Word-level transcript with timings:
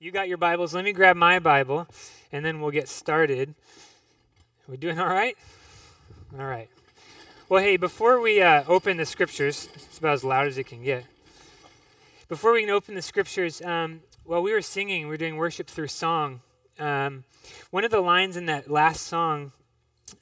you 0.00 0.12
got 0.12 0.28
your 0.28 0.38
Bibles, 0.38 0.74
let 0.74 0.84
me 0.84 0.92
grab 0.92 1.16
my 1.16 1.40
Bible, 1.40 1.88
and 2.30 2.44
then 2.44 2.60
we'll 2.60 2.70
get 2.70 2.88
started. 2.88 3.48
Are 4.68 4.70
we 4.70 4.76
doing 4.76 5.00
all 5.00 5.08
right? 5.08 5.36
All 6.38 6.46
right. 6.46 6.70
Well, 7.48 7.60
hey, 7.60 7.76
before 7.76 8.20
we 8.20 8.40
uh, 8.40 8.62
open 8.68 8.96
the 8.96 9.04
scriptures, 9.04 9.68
it's 9.74 9.98
about 9.98 10.12
as 10.12 10.22
loud 10.22 10.46
as 10.46 10.56
it 10.56 10.68
can 10.68 10.84
get. 10.84 11.04
Before 12.28 12.52
we 12.52 12.60
can 12.60 12.70
open 12.70 12.94
the 12.94 13.02
scriptures, 13.02 13.60
um, 13.62 14.02
while 14.24 14.40
we 14.40 14.52
were 14.52 14.62
singing, 14.62 15.06
we 15.06 15.10
were 15.10 15.16
doing 15.16 15.36
worship 15.36 15.66
through 15.66 15.88
song. 15.88 16.42
Um, 16.78 17.24
one 17.72 17.82
of 17.82 17.90
the 17.90 18.00
lines 18.00 18.36
in 18.36 18.46
that 18.46 18.70
last 18.70 19.04
song, 19.04 19.50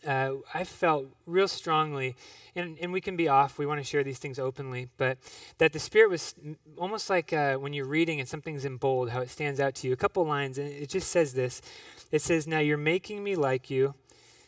uh, 0.06 0.32
I 0.52 0.64
felt 0.64 1.06
real 1.26 1.48
strongly 1.48 2.16
and, 2.56 2.78
and 2.80 2.92
we 2.92 3.00
can 3.00 3.16
be 3.16 3.28
off. 3.28 3.58
We 3.58 3.66
want 3.66 3.80
to 3.80 3.84
share 3.84 4.02
these 4.02 4.18
things 4.18 4.38
openly, 4.38 4.88
but 4.96 5.18
that 5.58 5.72
the 5.72 5.78
Spirit 5.78 6.10
was 6.10 6.34
almost 6.78 7.10
like 7.10 7.32
uh, 7.32 7.56
when 7.56 7.72
you're 7.72 7.86
reading 7.86 8.18
and 8.18 8.28
something's 8.28 8.64
in 8.64 8.78
bold, 8.78 9.10
how 9.10 9.20
it 9.20 9.30
stands 9.30 9.60
out 9.60 9.74
to 9.76 9.86
you. 9.86 9.92
A 9.92 9.96
couple 9.96 10.26
lines, 10.26 10.58
and 10.58 10.68
it 10.68 10.88
just 10.88 11.10
says 11.10 11.34
this 11.34 11.60
It 12.10 12.22
says, 12.22 12.46
Now 12.46 12.58
you're 12.58 12.78
making 12.78 13.22
me 13.22 13.36
like 13.36 13.70
you, 13.70 13.94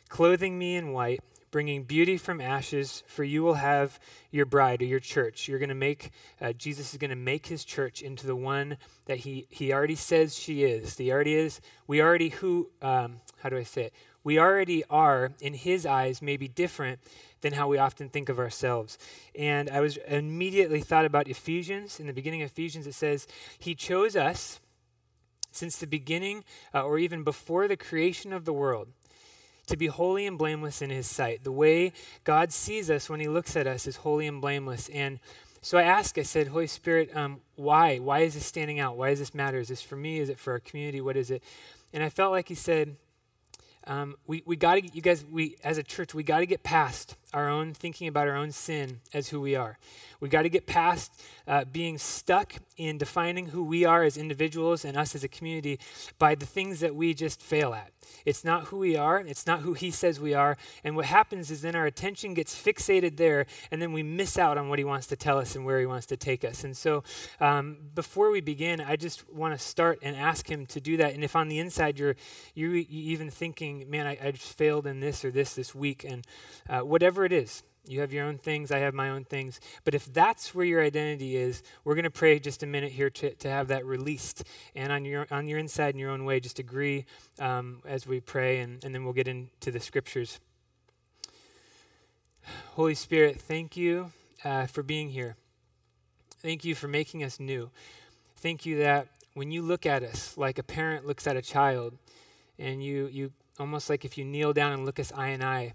clothing 0.09 0.59
me 0.59 0.74
in 0.74 0.93
white, 0.93 1.20
bringing 1.51 1.84
beauty 1.84 2.16
from 2.16 2.41
ashes, 2.41 3.02
for 3.07 3.24
you 3.24 3.43
will 3.43 3.55
have 3.55 4.01
your 4.30 4.46
bride 4.46 4.82
or 4.82 4.87
your 4.87 5.01
church. 5.01 5.48
You're 5.48 5.59
going 5.59 5.68
to 5.68 5.74
make, 5.74 6.10
uh, 6.41 6.52
Jesus 6.52 6.93
is 6.93 6.98
going 6.98 7.10
to 7.10 7.16
make 7.16 7.46
his 7.46 7.65
church 7.65 8.02
into 8.02 8.27
the 8.27 8.37
one 8.37 8.79
that 9.07 9.18
he, 9.18 9.46
he 9.51 9.73
already 9.73 9.95
says 9.95 10.38
she 10.38 10.65
is. 10.65 10.96
The 10.96 11.12
already 11.12 11.34
is, 11.34 11.60
we 11.87 12.01
already 12.01 12.30
who, 12.30 12.70
um, 12.82 13.20
how 13.43 13.48
do 13.48 13.57
I 13.57 13.62
say 13.62 13.84
it? 13.84 13.95
We 14.25 14.39
already 14.39 14.85
are, 14.91 15.33
in 15.41 15.55
his 15.55 15.87
eyes, 15.87 16.21
maybe 16.21 16.49
different 16.49 17.01
than 17.41 17.53
how 17.53 17.69
we 17.69 17.79
often 17.79 18.09
think 18.09 18.29
of 18.29 18.39
ourselves. 18.39 18.99
And 19.35 19.71
I 19.71 19.81
was 19.81 19.97
immediately 20.09 20.81
thought 20.81 21.05
about 21.05 21.29
Ephesians. 21.29 22.01
In 22.01 22.07
the 22.07 22.13
beginning 22.13 22.43
of 22.43 22.51
Ephesians, 22.51 22.87
it 22.87 22.95
says, 22.95 23.27
He 23.59 23.75
chose 23.75 24.17
us 24.17 24.61
since 25.51 25.77
the 25.77 25.87
beginning, 25.87 26.45
uh, 26.75 26.85
or 26.85 26.99
even 26.99 27.23
before 27.23 27.69
the 27.69 27.77
creation 27.77 28.33
of 28.33 28.45
the 28.45 28.53
world, 28.53 28.89
to 29.66 29.77
be 29.77 29.87
holy 29.87 30.27
and 30.27 30.38
blameless 30.38 30.82
in 30.82 30.91
His 30.91 31.07
sight. 31.07 31.45
The 31.45 31.53
way 31.53 31.93
God 32.25 32.53
sees 32.53 32.91
us 32.91 33.09
when 33.09 33.21
He 33.21 33.29
looks 33.29 33.57
at 33.57 33.66
us 33.66 33.87
is 33.87 33.97
holy 33.97 34.27
and 34.27 34.41
blameless. 34.41 34.88
And 34.88 35.21
so 35.60 35.79
I 35.79 35.82
asked, 35.82 36.19
I 36.19 36.23
said, 36.23 36.49
Holy 36.49 36.66
Spirit, 36.66 37.15
um, 37.16 37.41
why? 37.57 37.99
Why 37.99 38.21
is 38.21 38.35
this 38.35 38.47
standing 38.47 38.79
out? 38.80 38.97
Why 38.97 39.10
does 39.10 39.19
this 39.19 39.35
matter? 39.35 39.59
Is 39.59 39.69
this 39.69 39.82
for 39.82 39.97
me? 39.97 40.19
Is 40.19 40.29
it 40.29 40.38
for 40.38 40.53
our 40.53 40.60
community? 40.60 41.01
What 41.01 41.16
is 41.16 41.30
it? 41.30 41.43
And 41.93 42.03
I 42.03 42.09
felt 42.09 42.32
like 42.32 42.49
He 42.49 42.55
said, 42.55 42.97
um, 43.89 44.17
we, 44.27 44.43
we 44.47 44.55
got 44.57 44.75
to, 44.75 44.87
you 44.95 45.03
guys, 45.03 45.25
we, 45.25 45.57
as 45.65 45.79
a 45.79 45.83
church, 45.83 46.15
we 46.15 46.23
got 46.23 46.41
to 46.41 46.47
get 46.47 46.63
past 46.63 47.17
our 47.32 47.48
own 47.48 47.74
thinking 47.74 48.09
about 48.09 48.29
our 48.29 48.37
own 48.37 48.52
sin 48.52 49.01
as 49.12 49.29
who 49.29 49.40
we 49.40 49.54
are. 49.54 49.79
We've 50.21 50.30
got 50.30 50.43
to 50.43 50.48
get 50.48 50.66
past 50.66 51.12
uh, 51.46 51.65
being 51.65 51.96
stuck 51.98 52.54
in 52.76 52.98
defining 52.98 53.46
who 53.46 53.62
we 53.62 53.85
are 53.85 54.02
as 54.02 54.16
individuals 54.16 54.85
and 54.85 54.96
us 54.96 55.15
as 55.15 55.23
a 55.23 55.29
community 55.29 55.79
by 56.18 56.35
the 56.35 56.46
things 56.46 56.80
that 56.80 56.95
we 56.95 57.15
just 57.15 57.40
fail 57.40 57.73
at. 57.73 57.93
It's 58.24 58.45
not 58.45 58.65
who 58.65 58.79
we 58.79 58.96
are, 58.96 59.18
it's 59.18 59.46
not 59.46 59.60
who 59.60 59.74
He 59.74 59.90
says 59.90 60.18
we 60.18 60.35
are. 60.35 60.57
And 60.82 60.96
what 60.96 61.04
happens 61.04 61.51
is 61.51 61.62
then 61.62 61.74
our 61.74 61.87
attention 61.87 62.35
gets 62.35 62.54
fixated 62.60 63.16
there, 63.16 63.46
and 63.70 63.80
then 63.80 63.92
we 63.92 64.03
miss 64.03 64.38
out 64.38 64.59
on 64.59 64.69
what 64.69 64.78
He 64.78 64.84
wants 64.84 65.06
to 65.09 65.16
tell 65.16 65.38
us 65.38 65.54
and 65.54 65.65
where 65.65 65.78
He 65.78 65.87
wants 65.87 66.06
to 66.06 66.16
take 66.16 66.44
us. 66.44 66.65
And 66.65 66.76
so 66.76 67.04
um, 67.41 67.76
before 67.94 68.31
we 68.31 68.41
begin, 68.41 68.81
I 68.81 68.97
just 68.97 69.31
want 69.32 69.59
to 69.59 69.65
start 69.65 69.98
and 70.03 70.16
ask 70.16 70.50
Him 70.50 70.66
to 70.66 70.81
do 70.81 70.97
that. 70.97 71.15
And 71.15 71.22
if 71.22 71.37
on 71.37 71.48
the 71.48 71.59
inside 71.59 71.98
you're, 71.98 72.16
you're 72.54 72.75
even 72.88 73.31
thinking, 73.31 73.88
man, 73.88 74.06
I, 74.06 74.19
I 74.22 74.31
just 74.32 74.56
failed 74.56 74.87
in 74.87 75.00
this 75.00 75.25
or 75.25 75.31
this 75.31 75.54
this 75.54 75.75
week, 75.75 76.04
and 76.04 76.26
uh, 76.69 76.81
whatever 76.81 77.18
it 77.25 77.33
is, 77.33 77.62
you 77.87 78.00
have 78.00 78.12
your 78.12 78.27
own 78.27 78.38
things, 78.38 78.71
I 78.71 78.78
have 78.78 78.94
my 78.94 79.09
own 79.09 79.25
things. 79.25 79.61
But 79.84 79.94
if 79.94 80.12
that's 80.12 80.55
where 80.55 80.66
your 80.66 80.83
identity 80.83 81.37
is, 81.37 81.62
we're 81.84 81.94
going 81.94 82.05
to 82.05 82.10
pray 82.10 82.38
just 82.38 82.62
a 82.62 82.66
minute 82.66 82.93
here 82.93 83.10
to, 83.10 83.34
to 83.34 83.49
have 83.49 83.69
that 83.69 83.87
released. 83.87 84.44
And 84.75 84.93
on 84.93 85.05
your, 85.05 85.27
on 85.31 85.47
your 85.47 85.59
inside, 85.59 85.94
in 85.94 85.99
your 85.99 86.10
own 86.10 86.25
way, 86.25 86.41
just 86.41 86.59
agree 86.59 87.06
um, 87.38 87.81
as 87.87 88.06
we 88.06 88.21
pray, 88.21 88.60
and, 88.60 88.84
and 88.84 88.94
then 88.94 89.05
we'll 89.05 89.15
get 89.15 89.28
into 89.28 89.71
the 89.71 89.81
scriptures. 89.81 90.41
Holy 92.75 92.94
Spirit, 92.94 93.41
thank 93.41 93.76
you 93.76 94.12
uh, 94.44 94.66
for 94.66 94.82
being 94.82 95.10
here. 95.10 95.37
Thank 96.41 96.65
you 96.65 96.75
for 96.75 96.88
making 96.88 97.25
us 97.25 97.41
new. 97.41 97.71
Thank 98.37 98.65
you 98.65 98.78
that 98.78 99.09
when 99.34 99.50
you 99.50 99.62
look 99.62 99.87
at 99.87 100.03
us 100.03 100.37
like 100.37 100.59
a 100.59 100.62
parent 100.62 101.06
looks 101.06 101.26
at 101.26 101.37
a 101.37 101.42
child, 101.42 101.94
and 102.59 102.82
you, 102.82 103.06
you 103.06 103.32
almost 103.59 103.91
like 103.91 104.04
if 104.04 104.19
you 104.19 104.25
kneel 104.25 104.53
down 104.53 104.72
and 104.72 104.84
look 104.84 104.98
us 104.98 105.12
eye 105.12 105.28
in 105.28 105.42
eye, 105.42 105.75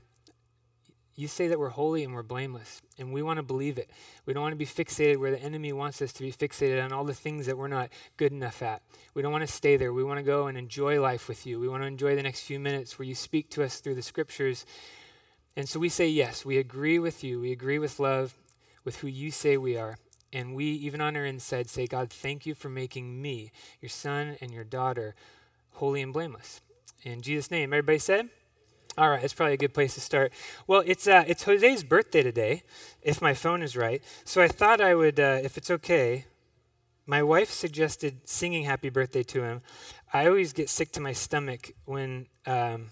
you 1.16 1.28
say 1.28 1.47
that 1.47 1.59
we're 1.59 1.69
holy 1.69 2.03
and 2.03 2.13
we're 2.13 2.24
blameless, 2.24 2.81
and 2.97 3.13
we 3.13 3.22
want 3.22 3.38
to 3.38 3.44
believe 3.44 3.78
it. 3.78 3.90
We 4.25 4.34
don't 4.34 4.41
want 4.41 4.53
to 4.53 4.57
be 4.57 4.66
fixated 4.66 5.18
where 5.18 5.31
the 5.31 5.41
enemy 5.41 5.72
wants 5.72 6.01
us 6.01 6.12
to 6.13 6.24
be 6.24 6.31
fixated 6.31 6.84
on 6.84 6.91
all 6.91 7.03
the 7.03 7.13
things 7.13 7.46
that 7.46 7.57
we're 7.57 7.68
not 7.68 7.90
good 8.18 8.31
enough 8.31 8.62
at. 8.63 8.81
We 9.13 9.22
don't 9.22 9.31
want 9.31 9.46
to 9.46 9.53
stay 9.53 9.78
there. 9.78 9.94
We 9.94 10.03
want 10.03 10.18
to 10.18 10.23
go 10.23 10.47
and 10.47 10.57
enjoy 10.57 11.00
life 11.00 11.28
with 11.28 11.46
you. 11.46 11.59
We 11.59 11.68
want 11.68 11.84
to 11.84 11.88
enjoy 11.88 12.16
the 12.16 12.23
next 12.23 12.41
few 12.41 12.59
minutes 12.59 12.97
where 12.97 13.07
you 13.07 13.16
speak 13.16 13.50
to 13.52 13.63
us 13.63 13.79
through 13.79 13.96
the 13.96 14.02
scriptures. 14.02 14.66
And 15.56 15.69
so 15.69 15.79
we 15.79 15.90
say 15.90 16.07
yes, 16.07 16.44
we 16.44 16.57
agree 16.57 16.97
with 16.97 17.23
you. 17.23 17.40
We 17.40 17.52
agree 17.52 17.78
with 17.78 18.00
love, 18.00 18.34
with 18.84 18.97
who 18.97 19.07
you 19.07 19.29
say 19.29 19.56
we 19.57 19.78
are. 19.78 19.97
And 20.31 20.56
we, 20.56 20.66
even 20.66 21.00
on 21.00 21.16
our 21.16 21.25
inside, 21.25 21.69
say, 21.69 21.85
God, 21.85 22.09
thank 22.09 22.47
you 22.47 22.56
for 22.56 22.69
making 22.69 23.22
me, 23.22 23.52
your 23.81 23.90
son 23.90 24.35
and 24.41 24.52
your 24.52 24.63
daughter, 24.63 25.13
holy 25.73 26.02
and 26.02 26.12
blameless. 26.12 26.62
In 27.03 27.22
Jesus' 27.22 27.52
name, 27.52 27.72
everybody 27.72 28.00
said, 28.00 28.29
all 28.97 29.09
right, 29.09 29.21
that's 29.21 29.33
probably 29.33 29.55
a 29.55 29.57
good 29.57 29.73
place 29.73 29.95
to 29.95 30.01
start. 30.01 30.31
Well, 30.67 30.83
it's 30.85 31.07
uh, 31.07 31.23
it's 31.25 31.43
Jose's 31.43 31.83
birthday 31.83 32.21
today, 32.21 32.63
if 33.01 33.21
my 33.21 33.33
phone 33.33 33.63
is 33.63 33.75
right. 33.75 34.03
So 34.23 34.41
I 34.41 34.47
thought 34.47 34.79
I 34.79 34.93
would, 34.93 35.19
uh, 35.19 35.39
if 35.41 35.57
it's 35.57 35.71
okay. 35.71 36.25
My 37.05 37.21
wife 37.21 37.49
suggested 37.49 38.21
singing 38.25 38.65
"Happy 38.65 38.89
Birthday" 38.89 39.23
to 39.23 39.43
him. 39.43 39.61
I 40.13 40.27
always 40.27 40.53
get 40.53 40.69
sick 40.69 40.91
to 40.93 41.01
my 41.01 41.11
stomach 41.11 41.71
when 41.85 42.27
um, 42.45 42.91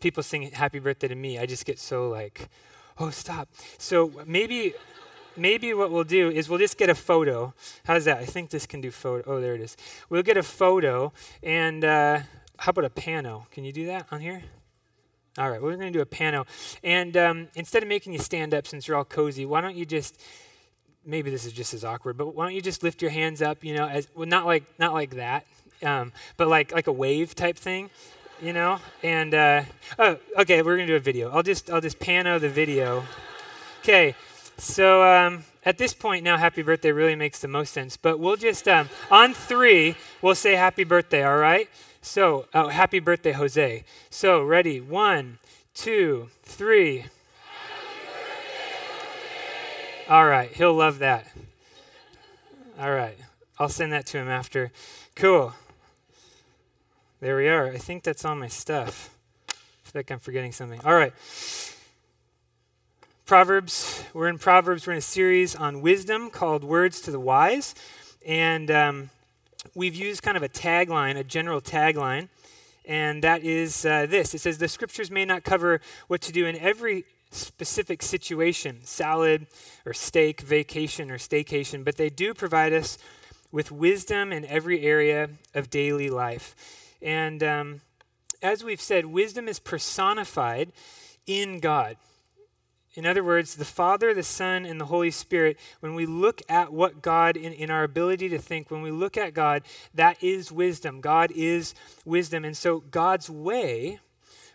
people 0.00 0.22
sing 0.22 0.50
"Happy 0.50 0.78
Birthday" 0.78 1.08
to 1.08 1.14
me. 1.14 1.38
I 1.38 1.44
just 1.46 1.66
get 1.66 1.78
so 1.78 2.08
like, 2.08 2.48
oh, 2.98 3.10
stop. 3.10 3.48
So 3.78 4.12
maybe. 4.26 4.74
Maybe 5.36 5.72
what 5.72 5.92
we'll 5.92 6.02
do 6.02 6.30
is 6.30 6.48
we'll 6.48 6.58
just 6.58 6.76
get 6.76 6.90
a 6.90 6.96
photo. 6.96 7.54
How's 7.84 8.06
that? 8.06 8.18
I 8.18 8.24
think 8.24 8.50
this 8.50 8.66
can 8.66 8.80
do 8.80 8.90
photo. 8.90 9.22
Oh, 9.24 9.40
there 9.40 9.54
it 9.54 9.60
is. 9.60 9.76
We'll 10.10 10.24
get 10.24 10.36
a 10.36 10.42
photo, 10.42 11.12
and 11.44 11.84
uh, 11.84 12.22
how 12.56 12.70
about 12.70 12.84
a 12.84 12.90
pano? 12.90 13.48
Can 13.52 13.62
you 13.62 13.70
do 13.72 13.86
that 13.86 14.06
on 14.10 14.20
here? 14.20 14.42
All 15.38 15.48
right, 15.48 15.62
we're 15.62 15.76
going 15.76 15.92
to 15.92 15.96
do 15.96 16.02
a 16.02 16.06
pano. 16.06 16.46
And 16.82 17.16
um, 17.16 17.48
instead 17.54 17.84
of 17.84 17.88
making 17.88 18.12
you 18.12 18.18
stand 18.18 18.52
up 18.52 18.66
since 18.66 18.88
you're 18.88 18.96
all 18.96 19.04
cozy, 19.04 19.46
why 19.46 19.60
don't 19.60 19.76
you 19.76 19.86
just 19.86 20.20
maybe 21.06 21.30
this 21.30 21.46
is 21.46 21.52
just 21.52 21.72
as 21.74 21.84
awkward, 21.84 22.16
but 22.16 22.34
why 22.34 22.44
don't 22.44 22.54
you 22.54 22.60
just 22.60 22.82
lift 22.82 23.00
your 23.00 23.10
hands 23.10 23.40
up, 23.40 23.62
you 23.64 23.74
know, 23.74 23.86
as 23.86 24.08
well, 24.14 24.26
not 24.26 24.46
like 24.46 24.64
not 24.78 24.92
like 24.92 25.10
that, 25.16 25.46
um, 25.82 26.12
but 26.36 26.48
like 26.48 26.72
like 26.72 26.88
a 26.88 26.92
wave 26.92 27.34
type 27.34 27.56
thing, 27.56 27.90
you 28.42 28.52
know. 28.52 28.80
And 29.02 29.32
uh, 29.32 29.62
oh, 29.98 30.18
okay, 30.38 30.62
we're 30.62 30.76
gonna 30.76 30.88
do 30.88 30.96
a 30.96 31.00
video. 31.00 31.30
I'll 31.30 31.42
just 31.42 31.70
I'll 31.70 31.80
just 31.80 32.00
pano 32.00 32.40
the 32.40 32.50
video. 32.50 33.04
Okay, 33.82 34.16
so 34.56 35.04
um, 35.04 35.44
at 35.68 35.76
this 35.76 35.92
point 35.92 36.24
now, 36.24 36.38
happy 36.38 36.62
birthday 36.62 36.92
really 36.92 37.14
makes 37.14 37.40
the 37.40 37.46
most 37.46 37.74
sense. 37.74 37.98
But 37.98 38.18
we'll 38.18 38.36
just 38.36 38.66
um, 38.66 38.88
on 39.10 39.34
three, 39.34 39.96
we'll 40.22 40.34
say 40.34 40.54
happy 40.54 40.82
birthday. 40.82 41.22
All 41.22 41.36
right. 41.36 41.68
So, 42.00 42.46
oh, 42.54 42.68
happy 42.68 43.00
birthday, 43.00 43.32
Jose. 43.32 43.84
So, 44.08 44.42
ready? 44.42 44.80
One, 44.80 45.38
two, 45.74 46.30
three. 46.42 47.04
All 50.08 50.24
right, 50.26 50.50
he'll 50.50 50.72
love 50.72 51.00
that. 51.00 51.26
All 52.80 52.92
right, 52.92 53.18
I'll 53.58 53.68
send 53.68 53.92
that 53.92 54.06
to 54.06 54.16
him 54.16 54.28
after. 54.28 54.72
Cool. 55.16 55.52
There 57.20 57.36
we 57.36 57.46
are. 57.46 57.66
I 57.66 57.76
think 57.76 58.04
that's 58.04 58.24
all 58.24 58.36
my 58.36 58.48
stuff. 58.48 59.14
I 59.50 59.52
feel 59.90 59.98
like 59.98 60.10
I'm 60.10 60.18
forgetting 60.18 60.52
something. 60.52 60.80
All 60.82 60.94
right. 60.94 61.12
Proverbs. 63.28 64.02
We're 64.14 64.28
in 64.28 64.38
Proverbs. 64.38 64.86
We're 64.86 64.94
in 64.94 65.00
a 65.00 65.02
series 65.02 65.54
on 65.54 65.82
wisdom 65.82 66.30
called 66.30 66.64
Words 66.64 67.02
to 67.02 67.10
the 67.10 67.20
Wise. 67.20 67.74
And 68.26 68.70
um, 68.70 69.10
we've 69.74 69.94
used 69.94 70.22
kind 70.22 70.38
of 70.38 70.42
a 70.42 70.48
tagline, 70.48 71.14
a 71.18 71.22
general 71.22 71.60
tagline, 71.60 72.30
and 72.86 73.22
that 73.22 73.44
is 73.44 73.84
uh, 73.84 74.06
this 74.06 74.32
it 74.32 74.38
says, 74.38 74.56
The 74.56 74.66
scriptures 74.66 75.10
may 75.10 75.26
not 75.26 75.44
cover 75.44 75.82
what 76.06 76.22
to 76.22 76.32
do 76.32 76.46
in 76.46 76.56
every 76.56 77.04
specific 77.30 78.02
situation 78.02 78.78
salad 78.84 79.46
or 79.84 79.92
steak, 79.92 80.40
vacation 80.40 81.10
or 81.10 81.18
staycation, 81.18 81.84
but 81.84 81.98
they 81.98 82.08
do 82.08 82.32
provide 82.32 82.72
us 82.72 82.96
with 83.52 83.70
wisdom 83.70 84.32
in 84.32 84.46
every 84.46 84.80
area 84.80 85.28
of 85.52 85.68
daily 85.68 86.08
life. 86.08 86.56
And 87.02 87.42
um, 87.42 87.80
as 88.42 88.64
we've 88.64 88.80
said, 88.80 89.04
wisdom 89.04 89.48
is 89.48 89.58
personified 89.58 90.72
in 91.26 91.60
God. 91.60 91.98
In 92.94 93.06
other 93.06 93.22
words, 93.22 93.54
the 93.54 93.64
Father, 93.64 94.14
the 94.14 94.22
Son, 94.22 94.64
and 94.64 94.80
the 94.80 94.86
Holy 94.86 95.10
Spirit, 95.10 95.58
when 95.80 95.94
we 95.94 96.06
look 96.06 96.42
at 96.48 96.72
what 96.72 97.02
God, 97.02 97.36
in, 97.36 97.52
in 97.52 97.70
our 97.70 97.84
ability 97.84 98.28
to 98.30 98.38
think, 98.38 98.70
when 98.70 98.82
we 98.82 98.90
look 98.90 99.16
at 99.16 99.34
God, 99.34 99.62
that 99.94 100.22
is 100.22 100.50
wisdom. 100.50 101.00
God 101.00 101.30
is 101.32 101.74
wisdom. 102.04 102.44
And 102.44 102.56
so 102.56 102.80
God's 102.90 103.28
way, 103.30 104.00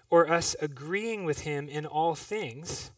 or 0.10 0.30
us 0.30 0.56
agreeing 0.62 1.26
with 1.26 1.42
Him 1.42 1.70
in 1.70 1.86
all 1.86 2.16
things, 2.16 2.92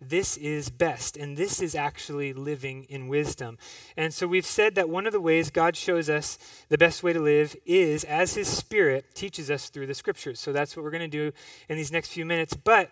this 0.00 0.38
is 0.38 0.70
best, 0.70 1.16
and 1.18 1.36
this 1.36 1.60
is 1.60 1.74
actually 1.74 2.32
living 2.32 2.84
in 2.84 3.06
wisdom. 3.06 3.58
And 3.98 4.14
so 4.14 4.26
we've 4.26 4.46
said 4.46 4.74
that 4.76 4.88
one 4.88 5.06
of 5.06 5.12
the 5.12 5.20
ways 5.20 5.50
God 5.50 5.76
shows 5.76 6.08
us 6.08 6.38
the 6.70 6.78
best 6.78 7.02
way 7.02 7.12
to 7.12 7.20
live 7.20 7.54
is 7.66 8.04
as 8.04 8.34
His 8.34 8.48
Spirit 8.48 9.14
teaches 9.14 9.50
us 9.50 9.68
through 9.68 9.86
the 9.86 9.94
Scriptures. 9.94 10.40
So 10.40 10.54
that's 10.54 10.74
what 10.74 10.84
we're 10.84 10.90
going 10.90 11.08
to 11.10 11.30
do 11.30 11.32
in 11.68 11.76
these 11.76 11.92
next 11.92 12.08
few 12.08 12.24
minutes. 12.24 12.54
But 12.54 12.90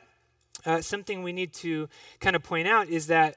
uh, 0.66 0.80
something 0.80 1.22
we 1.22 1.32
need 1.32 1.52
to 1.54 1.88
kind 2.20 2.36
of 2.36 2.42
point 2.42 2.68
out 2.68 2.88
is 2.88 3.06
that 3.06 3.36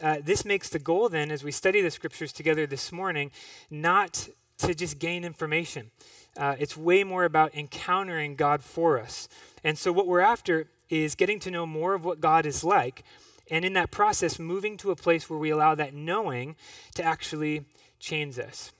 uh, 0.00 0.18
this 0.22 0.44
makes 0.44 0.68
the 0.68 0.78
goal 0.78 1.08
then, 1.08 1.30
as 1.30 1.44
we 1.44 1.52
study 1.52 1.80
the 1.80 1.90
Scriptures 1.90 2.32
together 2.32 2.66
this 2.66 2.90
morning, 2.90 3.30
not 3.70 4.28
to 4.58 4.74
just 4.74 4.98
gain 4.98 5.24
information. 5.24 5.90
Uh, 6.36 6.56
it's 6.58 6.76
way 6.76 7.04
more 7.04 7.24
about 7.24 7.54
encountering 7.54 8.34
God 8.34 8.62
for 8.62 8.98
us. 8.98 9.28
And 9.62 9.76
so, 9.76 9.92
what 9.92 10.06
we're 10.06 10.20
after 10.20 10.68
is 10.88 11.14
getting 11.14 11.38
to 11.40 11.50
know 11.50 11.66
more 11.66 11.94
of 11.94 12.04
what 12.04 12.20
God 12.20 12.46
is 12.46 12.64
like, 12.64 13.04
and 13.50 13.64
in 13.64 13.74
that 13.74 13.90
process, 13.90 14.38
moving 14.38 14.76
to 14.78 14.90
a 14.90 14.96
place 14.96 15.28
where 15.28 15.38
we 15.38 15.50
allow 15.50 15.74
that 15.74 15.92
knowing 15.92 16.56
to 16.94 17.02
actually 17.02 17.64
change 17.98 18.38
us. 18.38 18.72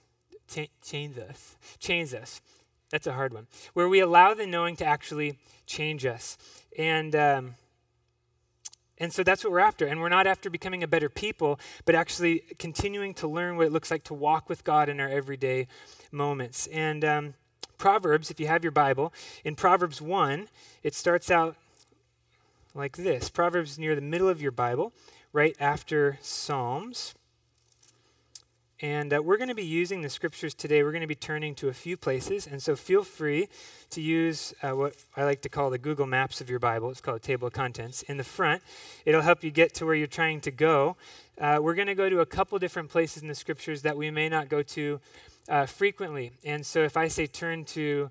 Ch- 0.48 0.70
change 0.82 1.18
us. 1.18 1.56
Change 1.78 2.14
us. 2.14 2.40
That's 2.90 3.06
a 3.06 3.12
hard 3.12 3.34
one. 3.34 3.46
Where 3.74 3.88
we 3.88 4.00
allow 4.00 4.32
the 4.34 4.46
knowing 4.46 4.76
to 4.76 4.86
actually 4.86 5.38
change 5.66 6.06
us. 6.06 6.38
And. 6.78 7.14
Um, 7.14 7.54
and 9.00 9.12
so 9.12 9.22
that's 9.22 9.42
what 9.42 9.50
we're 9.50 9.58
after. 9.58 9.86
And 9.86 10.00
we're 10.00 10.10
not 10.10 10.26
after 10.26 10.50
becoming 10.50 10.82
a 10.82 10.88
better 10.88 11.08
people, 11.08 11.58
but 11.86 11.94
actually 11.94 12.44
continuing 12.58 13.14
to 13.14 13.26
learn 13.26 13.56
what 13.56 13.66
it 13.66 13.72
looks 13.72 13.90
like 13.90 14.04
to 14.04 14.14
walk 14.14 14.48
with 14.48 14.62
God 14.62 14.90
in 14.90 15.00
our 15.00 15.08
everyday 15.08 15.66
moments. 16.12 16.66
And 16.66 17.02
um, 17.04 17.34
Proverbs, 17.78 18.30
if 18.30 18.38
you 18.38 18.46
have 18.46 18.62
your 18.62 18.72
Bible, 18.72 19.12
in 19.42 19.56
Proverbs 19.56 20.02
1, 20.02 20.48
it 20.82 20.94
starts 20.94 21.30
out 21.30 21.56
like 22.74 22.98
this 22.98 23.30
Proverbs 23.30 23.78
near 23.78 23.94
the 23.94 24.02
middle 24.02 24.28
of 24.28 24.42
your 24.42 24.52
Bible, 24.52 24.92
right 25.32 25.56
after 25.58 26.18
Psalms. 26.20 27.14
And 28.82 29.12
uh, 29.12 29.22
we're 29.22 29.36
going 29.36 29.48
to 29.48 29.54
be 29.54 29.64
using 29.64 30.00
the 30.00 30.08
scriptures 30.08 30.54
today. 30.54 30.82
We're 30.82 30.92
going 30.92 31.02
to 31.02 31.06
be 31.06 31.14
turning 31.14 31.54
to 31.56 31.68
a 31.68 31.74
few 31.74 31.98
places. 31.98 32.46
And 32.46 32.62
so 32.62 32.74
feel 32.74 33.04
free 33.04 33.48
to 33.90 34.00
use 34.00 34.54
uh, 34.62 34.70
what 34.70 34.94
I 35.14 35.24
like 35.24 35.42
to 35.42 35.50
call 35.50 35.68
the 35.68 35.76
Google 35.76 36.06
Maps 36.06 36.40
of 36.40 36.48
your 36.48 36.58
Bible. 36.58 36.90
It's 36.90 37.02
called 37.02 37.18
a 37.18 37.20
table 37.20 37.48
of 37.48 37.52
contents. 37.52 38.00
In 38.02 38.16
the 38.16 38.24
front, 38.24 38.62
it'll 39.04 39.20
help 39.20 39.44
you 39.44 39.50
get 39.50 39.74
to 39.74 39.84
where 39.84 39.94
you're 39.94 40.06
trying 40.06 40.40
to 40.42 40.50
go. 40.50 40.96
Uh, 41.38 41.58
we're 41.60 41.74
going 41.74 41.88
to 41.88 41.94
go 41.94 42.08
to 42.08 42.20
a 42.20 42.26
couple 42.26 42.58
different 42.58 42.88
places 42.88 43.20
in 43.20 43.28
the 43.28 43.34
scriptures 43.34 43.82
that 43.82 43.98
we 43.98 44.10
may 44.10 44.30
not 44.30 44.48
go 44.48 44.62
to 44.62 44.98
uh, 45.50 45.66
frequently. 45.66 46.32
And 46.42 46.64
so 46.64 46.82
if 46.82 46.96
I 46.96 47.08
say 47.08 47.26
turn 47.26 47.66
to, 47.66 48.10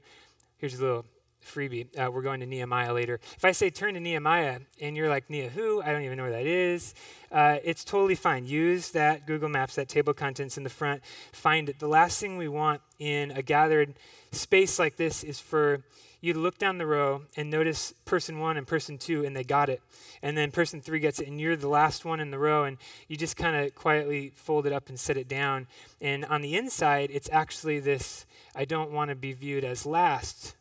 here's 0.60 0.78
a 0.78 0.84
little 0.84 1.06
freebie. 1.46 1.88
Uh, 1.98 2.12
we're 2.12 2.22
going 2.22 2.40
to 2.40 2.46
Nehemiah 2.46 2.94
later. 2.94 3.20
If 3.36 3.46
I 3.46 3.52
say 3.52 3.70
turn 3.70 3.94
to 3.96 4.00
Nehemiah 4.00 4.60
and 4.80 4.96
you're 4.96 5.10
like, 5.10 5.30
Nehemiah 5.30 5.52
who? 5.52 5.82
I 5.82 5.92
don't 5.92 6.04
even 6.04 6.18
know 6.18 6.24
where 6.24 6.32
that 6.32 6.46
is. 6.46 6.94
Uh, 7.32 7.58
it's 7.64 7.84
totally 7.84 8.16
fine. 8.16 8.46
Use 8.46 8.92
that 8.92 9.26
Google 9.26 9.50
Maps, 9.50 9.76
that 9.76 9.90
table 9.90 10.14
contents 10.14 10.58
in 10.58 10.64
the 10.64 10.70
front. 10.70 11.02
Find 11.32 11.70
it. 11.70 11.80
The 11.80 11.88
last 11.88 12.20
thing 12.20 12.38
we 12.38 12.48
want 12.48 12.82
in 12.98 13.32
a 13.32 13.42
gathered 13.42 13.94
space 14.32 14.80
like 14.80 14.98
this 14.98 15.24
is 15.24 15.40
for 15.40 15.84
you 16.22 16.34
to 16.34 16.40
look 16.40 16.58
down 16.58 16.78
the 16.78 16.86
row 16.86 17.22
and 17.38 17.50
notice 17.50 17.94
person 18.06 18.40
one 18.40 18.58
and 18.58 18.68
person 18.68 18.98
two, 18.98 19.24
and 19.24 19.36
they 19.36 19.44
got 19.44 19.70
it. 19.70 19.82
And 20.22 20.38
then 20.38 20.52
person 20.52 20.82
three 20.82 21.00
gets 21.00 21.20
it, 21.20 21.28
and 21.28 21.40
you're 21.40 21.56
the 21.56 21.70
last 21.70 22.04
one 22.04 22.20
in 22.20 22.30
the 22.30 22.38
row, 22.38 22.66
and 22.66 22.78
you 23.08 23.16
just 23.16 23.38
kind 23.38 23.56
of 23.56 23.74
quietly 23.74 24.34
fold 24.36 24.66
it 24.66 24.74
up 24.74 24.90
and 24.90 25.00
set 25.00 25.16
it 25.16 25.30
down. 25.30 25.68
And 26.02 26.26
on 26.26 26.42
the 26.42 26.58
inside, 26.58 27.10
it's 27.14 27.30
actually 27.32 27.80
this 27.80 28.26
I 28.54 28.66
don't 28.66 28.92
want 28.92 29.10
to 29.10 29.16
be 29.16 29.32
viewed 29.32 29.64
as 29.64 29.86
last 29.86 30.56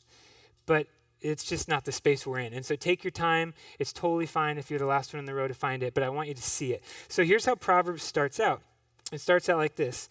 but 0.69 0.87
it's 1.21 1.43
just 1.43 1.67
not 1.67 1.85
the 1.85 1.91
space 1.91 2.25
we're 2.27 2.39
in. 2.39 2.53
And 2.53 2.65
so 2.65 2.77
take 2.77 3.03
your 3.03 3.11
time. 3.11 3.55
It's 3.81 3.93
totally 3.93 4.27
fine 4.27 4.59
if 4.59 4.71
you're 4.71 4.79
the 4.79 4.87
last 4.87 5.13
one 5.13 5.19
in 5.19 5.25
the 5.25 5.35
row 5.35 5.49
to 5.49 5.55
find 5.55 5.83
it, 5.83 5.95
but 5.95 6.05
I 6.05 6.11
want 6.11 6.29
you 6.29 6.35
to 6.35 6.43
see 6.43 6.73
it. 6.73 6.85
So 7.09 7.25
here's 7.25 7.47
how 7.47 7.57
Proverbs 7.57 8.05
starts 8.05 8.39
out 8.39 8.63
it 9.11 9.21
starts 9.21 9.49
out 9.49 9.57
like 9.57 9.75
this 9.75 10.09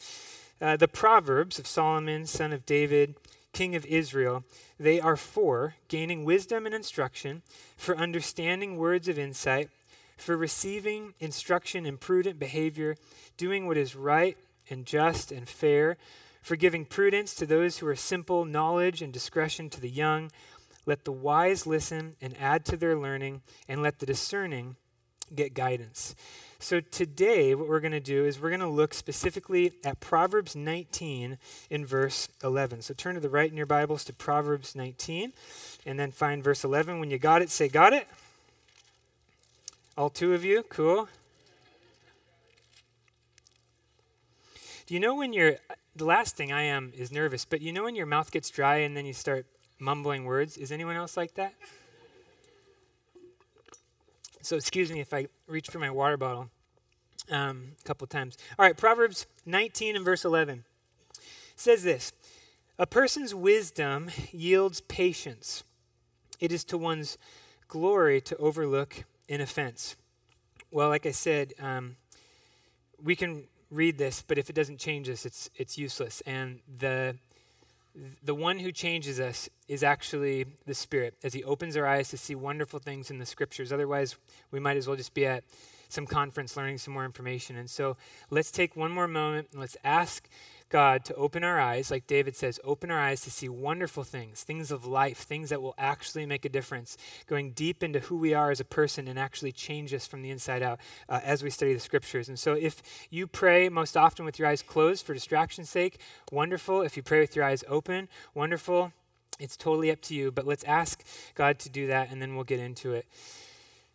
uh, 0.60 0.76
The 0.76 0.88
Proverbs 0.88 1.60
of 1.60 1.68
Solomon, 1.68 2.26
son 2.26 2.52
of 2.52 2.66
David, 2.66 3.16
king 3.54 3.76
of 3.76 3.86
Israel, 3.86 4.44
they 4.80 5.00
are 5.00 5.16
for 5.16 5.76
gaining 5.88 6.26
wisdom 6.26 6.66
and 6.66 6.76
instruction, 6.76 7.42
for 7.78 7.96
understanding 7.96 8.78
words 8.78 9.08
of 9.08 9.18
insight, 9.18 9.70
for 10.18 10.36
receiving 10.36 11.14
instruction 11.20 11.86
in 11.86 11.98
prudent 11.98 12.40
behavior, 12.40 12.96
doing 13.38 13.66
what 13.66 13.78
is 13.78 13.96
right 13.96 14.38
and 14.70 14.86
just 14.86 15.32
and 15.32 15.48
fair 15.48 15.98
for 16.48 16.56
giving 16.56 16.86
prudence 16.86 17.36
to 17.36 17.46
those 17.46 17.80
who 17.80 17.88
are 17.88 17.96
simple, 17.96 18.46
knowledge 18.46 19.02
and 19.02 19.12
discretion 19.12 19.70
to 19.70 19.82
the 19.82 19.90
young. 19.90 20.32
Let 20.86 21.04
the 21.04 21.12
wise 21.12 21.68
listen 21.68 22.16
and 22.22 22.34
add 22.40 22.64
to 22.68 22.78
their 22.78 22.96
learning, 22.96 23.42
and 23.68 23.84
let 23.84 24.00
the 24.00 24.06
discerning 24.06 24.78
get 25.36 25.54
guidance. 25.54 26.16
So, 26.60 26.80
today, 26.80 27.54
what 27.54 27.68
we're 27.68 27.82
going 27.82 27.92
to 27.92 28.00
do 28.00 28.26
is 28.26 28.40
we're 28.40 28.50
going 28.50 28.62
to 28.62 28.68
look 28.68 28.94
specifically 28.94 29.74
at 29.84 30.00
Proverbs 30.00 30.56
19 30.56 31.38
in 31.70 31.86
verse 31.86 32.30
11. 32.42 32.82
So, 32.82 32.94
turn 32.94 33.16
to 33.16 33.20
the 33.20 33.30
right 33.30 33.52
in 33.52 33.58
your 33.58 33.66
Bibles 33.66 34.06
to 34.06 34.14
Proverbs 34.14 34.74
19, 34.74 35.34
and 35.86 36.00
then 36.00 36.12
find 36.12 36.42
verse 36.42 36.64
11. 36.64 37.02
When 37.02 37.12
you 37.12 37.20
got 37.20 37.42
it, 37.42 37.50
say, 37.50 37.68
Got 37.68 37.92
it? 37.92 38.08
All 39.98 40.10
two 40.10 40.34
of 40.34 40.46
you? 40.46 40.64
Cool. 40.64 41.10
Do 44.86 44.94
you 44.94 45.02
know 45.02 45.16
when 45.16 45.34
you're 45.34 45.58
the 45.98 46.06
last 46.06 46.36
thing 46.36 46.52
I 46.52 46.64
am 46.64 46.94
is 46.96 47.12
nervous, 47.12 47.46
but 47.46 47.62
you 47.62 47.72
know 47.74 47.84
when 47.84 47.96
your 47.96 48.06
mouth 48.06 48.32
gets 48.32 48.50
dry 48.50 48.78
and 48.78 48.96
then 48.96 49.06
you 49.06 49.14
start 49.14 49.46
mumbling 49.80 50.26
words? 50.26 50.58
Is 50.58 50.72
anyone 50.72 50.96
else 50.96 51.18
like 51.18 51.34
that? 51.36 51.54
So, 54.42 54.56
excuse 54.56 54.92
me 54.92 55.02
if 55.02 55.14
I 55.14 55.28
reach 55.48 55.68
for 55.70 55.80
my 55.80 55.90
water 55.90 56.16
bottle 56.16 56.50
um, 57.30 57.74
a 57.80 57.84
couple 57.84 58.08
times. 58.08 58.38
All 58.58 58.66
right, 58.66 58.78
Proverbs 58.78 59.26
19 59.46 59.96
and 59.96 60.06
verse 60.06 60.24
11 60.24 60.64
says 61.56 61.84
this 61.84 62.14
A 62.78 62.86
person's 62.86 63.34
wisdom 63.34 64.10
yields 64.32 64.82
patience, 64.82 65.64
it 66.40 66.52
is 66.52 66.64
to 66.66 66.78
one's 66.78 67.18
glory 67.68 68.22
to 68.22 68.38
overlook 68.38 69.04
an 69.28 69.42
offense. 69.42 69.96
Well, 70.72 70.90
like 70.90 71.06
I 71.06 71.12
said, 71.12 71.54
um, 71.60 71.98
we 73.04 73.16
can 73.16 73.46
read 73.72 73.98
this, 73.98 74.24
but 74.26 74.38
if 74.38 74.50
it 74.50 74.54
doesn't 74.54 74.80
change 74.80 75.10
us, 75.10 75.26
it's 75.26 75.50
it's 75.56 75.78
useless. 75.78 76.22
And 76.26 76.60
the 76.80 77.16
the 78.24 78.36
one 78.36 78.60
who 78.60 78.72
changes 78.72 79.20
us 79.20 79.50
is 79.68 79.84
actually 79.84 80.46
the 80.66 80.74
Spirit, 80.74 81.16
as 81.24 81.34
He 81.34 81.44
opens 81.44 81.76
our 81.76 81.88
eyes 81.88 82.10
to 82.10 82.18
see 82.18 82.36
wonderful 82.36 82.80
things 82.80 83.10
in 83.10 83.20
the 83.20 83.26
Scriptures. 83.26 83.72
Otherwise, 83.72 84.16
we 84.52 84.60
might 84.60 84.78
as 84.78 84.88
well 84.88 84.96
just 84.96 85.14
be 85.14 85.26
at 85.26 85.44
some 85.90 86.06
conference 86.06 86.58
learning 86.58 86.78
some 86.78 86.94
more 86.94 87.06
information. 87.06 87.56
And 87.56 87.70
so, 87.70 87.98
let's 88.30 88.52
take 88.52 88.76
one 88.76 88.92
more 88.92 89.08
moment 89.08 89.50
and 89.52 89.60
let's 89.60 89.78
ask 89.84 90.28
God 90.70 91.06
to 91.06 91.16
open 91.16 91.44
our 91.44 91.60
eyes, 91.60 91.90
like 91.90 92.08
David 92.08 92.36
says, 92.36 92.60
open 92.64 92.92
our 92.92 93.00
eyes 93.00 93.22
to 93.22 93.32
see 93.32 93.48
wonderful 93.48 94.04
things, 94.04 94.44
things 94.44 94.72
of 94.72 94.86
life, 94.86 95.20
things 95.20 95.50
that 95.50 95.62
will 95.62 95.76
actually 95.78 96.26
make 96.26 96.44
a 96.44 96.50
difference, 96.50 96.98
going 97.26 97.52
deep 97.52 97.84
into 97.84 98.00
who 98.00 98.18
we 98.18 98.34
are 98.34 98.52
as 98.52 98.60
a 98.60 98.66
person 98.66 99.08
and 99.08 99.18
actually 99.18 99.52
change 99.52 99.94
us 99.94 100.06
from 100.06 100.22
the 100.22 100.30
inside 100.30 100.62
out 100.62 100.80
uh, 101.08 101.22
as 101.24 101.42
we 101.44 101.50
study 101.50 101.74
the 101.74 101.80
scriptures. 101.80 102.28
And 102.28 102.38
so, 102.38 102.54
if 102.54 102.84
you 103.10 103.28
pray 103.28 103.70
most 103.70 103.96
often 103.96 104.26
with 104.26 104.40
your 104.40 104.48
eyes 104.48 104.62
closed 104.62 105.06
for 105.06 105.14
distraction's 105.14 105.70
sake, 105.70 106.00
wonderful. 106.32 106.82
If 106.82 106.98
you 106.98 107.04
pray 107.04 107.22
with 107.22 107.36
your 107.36 107.46
eyes 107.46 107.64
open, 107.68 108.10
wonderful. 108.34 108.92
It's 109.40 109.56
totally 109.56 109.92
up 109.92 110.02
to 110.04 110.16
you, 110.16 110.32
but 110.32 110.48
let's 110.48 110.64
ask 110.64 111.04
God 111.36 111.60
to 111.60 111.70
do 111.70 111.88
that 111.88 112.12
and 112.12 112.22
then 112.22 112.36
we'll 112.36 112.44
get 112.44 112.60
into 112.60 112.94
it. 112.94 113.06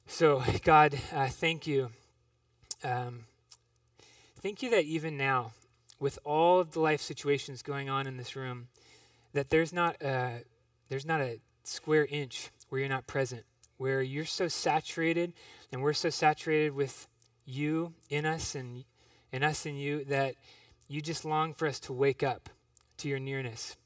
So, 0.07 0.43
God, 0.62 0.99
uh, 1.12 1.29
thank 1.29 1.67
you. 1.67 1.91
Um, 2.85 3.25
thank 4.41 4.62
you 4.62 4.71
that 4.71 4.85
even 4.85 5.17
now, 5.17 5.52
with 6.02 6.18
all 6.25 6.59
of 6.59 6.73
the 6.73 6.80
life 6.80 7.00
situations 7.00 7.62
going 7.62 7.88
on 7.88 8.09
in 8.09 8.16
this 8.16 8.35
room, 8.35 8.66
that 9.35 9.50
there's 9.50 9.73
not 9.73 9.94
a, 10.02 10.40
there's 10.88 11.06
not 11.06 11.21
a 11.21 11.38
square 11.62 12.09
inch 12.11 12.50
where 12.68 12.80
you're 12.80 12.88
not 12.88 13.06
present, 13.06 13.44
where 13.76 14.02
you're 14.02 14.25
so 14.25 14.49
saturated 14.49 15.32
and 15.71 15.80
we're 15.80 15.92
so 15.92 16.11
saturated 16.11 16.75
with 16.75 17.06
you 17.47 17.94
in 18.11 18.26
us 18.26 18.56
and, 18.56 18.82
and 19.32 19.44
us 19.44 19.64
in 19.64 19.76
you 19.76 20.04
that 20.06 20.35
you 20.88 21.00
just 21.00 21.25
long 21.25 21.54
for 21.54 21.68
us 21.68 21.78
to 21.78 21.92
wake 21.92 22.25
up 22.25 22.49
to 22.97 23.09
your 23.09 23.21
nearness 23.21 23.76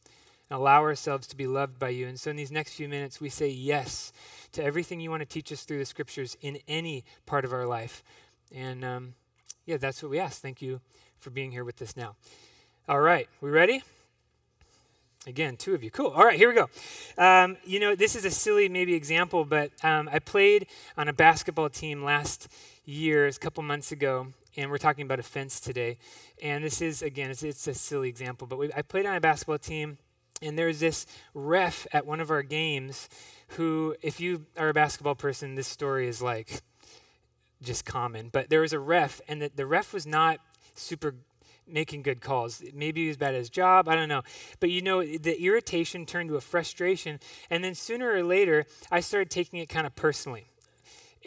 and 0.48 0.58
allow 0.58 0.80
ourselves 0.80 1.26
to 1.26 1.36
be 1.36 1.46
loved 1.46 1.78
by 1.78 1.90
you. 1.90 2.08
And 2.08 2.18
so 2.18 2.30
in 2.30 2.36
these 2.36 2.50
next 2.50 2.72
few 2.72 2.88
minutes, 2.88 3.20
we 3.20 3.28
say 3.28 3.48
yes 3.48 4.10
to 4.52 4.64
everything 4.64 5.00
you 5.00 5.10
want 5.10 5.20
to 5.20 5.26
teach 5.26 5.52
us 5.52 5.64
through 5.64 5.80
the 5.80 5.84
scriptures 5.84 6.34
in 6.40 6.60
any 6.66 7.04
part 7.26 7.44
of 7.44 7.52
our 7.52 7.66
life. 7.66 8.02
And 8.50 8.86
um, 8.86 9.14
yeah, 9.66 9.76
that's 9.76 10.02
what 10.02 10.10
we 10.10 10.18
ask. 10.18 10.40
Thank 10.40 10.62
you 10.62 10.80
for 11.26 11.30
being 11.30 11.50
here 11.50 11.64
with 11.64 11.82
us 11.82 11.96
now. 11.96 12.14
All 12.88 13.00
right, 13.00 13.28
we 13.40 13.50
ready? 13.50 13.82
Again, 15.26 15.56
two 15.56 15.74
of 15.74 15.82
you. 15.82 15.90
Cool. 15.90 16.12
All 16.12 16.24
right, 16.24 16.38
here 16.38 16.48
we 16.48 16.54
go. 16.54 16.70
Um, 17.18 17.56
you 17.64 17.80
know, 17.80 17.96
this 17.96 18.14
is 18.14 18.24
a 18.24 18.30
silly 18.30 18.68
maybe 18.68 18.94
example, 18.94 19.44
but 19.44 19.72
um, 19.82 20.08
I 20.12 20.20
played 20.20 20.68
on 20.96 21.08
a 21.08 21.12
basketball 21.12 21.68
team 21.68 22.04
last 22.04 22.46
year, 22.84 23.26
a 23.26 23.32
couple 23.32 23.64
months 23.64 23.90
ago, 23.90 24.28
and 24.56 24.70
we're 24.70 24.78
talking 24.78 25.04
about 25.04 25.18
offense 25.18 25.58
today. 25.58 25.98
And 26.40 26.62
this 26.62 26.80
is, 26.80 27.02
again, 27.02 27.32
it's, 27.32 27.42
it's 27.42 27.66
a 27.66 27.74
silly 27.74 28.08
example, 28.08 28.46
but 28.46 28.56
we, 28.56 28.72
I 28.72 28.82
played 28.82 29.04
on 29.04 29.16
a 29.16 29.20
basketball 29.20 29.58
team, 29.58 29.98
and 30.40 30.56
there's 30.56 30.78
this 30.78 31.06
ref 31.34 31.88
at 31.92 32.06
one 32.06 32.20
of 32.20 32.30
our 32.30 32.44
games 32.44 33.08
who, 33.56 33.96
if 34.00 34.20
you 34.20 34.46
are 34.56 34.68
a 34.68 34.74
basketball 34.74 35.16
person, 35.16 35.56
this 35.56 35.66
story 35.66 36.06
is 36.06 36.22
like 36.22 36.60
just 37.60 37.84
common. 37.84 38.28
But 38.28 38.48
there 38.48 38.60
was 38.60 38.72
a 38.72 38.78
ref, 38.78 39.20
and 39.26 39.42
the, 39.42 39.50
the 39.52 39.66
ref 39.66 39.92
was 39.92 40.06
not 40.06 40.38
super 40.78 41.14
making 41.68 42.02
good 42.02 42.20
calls. 42.20 42.62
Maybe 42.72 43.02
he 43.02 43.08
was 43.08 43.16
bad 43.16 43.34
at 43.34 43.38
his 43.38 43.50
job. 43.50 43.88
I 43.88 43.96
don't 43.96 44.08
know. 44.08 44.22
But 44.60 44.70
you 44.70 44.82
know, 44.82 45.04
the 45.04 45.40
irritation 45.42 46.06
turned 46.06 46.28
to 46.28 46.36
a 46.36 46.40
frustration. 46.40 47.18
And 47.50 47.64
then 47.64 47.74
sooner 47.74 48.10
or 48.10 48.22
later, 48.22 48.66
I 48.90 49.00
started 49.00 49.30
taking 49.30 49.58
it 49.58 49.68
kind 49.68 49.86
of 49.86 49.94
personally. 49.96 50.46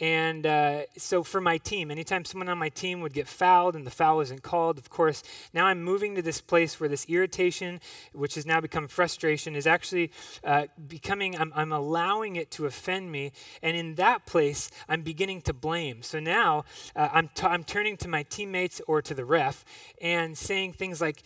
And 0.00 0.46
uh, 0.46 0.82
so 0.96 1.22
for 1.22 1.42
my 1.42 1.58
team, 1.58 1.90
anytime 1.90 2.24
someone 2.24 2.48
on 2.48 2.56
my 2.56 2.70
team 2.70 3.02
would 3.02 3.12
get 3.12 3.28
fouled 3.28 3.76
and 3.76 3.86
the 3.86 3.90
foul 3.90 4.16
wasn't 4.16 4.42
called, 4.42 4.78
of 4.78 4.88
course, 4.88 5.22
now 5.52 5.66
I'm 5.66 5.84
moving 5.84 6.14
to 6.14 6.22
this 6.22 6.40
place 6.40 6.80
where 6.80 6.88
this 6.88 7.04
irritation, 7.06 7.80
which 8.14 8.34
has 8.36 8.46
now 8.46 8.62
become 8.62 8.88
frustration, 8.88 9.54
is 9.54 9.66
actually 9.66 10.10
uh, 10.42 10.66
becoming, 10.88 11.38
I'm, 11.38 11.52
I'm 11.54 11.70
allowing 11.70 12.36
it 12.36 12.50
to 12.52 12.64
offend 12.64 13.12
me. 13.12 13.32
And 13.62 13.76
in 13.76 13.96
that 13.96 14.24
place, 14.24 14.70
I'm 14.88 15.02
beginning 15.02 15.42
to 15.42 15.52
blame. 15.52 16.02
So 16.02 16.18
now 16.18 16.64
uh, 16.96 17.10
I'm, 17.12 17.28
t- 17.34 17.46
I'm 17.46 17.62
turning 17.62 17.98
to 17.98 18.08
my 18.08 18.22
teammates 18.22 18.80
or 18.88 19.02
to 19.02 19.12
the 19.12 19.26
ref 19.26 19.66
and 20.00 20.36
saying 20.36 20.72
things 20.72 21.02
like, 21.02 21.22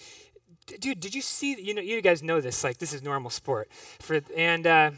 dude, 0.80 0.98
did 0.98 1.14
you 1.14 1.22
see, 1.22 1.60
you 1.62 1.74
know, 1.74 1.82
you 1.82 2.02
guys 2.02 2.24
know 2.24 2.40
this, 2.40 2.64
like 2.64 2.78
this 2.78 2.92
is 2.92 3.04
normal 3.04 3.30
sport. 3.30 3.70
For, 4.00 4.20
and, 4.36 4.66
uh, 4.66 4.90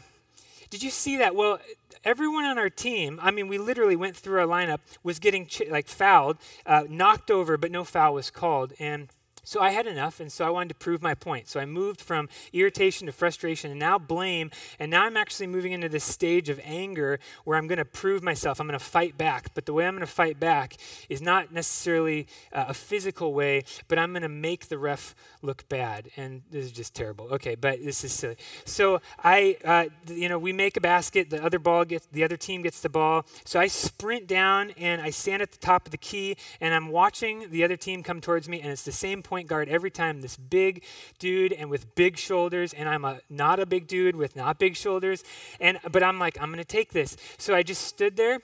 did 0.69 0.83
you 0.83 0.89
see 0.89 1.17
that? 1.17 1.33
Well, 1.33 1.59
everyone 2.03 2.45
on 2.45 2.57
our 2.57 2.69
team, 2.69 3.19
I 3.21 3.31
mean, 3.31 3.47
we 3.47 3.57
literally 3.57 3.95
went 3.95 4.15
through 4.15 4.39
our 4.39 4.47
lineup, 4.47 4.79
was 5.03 5.19
getting 5.19 5.45
ch- 5.45 5.63
like 5.69 5.87
fouled, 5.87 6.37
uh, 6.65 6.83
knocked 6.89 7.31
over, 7.31 7.57
but 7.57 7.71
no 7.71 7.83
foul 7.83 8.13
was 8.13 8.29
called. 8.29 8.73
And 8.79 9.09
so 9.47 9.61
I 9.61 9.69
had 9.69 9.87
enough, 9.87 10.19
and 10.19 10.29
so 10.29 10.45
I 10.45 10.49
wanted 10.49 10.67
to 10.67 10.75
prove 10.75 11.01
my 11.01 11.15
point. 11.15 11.47
So 11.47 11.57
I 11.61 11.65
moved 11.65 12.01
from 12.01 12.27
irritation 12.51 13.05
to 13.07 13.13
frustration 13.13 13.71
and 13.71 13.79
now 13.79 13.97
blame. 13.97 14.51
And 14.77 14.91
now 14.91 15.05
I'm 15.05 15.15
actually 15.15 15.47
moving 15.47 15.71
into 15.71 15.87
this 15.87 16.03
stage 16.03 16.49
of 16.49 16.59
anger 16.65 17.17
where 17.45 17.57
I'm 17.57 17.65
going 17.65 17.77
to 17.77 17.85
prove 17.85 18.21
myself. 18.21 18.59
I'm 18.59 18.67
going 18.67 18.77
to 18.77 18.83
fight 18.83 19.17
back. 19.17 19.53
But 19.53 19.65
the 19.65 19.71
way 19.71 19.87
I'm 19.87 19.93
going 19.93 20.05
to 20.05 20.11
fight 20.11 20.37
back 20.37 20.75
is 21.07 21.21
not 21.21 21.53
necessarily 21.53 22.27
uh, 22.51 22.65
a 22.67 22.73
physical 22.73 23.33
way, 23.33 23.63
but 23.87 23.97
I'm 23.97 24.11
going 24.11 24.23
to 24.23 24.27
make 24.27 24.67
the 24.67 24.77
ref 24.77 25.15
look 25.41 25.69
bad. 25.69 26.09
And 26.17 26.41
this 26.51 26.65
is 26.65 26.73
just 26.73 26.93
terrible. 26.93 27.29
Okay, 27.31 27.55
but 27.55 27.81
this 27.81 28.03
is 28.03 28.11
silly. 28.11 28.35
So 28.65 28.99
I, 29.23 29.55
uh, 29.63 29.85
you 30.07 30.27
know, 30.27 30.37
we 30.37 30.51
make 30.51 30.75
a 30.75 30.81
basket. 30.81 31.29
The 31.29 31.41
other 31.41 31.59
ball 31.59 31.85
gets, 31.85 32.05
the 32.07 32.25
other 32.25 32.35
team 32.35 32.63
gets 32.63 32.81
the 32.81 32.89
ball. 32.89 33.25
So 33.45 33.61
I 33.61 33.67
sprint 33.67 34.27
down 34.27 34.71
and 34.71 35.01
I 35.01 35.09
stand 35.09 35.41
at 35.41 35.53
the 35.53 35.57
top 35.57 35.85
of 35.85 35.91
the 35.91 35.97
key, 35.97 36.35
and 36.59 36.73
I'm 36.73 36.89
watching 36.89 37.49
the 37.49 37.63
other 37.63 37.77
team 37.77 38.03
come 38.03 38.19
towards 38.19 38.49
me, 38.49 38.59
and 38.59 38.71
it's 38.71 38.83
the 38.83 38.91
same 38.91 39.23
point 39.23 39.36
point 39.37 39.47
guard 39.47 39.69
every 39.69 39.91
time, 39.91 40.21
this 40.21 40.35
big 40.35 40.83
dude 41.19 41.53
and 41.53 41.69
with 41.69 41.93
big 41.93 42.17
shoulders, 42.17 42.73
and 42.73 42.89
I'm 42.89 43.05
a 43.05 43.19
not 43.29 43.59
a 43.59 43.67
big 43.67 43.87
dude 43.87 44.15
with 44.15 44.35
not 44.35 44.57
big 44.57 44.75
shoulders. 44.75 45.23
And 45.59 45.77
but 45.91 46.01
I'm 46.01 46.17
like, 46.17 46.41
I'm 46.41 46.49
gonna 46.49 46.65
take 46.65 46.91
this. 46.91 47.15
So 47.37 47.53
I 47.53 47.61
just 47.61 47.83
stood 47.83 48.17
there 48.17 48.39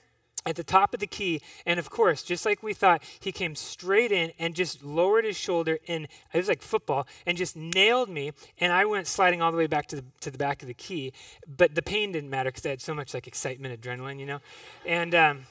at 0.45 0.55
the 0.55 0.63
top 0.63 0.93
of 0.93 0.99
the 0.99 1.07
key. 1.07 1.41
And 1.65 1.79
of 1.79 1.89
course, 1.89 2.21
just 2.21 2.45
like 2.45 2.61
we 2.61 2.73
thought, 2.75 3.01
he 3.19 3.31
came 3.31 3.55
straight 3.55 4.11
in 4.11 4.33
and 4.37 4.53
just 4.53 4.83
lowered 4.83 5.25
his 5.25 5.35
shoulder 5.35 5.79
and 5.87 6.07
it 6.31 6.37
was 6.37 6.47
like 6.47 6.61
football 6.61 7.07
and 7.25 7.37
just 7.37 7.55
nailed 7.55 8.09
me. 8.09 8.33
And 8.59 8.71
I 8.71 8.85
went 8.85 9.07
sliding 9.07 9.41
all 9.41 9.51
the 9.51 9.57
way 9.57 9.67
back 9.67 9.87
to 9.87 9.95
the, 9.95 10.05
to 10.19 10.29
the 10.29 10.37
back 10.37 10.61
of 10.61 10.67
the 10.67 10.73
key. 10.75 11.13
But 11.47 11.73
the 11.73 11.81
pain 11.81 12.11
didn't 12.11 12.29
matter 12.29 12.49
because 12.49 12.65
I 12.65 12.69
had 12.69 12.81
so 12.81 12.93
much 12.93 13.15
like 13.15 13.25
excitement, 13.25 13.81
adrenaline, 13.81 14.19
you 14.19 14.25
know? 14.25 14.41
And 14.85 15.15
um, 15.15 15.45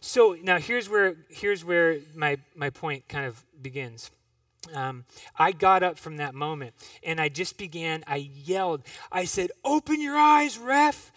so 0.00 0.36
now 0.40 0.58
here's 0.58 0.88
where, 0.88 1.16
here's 1.28 1.64
where 1.64 1.98
my, 2.14 2.38
my 2.54 2.70
point 2.70 3.08
kind 3.08 3.26
of 3.26 3.44
begins 3.60 4.12
um, 4.74 5.04
I 5.38 5.52
got 5.52 5.82
up 5.82 5.98
from 5.98 6.16
that 6.18 6.34
moment 6.34 6.74
and 7.02 7.20
I 7.20 7.28
just 7.28 7.56
began, 7.56 8.04
I 8.06 8.30
yelled, 8.44 8.82
I 9.10 9.24
said, 9.24 9.50
Open 9.64 10.00
your 10.00 10.16
eyes, 10.16 10.58
ref. 10.58 11.12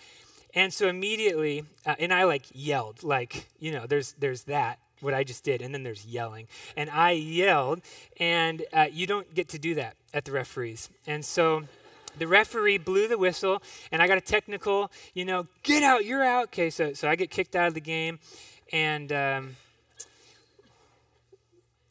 And 0.55 0.71
so 0.71 0.87
immediately, 0.87 1.63
uh, 1.85 1.95
and 1.97 2.13
I 2.13 2.25
like 2.25 2.45
yelled, 2.53 3.03
like, 3.03 3.49
you 3.59 3.71
know, 3.71 3.87
there's, 3.87 4.13
there's 4.13 4.43
that, 4.43 4.77
what 5.01 5.13
I 5.13 5.23
just 5.23 5.43
did, 5.43 5.63
and 5.63 5.73
then 5.73 5.81
there's 5.81 6.05
yelling. 6.05 6.47
And 6.77 6.91
I 6.91 7.11
yelled, 7.11 7.81
and 8.19 8.63
uh, 8.71 8.85
you 8.91 9.07
don't 9.07 9.33
get 9.33 9.49
to 9.49 9.59
do 9.59 9.73
that 9.75 9.95
at 10.13 10.25
the 10.25 10.31
referees. 10.31 10.91
And 11.07 11.25
so 11.25 11.63
the 12.19 12.27
referee 12.27 12.77
blew 12.77 13.07
the 13.07 13.17
whistle, 13.17 13.63
and 13.91 13.99
I 13.99 14.07
got 14.07 14.19
a 14.19 14.21
technical, 14.21 14.91
you 15.15 15.25
know, 15.25 15.47
get 15.63 15.81
out, 15.81 16.05
you're 16.05 16.23
out. 16.23 16.45
Okay, 16.45 16.69
so, 16.69 16.93
so 16.93 17.09
I 17.09 17.15
get 17.15 17.31
kicked 17.31 17.55
out 17.55 17.67
of 17.67 17.73
the 17.73 17.81
game. 17.81 18.19
And, 18.71 19.11
um, 19.11 19.55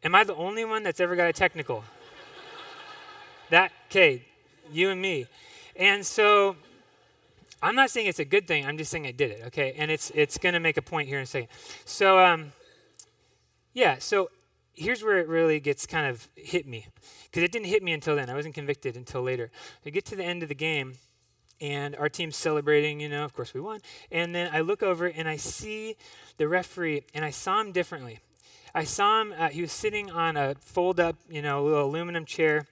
Am 0.04 0.14
I 0.14 0.24
the 0.24 0.34
only 0.34 0.64
one 0.64 0.82
that's 0.82 1.00
ever 1.00 1.14
got 1.14 1.28
a 1.28 1.32
technical? 1.32 1.84
that, 3.50 3.70
okay, 3.90 4.24
you 4.72 4.90
and 4.90 5.00
me. 5.00 5.26
And 5.76 6.04
so 6.04 6.56
I'm 7.62 7.76
not 7.76 7.90
saying 7.90 8.08
it's 8.08 8.18
a 8.18 8.24
good 8.24 8.48
thing. 8.48 8.66
I'm 8.66 8.76
just 8.76 8.90
saying 8.90 9.06
I 9.06 9.12
did 9.12 9.30
it, 9.30 9.42
okay? 9.46 9.74
And 9.78 9.90
it's 9.90 10.10
it's 10.14 10.38
going 10.38 10.54
to 10.54 10.60
make 10.60 10.76
a 10.76 10.82
point 10.82 11.08
here 11.08 11.18
in 11.18 11.22
a 11.22 11.26
second. 11.26 11.48
So, 11.84 12.18
um, 12.18 12.52
yeah, 13.72 13.96
so 13.98 14.30
here's 14.74 15.02
where 15.02 15.18
it 15.18 15.28
really 15.28 15.60
gets 15.60 15.86
kind 15.86 16.06
of 16.06 16.28
hit 16.34 16.66
me. 16.66 16.88
Because 17.24 17.44
it 17.44 17.52
didn't 17.52 17.68
hit 17.68 17.82
me 17.82 17.92
until 17.92 18.16
then. 18.16 18.28
I 18.28 18.34
wasn't 18.34 18.54
convicted 18.54 18.96
until 18.96 19.22
later. 19.22 19.50
I 19.86 19.90
get 19.90 20.04
to 20.06 20.16
the 20.16 20.24
end 20.24 20.42
of 20.42 20.48
the 20.48 20.54
game, 20.54 20.94
and 21.60 21.94
our 21.96 22.08
team's 22.08 22.36
celebrating, 22.36 23.00
you 23.00 23.08
know, 23.08 23.24
of 23.24 23.32
course 23.34 23.54
we 23.54 23.60
won. 23.60 23.80
And 24.10 24.34
then 24.34 24.50
I 24.52 24.60
look 24.60 24.82
over 24.82 25.06
and 25.06 25.28
I 25.28 25.36
see 25.36 25.96
the 26.38 26.48
referee, 26.48 27.04
and 27.14 27.24
I 27.24 27.30
saw 27.30 27.60
him 27.60 27.70
differently. 27.70 28.18
I 28.74 28.84
saw 28.84 29.20
him. 29.20 29.34
Uh, 29.36 29.48
he 29.48 29.60
was 29.60 29.72
sitting 29.72 30.10
on 30.10 30.36
a 30.36 30.54
fold-up, 30.60 31.16
you 31.28 31.42
know, 31.42 31.64
little 31.64 31.84
aluminum 31.84 32.24
chair, 32.24 32.66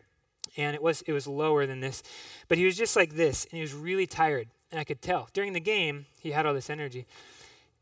and 0.57 0.75
it 0.75 0.83
was 0.83 1.03
it 1.03 1.13
was 1.13 1.27
lower 1.27 1.67
than 1.67 1.81
this, 1.81 2.03
but 2.49 2.59
he 2.59 2.65
was 2.65 2.77
just 2.77 2.97
like 2.97 3.15
this, 3.15 3.45
and 3.45 3.55
he 3.55 3.61
was 3.61 3.75
really 3.75 4.07
tired, 4.07 4.49
and 4.71 4.81
I 4.81 4.85
could 4.85 5.03
tell 5.03 5.29
during 5.33 5.53
the 5.53 5.61
game 5.61 6.07
he 6.19 6.31
had 6.31 6.47
all 6.47 6.55
this 6.55 6.71
energy. 6.71 7.07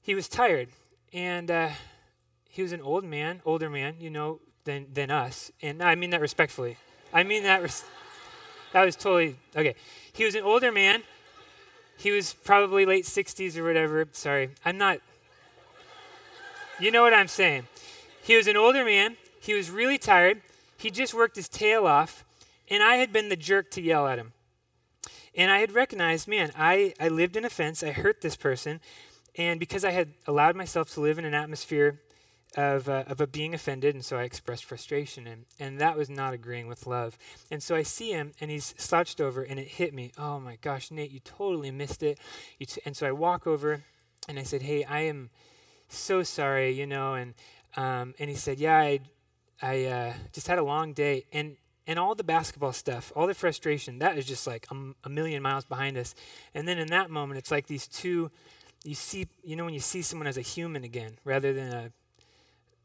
He 0.00 0.14
was 0.14 0.28
tired, 0.28 0.68
and 1.12 1.50
uh, 1.50 1.68
he 2.48 2.62
was 2.62 2.72
an 2.72 2.80
old 2.80 3.04
man, 3.04 3.40
older 3.44 3.70
man, 3.70 3.94
you 4.00 4.10
know, 4.10 4.40
than 4.64 4.86
than 4.92 5.10
us, 5.10 5.52
and 5.62 5.82
I 5.82 5.94
mean 5.94 6.10
that 6.10 6.20
respectfully. 6.20 6.76
I 7.12 7.22
mean 7.22 7.44
that. 7.44 7.62
Res- 7.62 7.84
that 8.72 8.84
was 8.84 8.96
totally 8.96 9.36
okay. 9.56 9.74
He 10.12 10.24
was 10.24 10.34
an 10.34 10.42
older 10.42 10.70
man. 10.70 11.02
He 11.96 12.10
was 12.10 12.34
probably 12.34 12.84
late 12.84 13.04
60s 13.04 13.56
or 13.56 13.64
whatever. 13.64 14.06
Sorry, 14.12 14.50
I'm 14.64 14.78
not. 14.78 14.98
You 16.78 16.90
know 16.90 17.02
what 17.02 17.14
I'm 17.14 17.28
saying. 17.28 17.66
He 18.28 18.36
was 18.36 18.46
an 18.46 18.58
older 18.58 18.84
man. 18.84 19.16
He 19.40 19.54
was 19.54 19.70
really 19.70 19.96
tired. 19.96 20.42
He 20.76 20.90
just 20.90 21.14
worked 21.14 21.36
his 21.36 21.48
tail 21.48 21.86
off, 21.86 22.26
and 22.68 22.82
I 22.82 22.96
had 22.96 23.10
been 23.10 23.30
the 23.30 23.36
jerk 23.36 23.70
to 23.70 23.80
yell 23.80 24.06
at 24.06 24.18
him. 24.18 24.34
And 25.34 25.50
I 25.50 25.60
had 25.60 25.72
recognized, 25.72 26.28
man, 26.28 26.52
I, 26.54 26.92
I 27.00 27.08
lived 27.08 27.38
in 27.38 27.46
offense. 27.46 27.82
I 27.82 27.92
hurt 27.92 28.20
this 28.20 28.36
person. 28.36 28.80
And 29.38 29.58
because 29.58 29.82
I 29.82 29.92
had 29.92 30.12
allowed 30.26 30.56
myself 30.56 30.92
to 30.92 31.00
live 31.00 31.18
in 31.18 31.24
an 31.24 31.32
atmosphere 31.32 32.02
of, 32.54 32.86
uh, 32.86 33.04
of 33.06 33.22
a 33.22 33.26
being 33.26 33.54
offended, 33.54 33.94
and 33.94 34.04
so 34.04 34.18
I 34.18 34.24
expressed 34.24 34.66
frustration, 34.66 35.26
and, 35.26 35.46
and 35.58 35.80
that 35.80 35.96
was 35.96 36.10
not 36.10 36.34
agreeing 36.34 36.68
with 36.68 36.86
love. 36.86 37.16
And 37.50 37.62
so 37.62 37.74
I 37.74 37.82
see 37.82 38.10
him, 38.10 38.32
and 38.42 38.50
he's 38.50 38.74
slouched 38.76 39.22
over, 39.22 39.42
and 39.42 39.58
it 39.58 39.68
hit 39.68 39.94
me. 39.94 40.12
Oh 40.18 40.38
my 40.38 40.58
gosh, 40.60 40.90
Nate, 40.90 41.12
you 41.12 41.20
totally 41.20 41.70
missed 41.70 42.02
it. 42.02 42.18
T-. 42.60 42.82
And 42.84 42.94
so 42.94 43.06
I 43.06 43.12
walk 43.12 43.46
over, 43.46 43.84
and 44.28 44.38
I 44.38 44.42
said, 44.42 44.60
hey, 44.60 44.84
I 44.84 45.00
am 45.00 45.30
so 45.88 46.22
sorry, 46.22 46.70
you 46.70 46.86
know, 46.86 47.14
and 47.14 47.32
um, 47.76 48.14
and 48.18 48.30
he 48.30 48.36
said, 48.36 48.58
"Yeah, 48.58 48.78
I, 48.78 49.00
I 49.60 49.84
uh, 49.84 50.12
just 50.32 50.46
had 50.46 50.58
a 50.58 50.64
long 50.64 50.92
day, 50.92 51.26
and 51.32 51.56
and 51.88 51.98
all 51.98 52.14
the 52.14 52.22
basketball 52.22 52.74
stuff, 52.74 53.10
all 53.16 53.26
the 53.26 53.34
frustration, 53.34 53.98
that 54.00 54.18
is 54.18 54.26
just 54.26 54.46
like 54.46 54.66
a, 54.70 54.92
a 55.04 55.08
million 55.08 55.42
miles 55.42 55.64
behind 55.64 55.96
us. 55.96 56.14
And 56.54 56.68
then 56.68 56.78
in 56.78 56.88
that 56.88 57.10
moment, 57.10 57.38
it's 57.38 57.50
like 57.50 57.66
these 57.66 57.88
two. 57.88 58.30
You 58.84 58.94
see, 58.94 59.26
you 59.42 59.56
know, 59.56 59.64
when 59.64 59.74
you 59.74 59.80
see 59.80 60.02
someone 60.02 60.28
as 60.28 60.36
a 60.36 60.42
human 60.42 60.84
again, 60.84 61.18
rather 61.24 61.52
than 61.52 61.72
a, 61.72 61.90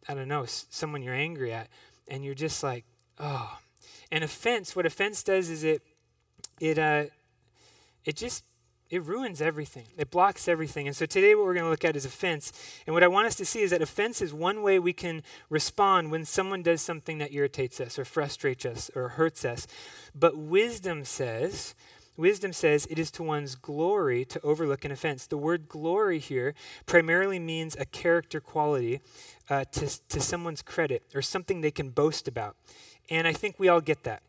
I 0.08 0.16
don't 0.16 0.28
know, 0.28 0.46
someone 0.48 1.04
you're 1.04 1.13
angry 1.13 1.54
at, 1.54 1.68
and 2.08 2.24
you're 2.24 2.34
just 2.34 2.63
like, 2.63 2.86
oh. 3.20 3.60
And 4.12 4.24
offense, 4.24 4.75
what 4.75 4.86
offense 4.86 5.22
does 5.22 5.50
is 5.50 5.63
it, 5.63 5.84
it, 6.60 6.80
uh, 6.80 7.06
it 8.06 8.16
just 8.16 8.44
it 8.94 9.04
ruins 9.06 9.42
everything. 9.42 9.86
It 9.98 10.12
blocks 10.12 10.48
everything. 10.48 10.86
And 10.86 10.96
so 10.96 11.08
today, 11.08 11.34
what 11.34 11.46
we're 11.46 11.56
going 11.56 11.66
to 11.66 11.70
look 11.72 11.84
at 11.84 11.96
is 11.96 12.06
offense. 12.06 12.54
And 12.86 12.94
what 12.94 13.02
I 13.02 13.08
want 13.08 13.26
us 13.26 13.34
to 13.38 13.46
see 13.46 13.64
is 13.64 13.72
that 13.72 13.82
offense 13.82 14.22
is 14.22 14.36
one 14.36 14.62
way 14.62 14.78
we 14.78 14.94
can 14.94 15.24
respond 15.50 16.12
when 16.12 16.26
someone 16.26 16.62
does 16.62 16.80
something 16.80 17.18
that 17.18 17.34
irritates 17.34 17.82
us 17.82 17.98
or 17.98 18.06
frustrates 18.06 18.68
us 18.68 18.92
or 18.96 19.10
hurts 19.10 19.46
us. 19.46 19.66
But 20.14 20.38
wisdom 20.38 21.06
says, 21.06 21.74
Wisdom 22.16 22.54
says 22.54 22.86
it 22.92 23.00
is 23.00 23.10
to 23.10 23.24
one's 23.24 23.56
glory 23.56 24.24
to 24.26 24.40
overlook 24.42 24.86
an 24.86 24.92
offense. 24.92 25.26
The 25.26 25.36
word 25.36 25.68
glory 25.68 26.20
here 26.20 26.54
primarily 26.86 27.40
means 27.40 27.76
a 27.76 27.86
character 27.86 28.40
quality 28.40 29.02
uh, 29.50 29.66
to, 29.72 30.08
to 30.10 30.22
someone's 30.22 30.62
credit 30.62 31.02
or 31.16 31.24
something 31.24 31.62
they 31.62 31.72
can 31.72 31.90
boast 31.90 32.28
about. 32.28 32.56
And 33.10 33.28
I 33.28 33.34
think 33.34 33.58
we 33.58 33.68
all 33.68 33.82
get 33.82 34.04
that. 34.04 34.22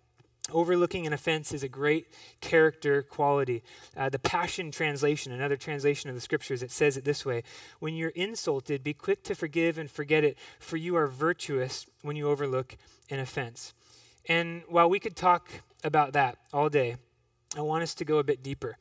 Overlooking 0.52 1.06
an 1.06 1.14
offense 1.14 1.52
is 1.52 1.62
a 1.62 1.68
great 1.68 2.06
character 2.42 3.02
quality. 3.02 3.62
Uh, 3.96 4.10
the 4.10 4.18
Passion 4.18 4.70
Translation, 4.70 5.32
another 5.32 5.56
translation 5.56 6.10
of 6.10 6.14
the 6.14 6.20
scriptures, 6.20 6.62
it 6.62 6.70
says 6.70 6.98
it 6.98 7.04
this 7.04 7.24
way 7.24 7.42
When 7.78 7.94
you're 7.94 8.10
insulted, 8.10 8.84
be 8.84 8.92
quick 8.92 9.22
to 9.24 9.34
forgive 9.34 9.78
and 9.78 9.90
forget 9.90 10.22
it, 10.22 10.36
for 10.58 10.76
you 10.76 10.96
are 10.96 11.06
virtuous 11.06 11.86
when 12.02 12.16
you 12.16 12.28
overlook 12.28 12.76
an 13.10 13.20
offense. 13.20 13.72
And 14.28 14.62
while 14.68 14.88
we 14.88 15.00
could 15.00 15.16
talk 15.16 15.48
about 15.82 16.12
that 16.12 16.36
all 16.52 16.68
day, 16.68 16.96
I 17.56 17.62
want 17.62 17.82
us 17.82 17.94
to 17.94 18.04
go 18.04 18.18
a 18.18 18.24
bit 18.24 18.42
deeper. 18.42 18.76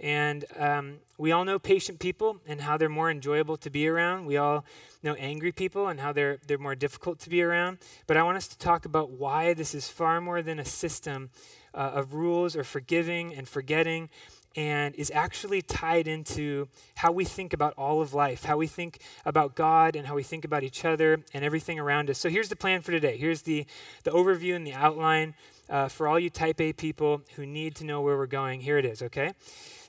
And 0.00 0.44
um, 0.58 0.96
we 1.18 1.32
all 1.32 1.44
know 1.44 1.58
patient 1.58 1.98
people 1.98 2.40
and 2.46 2.60
how 2.60 2.76
they're 2.76 2.88
more 2.88 3.10
enjoyable 3.10 3.56
to 3.58 3.70
be 3.70 3.86
around. 3.88 4.26
We 4.26 4.36
all 4.36 4.64
know 5.02 5.14
angry 5.14 5.52
people 5.52 5.88
and 5.88 6.00
how 6.00 6.12
they're, 6.12 6.38
they're 6.46 6.58
more 6.58 6.74
difficult 6.74 7.20
to 7.20 7.30
be 7.30 7.42
around. 7.42 7.78
But 8.06 8.16
I 8.16 8.22
want 8.22 8.36
us 8.36 8.48
to 8.48 8.58
talk 8.58 8.84
about 8.84 9.10
why 9.10 9.54
this 9.54 9.74
is 9.74 9.88
far 9.88 10.20
more 10.20 10.42
than 10.42 10.58
a 10.58 10.64
system 10.64 11.30
uh, 11.74 11.92
of 11.94 12.14
rules 12.14 12.56
or 12.56 12.64
forgiving 12.64 13.34
and 13.34 13.48
forgetting 13.48 14.08
and 14.56 14.94
is 14.94 15.10
actually 15.12 15.62
tied 15.62 16.06
into 16.06 16.68
how 16.96 17.10
we 17.10 17.24
think 17.24 17.52
about 17.52 17.74
all 17.76 18.00
of 18.00 18.14
life, 18.14 18.44
how 18.44 18.56
we 18.56 18.66
think 18.66 19.00
about 19.24 19.56
God 19.56 19.96
and 19.96 20.06
how 20.06 20.14
we 20.14 20.22
think 20.22 20.44
about 20.44 20.62
each 20.62 20.84
other 20.84 21.20
and 21.32 21.44
everything 21.44 21.78
around 21.78 22.08
us. 22.08 22.18
So 22.18 22.28
here's 22.28 22.48
the 22.48 22.56
plan 22.56 22.80
for 22.80 22.92
today. 22.92 23.16
Here's 23.16 23.42
the, 23.42 23.66
the 24.04 24.12
overview 24.12 24.54
and 24.54 24.66
the 24.66 24.72
outline 24.72 25.34
uh, 25.68 25.88
for 25.88 26.08
all 26.08 26.18
you 26.18 26.30
type 26.30 26.60
A 26.60 26.72
people 26.72 27.22
who 27.36 27.46
need 27.46 27.74
to 27.76 27.84
know 27.84 28.00
where 28.00 28.16
we're 28.16 28.26
going. 28.26 28.60
Here 28.60 28.78
it 28.78 28.84
is, 28.84 29.02
okay? 29.02 29.32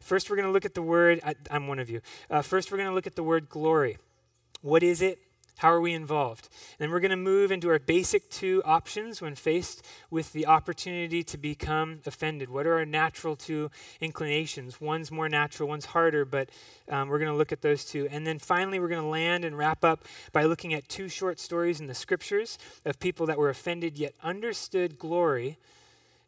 First, 0.01 0.29
we're 0.29 0.35
going 0.35 0.47
to 0.47 0.51
look 0.51 0.65
at 0.65 0.75
the 0.75 0.81
word, 0.81 1.19
I, 1.23 1.35
am 1.49 1.67
one 1.67 1.79
of 1.79 1.89
you. 1.89 2.01
Uh, 2.29 2.41
first, 2.41 2.71
we're 2.71 2.77
going 2.77 2.89
to 2.89 2.95
look 2.95 3.07
at 3.07 3.15
the 3.15 3.23
word 3.23 3.49
glory. 3.49 3.97
What 4.61 4.83
is 4.83 5.01
it? 5.01 5.19
How 5.57 5.71
are 5.71 5.79
we 5.79 5.93
involved? 5.93 6.49
And 6.79 6.91
we're 6.91 6.99
going 6.99 7.11
to 7.11 7.17
move 7.17 7.51
into 7.51 7.69
our 7.69 7.79
basic 7.79 8.29
two 8.29 8.61
options 8.65 9.21
when 9.21 9.35
faced 9.35 9.85
with 10.09 10.33
the 10.33 10.45
opportunity 10.45 11.23
to 11.23 11.37
become 11.37 12.01
offended. 12.05 12.49
What 12.49 12.67
are 12.67 12.73
our 12.73 12.85
natural 12.85 13.37
two 13.37 13.71
inclinations? 14.01 14.81
One's 14.81 15.11
more 15.11 15.29
natural, 15.29 15.69
one's 15.69 15.85
harder, 15.85 16.25
but 16.25 16.49
um, 16.89 17.07
we're 17.07 17.19
going 17.19 17.31
to 17.31 17.37
look 17.37 17.53
at 17.53 17.61
those 17.61 17.85
two. 17.85 18.07
And 18.11 18.27
then 18.27 18.37
finally, 18.37 18.79
we're 18.79 18.89
going 18.89 19.01
to 19.01 19.07
land 19.07 19.45
and 19.45 19.57
wrap 19.57 19.85
up 19.85 20.03
by 20.33 20.43
looking 20.43 20.73
at 20.73 20.89
two 20.89 21.07
short 21.07 21.39
stories 21.39 21.79
in 21.79 21.87
the 21.87 21.95
scriptures 21.95 22.57
of 22.83 22.99
people 22.99 23.25
that 23.27 23.37
were 23.37 23.49
offended 23.49 23.97
yet 23.97 24.13
understood 24.21 24.99
glory. 24.99 25.57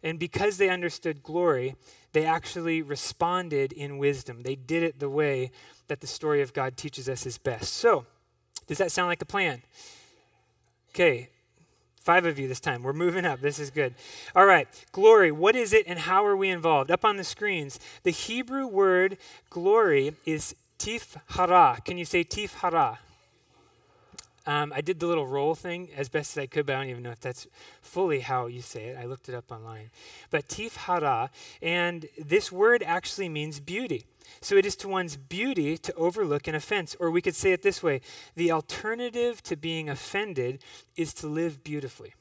And 0.04 0.20
because 0.20 0.58
they 0.58 0.70
understood 0.70 1.22
glory, 1.22 1.76
they 2.14 2.24
actually 2.26 2.82
responded 2.82 3.74
in 3.74 3.98
wisdom. 3.98 4.44
They 4.44 4.56
did 4.56 4.84
it 4.84 5.00
the 5.00 5.10
way 5.10 5.52
that 5.88 6.00
the 6.00 6.08
story 6.08 6.42
of 6.42 6.54
God 6.54 6.78
teaches 6.78 7.10
us 7.10 7.26
is 7.26 7.38
best. 7.38 7.74
So, 7.74 8.06
does 8.68 8.78
that 8.78 8.92
sound 8.92 9.08
like 9.08 9.22
a 9.22 9.26
plan? 9.26 9.64
Okay, 10.90 11.30
Five 12.08 12.26
of 12.26 12.40
you 12.40 12.48
this 12.48 12.62
time. 12.62 12.84
We're 12.84 12.94
moving 12.94 13.26
up. 13.26 13.42
This 13.42 13.60
is 13.60 13.70
good. 13.70 13.94
All 14.34 14.46
right. 14.46 14.66
Glory. 14.94 15.30
What 15.30 15.58
is 15.58 15.74
it 15.74 15.84
and 15.88 16.00
how 16.00 16.26
are 16.26 16.38
we 16.38 16.48
involved? 16.48 16.90
Up 16.90 17.04
on 17.04 17.18
the 17.18 17.24
screens, 17.26 17.82
the 18.04 18.12
Hebrew 18.12 18.66
word 18.66 19.18
glory 19.50 20.14
is 20.26 20.56
tifhara. 20.80 21.84
Can 21.84 21.98
you 21.98 22.06
say 22.06 22.24
tifhara? 22.24 23.00
Um, 24.46 24.72
I 24.74 24.80
did 24.80 25.02
the 25.02 25.06
little 25.06 25.28
roll 25.28 25.54
thing 25.54 25.90
as 25.98 26.08
best 26.08 26.38
as 26.38 26.44
I 26.44 26.46
could, 26.46 26.66
but 26.66 26.78
I 26.78 26.80
don't 26.80 26.92
even 26.92 27.04
know 27.04 27.12
if 27.12 27.20
that's 27.20 27.46
fully 27.82 28.22
how 28.22 28.46
you 28.46 28.62
say 28.62 28.86
it. 28.86 28.98
I 28.98 29.04
looked 29.04 29.28
it 29.28 29.36
up 29.36 29.52
online. 29.52 29.90
But 30.32 30.48
tifhara, 30.48 31.28
and 31.62 32.08
this 32.18 32.54
word 32.54 32.84
actually 32.84 33.28
means 33.28 33.60
beauty. 33.60 34.06
So 34.42 34.56
it 34.56 34.66
is 34.66 34.76
to 34.78 34.88
one's 34.88 35.18
beauty 35.18 35.78
to 35.78 35.94
overlook 35.94 36.48
an 36.48 36.56
offense. 36.56 36.96
Or 37.00 37.12
we 37.12 37.22
could 37.22 37.36
say 37.36 37.52
it 37.52 37.62
this 37.62 37.82
way 37.82 38.02
the 38.36 38.52
alternative 38.52 39.42
to 39.44 39.56
being 39.56 39.90
offended 39.90 40.64
is 40.96 41.14
to 41.16 41.28
live 41.28 41.64
beautifully. 41.64 42.14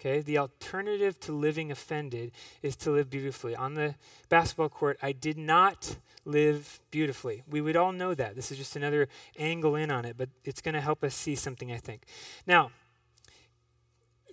Okay, 0.00 0.20
the 0.20 0.38
alternative 0.38 1.18
to 1.20 1.32
living 1.32 1.72
offended 1.72 2.30
is 2.62 2.76
to 2.76 2.92
live 2.92 3.10
beautifully. 3.10 3.56
On 3.56 3.74
the 3.74 3.96
basketball 4.28 4.68
court, 4.68 4.96
I 5.02 5.10
did 5.10 5.36
not 5.36 5.96
live 6.24 6.78
beautifully. 6.92 7.42
We 7.50 7.60
would 7.60 7.74
all 7.74 7.90
know 7.90 8.14
that. 8.14 8.36
This 8.36 8.52
is 8.52 8.58
just 8.58 8.76
another 8.76 9.08
angle 9.36 9.74
in 9.74 9.90
on 9.90 10.04
it, 10.04 10.16
but 10.16 10.28
it's 10.44 10.60
going 10.60 10.74
to 10.74 10.80
help 10.80 11.02
us 11.02 11.16
see 11.16 11.34
something, 11.34 11.72
I 11.72 11.78
think. 11.78 12.02
Now, 12.46 12.70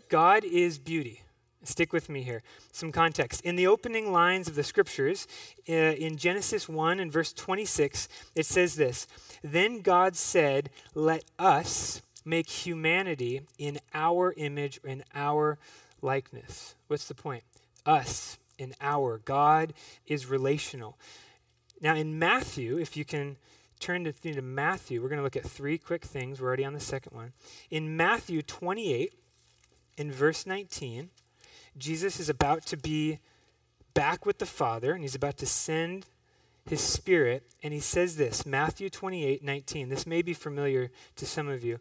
God 0.08 0.44
is 0.44 0.78
beauty. 0.78 1.22
Stick 1.68 1.94
with 1.94 2.10
me 2.10 2.24
here. 2.24 2.44
Some 2.72 2.92
context. 2.92 3.42
In 3.42 3.56
the 3.56 3.68
opening 3.68 4.12
lines 4.12 4.48
of 4.48 4.56
the 4.56 4.64
scriptures, 4.64 5.28
uh, 5.70 5.74
in 5.74 6.18
Genesis 6.18 6.70
1 6.70 7.00
and 7.00 7.12
verse 7.12 7.34
26, 7.34 8.08
it 8.36 8.46
says 8.46 8.76
this 8.76 9.08
Then 9.44 9.82
God 9.82 10.16
said, 10.16 10.70
Let 10.94 11.26
us 11.38 12.02
make 12.24 12.50
humanity 12.50 13.42
in 13.58 13.80
our 13.94 14.34
image, 14.38 14.80
in 14.84 15.04
our 15.14 15.58
likeness. 16.02 16.76
What's 16.88 17.08
the 17.08 17.16
point? 17.16 17.44
Us, 17.86 18.38
in 18.58 18.74
our. 18.82 19.20
God 19.20 19.74
is 20.08 20.26
relational. 20.26 20.98
Now, 21.82 21.96
in 21.96 22.18
Matthew, 22.18 22.78
if 22.78 22.98
you 22.98 23.06
can 23.06 23.38
turn 23.80 24.06
to, 24.06 24.14
to 24.14 24.42
Matthew, 24.42 25.02
we're 25.02 25.10
going 25.10 25.18
to 25.18 25.24
look 25.24 25.36
at 25.36 25.46
three 25.46 25.78
quick 25.78 26.04
things. 26.04 26.42
We're 26.42 26.48
already 26.48 26.66
on 26.66 26.74
the 26.74 26.80
second 26.80 27.16
one. 27.16 27.34
In 27.70 27.96
Matthew 27.96 28.42
28, 28.42 29.14
in 29.98 30.12
verse 30.12 30.46
19, 30.46 31.10
Jesus 31.78 32.20
is 32.20 32.30
about 32.30 32.66
to 32.68 32.78
be 32.78 33.20
back 33.94 34.26
with 34.26 34.38
the 34.40 34.46
Father, 34.46 34.94
and 34.94 35.02
he's 35.02 35.16
about 35.16 35.38
to 35.38 35.46
send 35.46 36.06
his 36.68 36.82
Spirit. 36.82 37.44
And 37.64 37.74
he 37.74 37.80
says 37.80 38.16
this 38.16 38.46
Matthew 38.46 38.90
28 38.90 39.44
19. 39.44 39.90
This 39.90 40.08
may 40.08 40.22
be 40.22 40.34
familiar 40.34 40.92
to 41.16 41.26
some 41.26 41.48
of 41.48 41.64
you. 41.64 41.80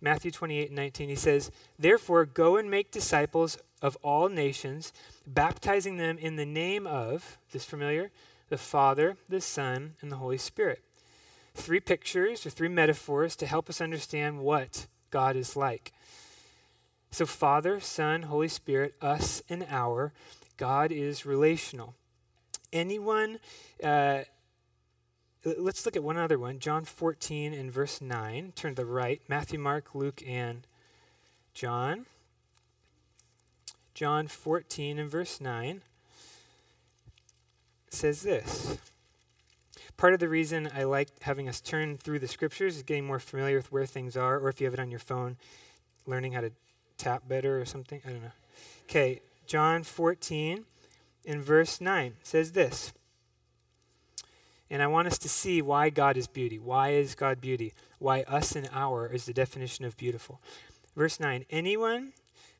Matthew 0.00 0.30
28 0.30 0.72
19. 0.72 1.08
He 1.08 1.14
says, 1.14 1.50
Therefore, 1.78 2.24
go 2.26 2.56
and 2.56 2.70
make 2.70 2.90
disciples 2.90 3.58
of 3.80 3.96
all 4.02 4.28
nations, 4.28 4.92
baptizing 5.26 5.96
them 5.96 6.18
in 6.18 6.36
the 6.36 6.46
name 6.46 6.86
of, 6.86 7.38
this 7.52 7.64
familiar? 7.64 8.10
The 8.48 8.58
Father, 8.58 9.16
the 9.28 9.40
Son, 9.40 9.92
and 10.00 10.12
the 10.12 10.16
Holy 10.16 10.38
Spirit. 10.38 10.82
Three 11.54 11.80
pictures 11.80 12.44
or 12.46 12.50
three 12.50 12.68
metaphors 12.68 13.36
to 13.36 13.46
help 13.46 13.68
us 13.68 13.80
understand 13.80 14.40
what 14.40 14.86
God 15.10 15.36
is 15.36 15.56
like. 15.56 15.92
So, 17.12 17.26
Father, 17.26 17.78
Son, 17.78 18.22
Holy 18.22 18.48
Spirit, 18.48 18.94
us 19.02 19.42
and 19.50 19.66
our, 19.68 20.14
God 20.56 20.90
is 20.90 21.26
relational. 21.26 21.94
Anyone, 22.72 23.38
uh, 23.84 24.20
let's 25.44 25.84
look 25.84 25.94
at 25.94 26.02
one 26.02 26.16
other 26.16 26.38
one 26.38 26.58
John 26.58 26.86
14 26.86 27.52
and 27.52 27.70
verse 27.70 28.00
9. 28.00 28.52
Turn 28.56 28.74
to 28.74 28.82
the 28.82 28.86
right 28.86 29.20
Matthew, 29.28 29.58
Mark, 29.58 29.94
Luke, 29.94 30.22
and 30.26 30.66
John. 31.52 32.06
John 33.92 34.26
14 34.26 34.98
and 34.98 35.10
verse 35.10 35.38
9 35.38 35.82
says 37.90 38.22
this. 38.22 38.78
Part 39.98 40.14
of 40.14 40.20
the 40.20 40.30
reason 40.30 40.70
I 40.74 40.84
like 40.84 41.08
having 41.20 41.46
us 41.46 41.60
turn 41.60 41.98
through 41.98 42.20
the 42.20 42.26
scriptures 42.26 42.76
is 42.76 42.82
getting 42.82 43.04
more 43.04 43.20
familiar 43.20 43.58
with 43.58 43.70
where 43.70 43.84
things 43.84 44.16
are, 44.16 44.38
or 44.38 44.48
if 44.48 44.62
you 44.62 44.64
have 44.64 44.72
it 44.72 44.80
on 44.80 44.90
your 44.90 44.98
phone, 44.98 45.36
learning 46.06 46.32
how 46.32 46.40
to 46.40 46.52
tap 46.96 47.28
better 47.28 47.60
or 47.60 47.64
something. 47.64 48.00
I 48.04 48.10
don't 48.10 48.22
know. 48.22 48.32
Okay, 48.84 49.20
John 49.46 49.82
14 49.82 50.64
in 51.24 51.42
verse 51.42 51.80
9 51.80 52.14
says 52.22 52.52
this. 52.52 52.92
And 54.70 54.82
I 54.82 54.86
want 54.86 55.06
us 55.06 55.18
to 55.18 55.28
see 55.28 55.60
why 55.60 55.90
God 55.90 56.16
is 56.16 56.26
beauty. 56.26 56.58
Why 56.58 56.90
is 56.90 57.14
God 57.14 57.40
beauty? 57.40 57.74
Why 57.98 58.22
us 58.22 58.56
and 58.56 58.68
our 58.72 59.06
is 59.06 59.26
the 59.26 59.34
definition 59.34 59.84
of 59.84 59.96
beautiful. 59.96 60.40
Verse 60.96 61.20
9 61.20 61.44
Anyone 61.50 62.12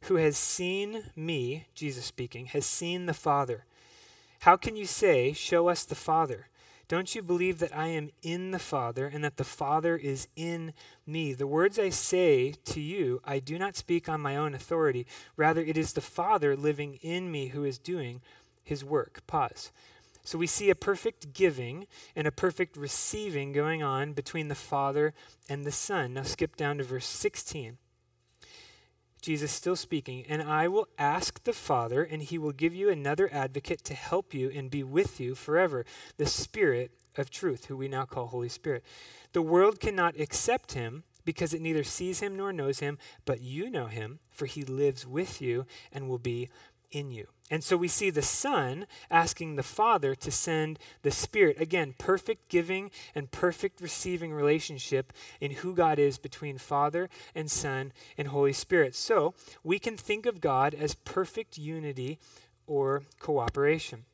who 0.02 0.16
has 0.16 0.36
seen 0.36 1.04
me, 1.16 1.66
Jesus 1.74 2.04
speaking, 2.04 2.46
has 2.46 2.66
seen 2.66 3.06
the 3.06 3.14
Father. 3.14 3.64
How 4.40 4.56
can 4.56 4.76
you 4.76 4.84
say, 4.84 5.32
Show 5.32 5.68
us 5.68 5.84
the 5.84 5.94
Father? 5.94 6.48
Don't 6.88 7.14
you 7.14 7.22
believe 7.22 7.58
that 7.58 7.74
I 7.76 7.88
am 7.88 8.10
in 8.22 8.50
the 8.50 8.58
Father 8.58 9.06
and 9.06 9.24
that 9.24 9.36
the 9.36 9.44
Father 9.44 9.96
is 9.96 10.28
in 10.36 10.72
me? 11.06 11.32
The 11.32 11.46
words 11.46 11.78
I 11.78 11.88
say 11.88 12.54
to 12.66 12.80
you, 12.80 13.20
I 13.24 13.38
do 13.38 13.58
not 13.58 13.76
speak 13.76 14.08
on 14.08 14.20
my 14.20 14.36
own 14.36 14.54
authority. 14.54 15.06
Rather, 15.36 15.62
it 15.62 15.78
is 15.78 15.92
the 15.92 16.00
Father 16.00 16.54
living 16.54 16.98
in 17.02 17.30
me 17.30 17.48
who 17.48 17.64
is 17.64 17.78
doing 17.78 18.20
his 18.62 18.84
work. 18.84 19.22
Pause. 19.26 19.72
So 20.24 20.38
we 20.38 20.46
see 20.46 20.70
a 20.70 20.74
perfect 20.74 21.32
giving 21.32 21.86
and 22.14 22.26
a 22.26 22.32
perfect 22.32 22.76
receiving 22.76 23.52
going 23.52 23.82
on 23.82 24.12
between 24.12 24.48
the 24.48 24.54
Father 24.54 25.14
and 25.48 25.64
the 25.64 25.72
Son. 25.72 26.14
Now 26.14 26.22
skip 26.22 26.56
down 26.56 26.78
to 26.78 26.84
verse 26.84 27.06
16. 27.06 27.78
Jesus 29.22 29.52
still 29.52 29.76
speaking, 29.76 30.24
and 30.28 30.42
I 30.42 30.66
will 30.66 30.88
ask 30.98 31.44
the 31.44 31.52
Father, 31.52 32.02
and 32.02 32.22
he 32.22 32.38
will 32.38 32.52
give 32.52 32.74
you 32.74 32.90
another 32.90 33.32
advocate 33.32 33.84
to 33.84 33.94
help 33.94 34.34
you 34.34 34.50
and 34.50 34.68
be 34.68 34.82
with 34.82 35.20
you 35.20 35.36
forever, 35.36 35.86
the 36.16 36.26
Spirit 36.26 36.90
of 37.16 37.30
truth, 37.30 37.66
who 37.66 37.76
we 37.76 37.86
now 37.86 38.04
call 38.04 38.26
Holy 38.26 38.48
Spirit. 38.48 38.84
The 39.32 39.40
world 39.40 39.78
cannot 39.78 40.18
accept 40.18 40.72
him 40.72 41.04
because 41.24 41.54
it 41.54 41.62
neither 41.62 41.84
sees 41.84 42.18
him 42.18 42.36
nor 42.36 42.52
knows 42.52 42.80
him, 42.80 42.98
but 43.24 43.40
you 43.40 43.70
know 43.70 43.86
him, 43.86 44.18
for 44.28 44.46
he 44.46 44.64
lives 44.64 45.06
with 45.06 45.40
you 45.40 45.66
and 45.92 46.08
will 46.08 46.18
be 46.18 46.50
in 46.90 47.12
you. 47.12 47.28
And 47.52 47.62
so 47.62 47.76
we 47.76 47.86
see 47.86 48.08
the 48.08 48.22
Son 48.22 48.86
asking 49.10 49.56
the 49.56 49.62
Father 49.62 50.14
to 50.14 50.30
send 50.30 50.78
the 51.02 51.10
Spirit. 51.10 51.60
Again, 51.60 51.94
perfect 51.98 52.48
giving 52.48 52.90
and 53.14 53.30
perfect 53.30 53.82
receiving 53.82 54.32
relationship 54.32 55.12
in 55.38 55.50
who 55.50 55.74
God 55.74 55.98
is 55.98 56.16
between 56.16 56.56
Father 56.56 57.10
and 57.34 57.50
Son 57.50 57.92
and 58.16 58.28
Holy 58.28 58.54
Spirit. 58.54 58.94
So 58.94 59.34
we 59.62 59.78
can 59.78 59.98
think 59.98 60.24
of 60.24 60.40
God 60.40 60.72
as 60.72 60.94
perfect 60.94 61.58
unity 61.58 62.18
or 62.66 63.02
cooperation 63.20 64.06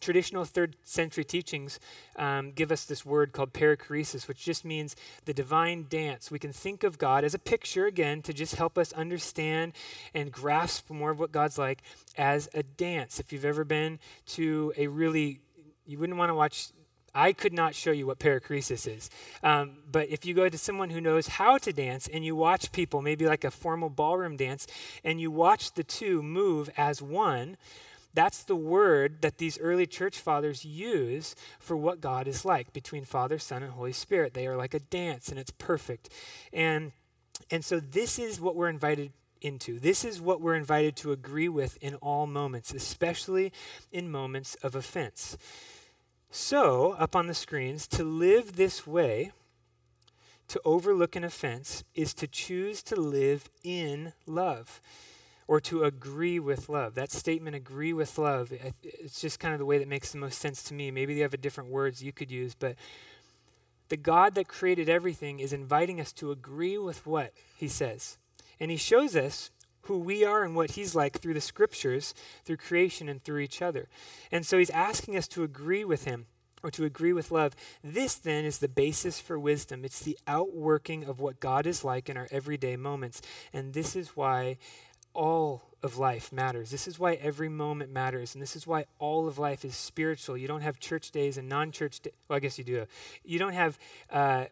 traditional 0.00 0.44
third 0.44 0.76
century 0.84 1.24
teachings 1.24 1.80
um, 2.16 2.52
give 2.52 2.70
us 2.70 2.84
this 2.84 3.04
word 3.04 3.32
called 3.32 3.52
perichoresis, 3.52 4.28
which 4.28 4.44
just 4.44 4.64
means 4.64 4.96
the 5.24 5.34
divine 5.34 5.86
dance. 5.88 6.30
We 6.30 6.38
can 6.38 6.52
think 6.52 6.84
of 6.84 6.98
God 6.98 7.24
as 7.24 7.34
a 7.34 7.38
picture, 7.38 7.86
again, 7.86 8.22
to 8.22 8.32
just 8.32 8.56
help 8.56 8.78
us 8.78 8.92
understand 8.92 9.72
and 10.14 10.30
grasp 10.30 10.90
more 10.90 11.10
of 11.10 11.18
what 11.18 11.32
God's 11.32 11.58
like 11.58 11.82
as 12.16 12.48
a 12.54 12.62
dance. 12.62 13.18
If 13.18 13.32
you've 13.32 13.44
ever 13.44 13.64
been 13.64 13.98
to 14.26 14.72
a 14.76 14.86
really 14.86 15.40
you 15.86 15.98
wouldn't 15.98 16.18
want 16.18 16.30
to 16.30 16.34
watch 16.34 16.68
I 17.14 17.32
could 17.32 17.52
not 17.52 17.76
show 17.76 17.92
you 17.92 18.08
what 18.08 18.18
perichoresis 18.18 18.92
is. 18.92 19.08
Um, 19.42 19.76
but 19.90 20.08
if 20.08 20.26
you 20.26 20.34
go 20.34 20.48
to 20.48 20.58
someone 20.58 20.90
who 20.90 21.00
knows 21.00 21.28
how 21.28 21.58
to 21.58 21.72
dance 21.72 22.08
and 22.12 22.24
you 22.24 22.34
watch 22.34 22.72
people, 22.72 23.02
maybe 23.02 23.24
like 23.24 23.44
a 23.44 23.52
formal 23.52 23.88
ballroom 23.88 24.36
dance, 24.36 24.66
and 25.04 25.20
you 25.20 25.30
watch 25.30 25.74
the 25.74 25.84
two 25.84 26.22
move 26.22 26.70
as 26.76 27.00
one, 27.00 27.56
that's 28.14 28.44
the 28.44 28.56
word 28.56 29.20
that 29.22 29.38
these 29.38 29.58
early 29.58 29.86
church 29.86 30.18
fathers 30.18 30.64
use 30.64 31.34
for 31.58 31.76
what 31.76 32.00
God 32.00 32.28
is 32.28 32.44
like 32.44 32.72
between 32.72 33.04
Father, 33.04 33.38
Son, 33.38 33.62
and 33.62 33.72
Holy 33.72 33.92
Spirit. 33.92 34.34
They 34.34 34.46
are 34.46 34.56
like 34.56 34.74
a 34.74 34.78
dance 34.78 35.28
and 35.28 35.38
it's 35.38 35.50
perfect. 35.50 36.08
And 36.52 36.92
and 37.50 37.64
so 37.64 37.80
this 37.80 38.18
is 38.18 38.40
what 38.40 38.54
we're 38.54 38.68
invited 38.68 39.12
into. 39.40 39.78
This 39.78 40.04
is 40.04 40.20
what 40.20 40.40
we're 40.40 40.54
invited 40.54 40.96
to 40.96 41.12
agree 41.12 41.48
with 41.48 41.76
in 41.82 41.96
all 41.96 42.26
moments, 42.26 42.72
especially 42.72 43.52
in 43.92 44.10
moments 44.10 44.54
of 44.56 44.74
offense. 44.74 45.36
So, 46.30 46.92
up 46.92 47.14
on 47.14 47.26
the 47.26 47.34
screens, 47.34 47.86
to 47.88 48.02
live 48.02 48.56
this 48.56 48.86
way, 48.86 49.32
to 50.48 50.60
overlook 50.64 51.14
an 51.14 51.24
offense, 51.24 51.84
is 51.94 52.14
to 52.14 52.26
choose 52.26 52.82
to 52.84 52.96
live 52.96 53.48
in 53.62 54.14
love 54.26 54.80
or 55.46 55.60
to 55.60 55.84
agree 55.84 56.38
with 56.38 56.68
love. 56.68 56.94
That 56.94 57.12
statement, 57.12 57.56
agree 57.56 57.92
with 57.92 58.18
love, 58.18 58.52
it's 58.82 59.20
just 59.20 59.40
kind 59.40 59.52
of 59.54 59.58
the 59.58 59.66
way 59.66 59.78
that 59.78 59.88
makes 59.88 60.12
the 60.12 60.18
most 60.18 60.38
sense 60.38 60.62
to 60.64 60.74
me. 60.74 60.90
Maybe 60.90 61.14
you 61.14 61.22
have 61.22 61.34
a 61.34 61.38
different 61.38 61.70
words 61.70 62.02
you 62.02 62.12
could 62.12 62.30
use, 62.30 62.54
but 62.54 62.76
the 63.88 63.96
God 63.96 64.34
that 64.34 64.48
created 64.48 64.88
everything 64.88 65.40
is 65.40 65.52
inviting 65.52 66.00
us 66.00 66.12
to 66.14 66.30
agree 66.30 66.78
with 66.78 67.06
what 67.06 67.32
he 67.56 67.68
says. 67.68 68.18
And 68.58 68.70
he 68.70 68.76
shows 68.76 69.14
us 69.14 69.50
who 69.82 69.98
we 69.98 70.24
are 70.24 70.42
and 70.42 70.56
what 70.56 70.72
he's 70.72 70.94
like 70.94 71.20
through 71.20 71.34
the 71.34 71.40
scriptures, 71.40 72.14
through 72.44 72.56
creation, 72.56 73.08
and 73.08 73.22
through 73.22 73.40
each 73.40 73.60
other. 73.60 73.88
And 74.32 74.46
so 74.46 74.58
he's 74.58 74.70
asking 74.70 75.16
us 75.16 75.28
to 75.28 75.42
agree 75.42 75.84
with 75.84 76.04
him 76.04 76.26
or 76.62 76.70
to 76.70 76.84
agree 76.84 77.12
with 77.12 77.30
love. 77.30 77.54
This 77.82 78.14
then 78.14 78.46
is 78.46 78.58
the 78.58 78.68
basis 78.68 79.20
for 79.20 79.38
wisdom. 79.38 79.84
It's 79.84 80.00
the 80.00 80.18
outworking 80.26 81.04
of 81.04 81.20
what 81.20 81.38
God 81.38 81.66
is 81.66 81.84
like 81.84 82.08
in 82.08 82.16
our 82.16 82.28
everyday 82.30 82.76
moments. 82.76 83.20
And 83.52 83.74
this 83.74 83.94
is 83.94 84.16
why 84.16 84.56
all 85.14 85.62
of 85.82 85.98
life 85.98 86.32
matters. 86.32 86.70
This 86.70 86.88
is 86.88 86.98
why 86.98 87.14
every 87.14 87.48
moment 87.48 87.92
matters. 87.92 88.34
And 88.34 88.42
this 88.42 88.56
is 88.56 88.66
why 88.66 88.86
all 88.98 89.28
of 89.28 89.38
life 89.38 89.64
is 89.64 89.76
spiritual. 89.76 90.36
You 90.36 90.48
don't 90.48 90.62
have 90.62 90.80
church 90.80 91.10
days 91.10 91.38
and 91.38 91.48
non 91.48 91.72
church 91.72 92.00
days. 92.00 92.14
Well, 92.28 92.36
I 92.36 92.40
guess 92.40 92.58
you 92.58 92.64
do. 92.64 92.86
You 93.24 93.38
don't 93.38 93.52
have. 93.52 93.78
Uh, 94.10 94.46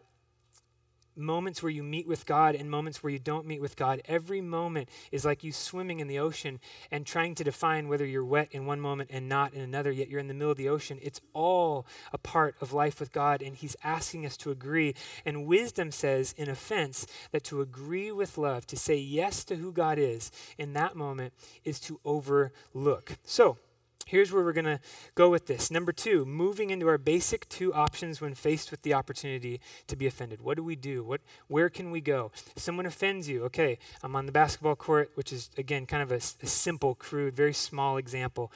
moments 1.15 1.61
where 1.61 1.69
you 1.69 1.83
meet 1.83 2.07
with 2.07 2.25
God 2.25 2.55
and 2.55 2.69
moments 2.69 3.03
where 3.03 3.11
you 3.11 3.19
don't 3.19 3.45
meet 3.45 3.61
with 3.61 3.75
God. 3.75 4.01
Every 4.05 4.41
moment 4.41 4.89
is 5.11 5.25
like 5.25 5.43
you 5.43 5.51
swimming 5.51 5.99
in 5.99 6.07
the 6.07 6.19
ocean 6.19 6.59
and 6.91 7.05
trying 7.05 7.35
to 7.35 7.43
define 7.43 7.87
whether 7.87 8.05
you're 8.05 8.25
wet 8.25 8.49
in 8.51 8.65
one 8.65 8.79
moment 8.79 9.09
and 9.11 9.29
not 9.29 9.53
in 9.53 9.61
another, 9.61 9.91
yet 9.91 10.09
you're 10.09 10.19
in 10.19 10.27
the 10.27 10.33
middle 10.33 10.51
of 10.51 10.57
the 10.57 10.69
ocean. 10.69 10.99
It's 11.01 11.21
all 11.33 11.85
a 12.11 12.17
part 12.17 12.55
of 12.61 12.73
life 12.73 12.99
with 12.99 13.11
God, 13.11 13.41
and 13.41 13.55
He's 13.55 13.75
asking 13.83 14.25
us 14.25 14.37
to 14.37 14.51
agree. 14.51 14.95
And 15.25 15.45
wisdom 15.45 15.91
says, 15.91 16.33
in 16.37 16.49
offense, 16.49 17.05
that 17.31 17.43
to 17.45 17.61
agree 17.61 18.11
with 18.11 18.37
love, 18.37 18.65
to 18.67 18.75
say 18.75 18.95
yes 18.95 19.43
to 19.45 19.55
who 19.55 19.71
God 19.71 19.97
is 19.97 20.31
in 20.57 20.73
that 20.73 20.95
moment, 20.95 21.33
is 21.63 21.79
to 21.81 21.99
overlook. 22.05 23.17
So, 23.23 23.57
Here's 24.05 24.31
where 24.31 24.43
we're 24.43 24.53
going 24.53 24.65
to 24.65 24.79
go 25.15 25.29
with 25.29 25.47
this. 25.47 25.71
Number 25.71 25.91
two, 25.91 26.25
moving 26.25 26.69
into 26.69 26.87
our 26.87 26.97
basic 26.97 27.47
two 27.49 27.73
options 27.73 28.19
when 28.19 28.33
faced 28.33 28.69
with 28.69 28.81
the 28.81 28.93
opportunity 28.93 29.61
to 29.87 29.95
be 29.95 30.07
offended. 30.07 30.41
What 30.41 30.57
do 30.57 30.63
we 30.63 30.75
do? 30.75 31.03
What, 31.03 31.21
where 31.47 31.69
can 31.69 31.89
we 31.89 32.01
go? 32.01 32.31
Someone 32.55 32.85
offends 32.85 33.29
you. 33.29 33.43
Okay, 33.45 33.79
I'm 34.03 34.15
on 34.15 34.25
the 34.25 34.31
basketball 34.31 34.75
court, 34.75 35.11
which 35.15 35.31
is, 35.31 35.49
again, 35.57 35.85
kind 35.85 36.03
of 36.03 36.11
a, 36.11 36.15
a 36.15 36.47
simple, 36.47 36.95
crude, 36.95 37.35
very 37.35 37.53
small 37.53 37.97
example. 37.97 38.51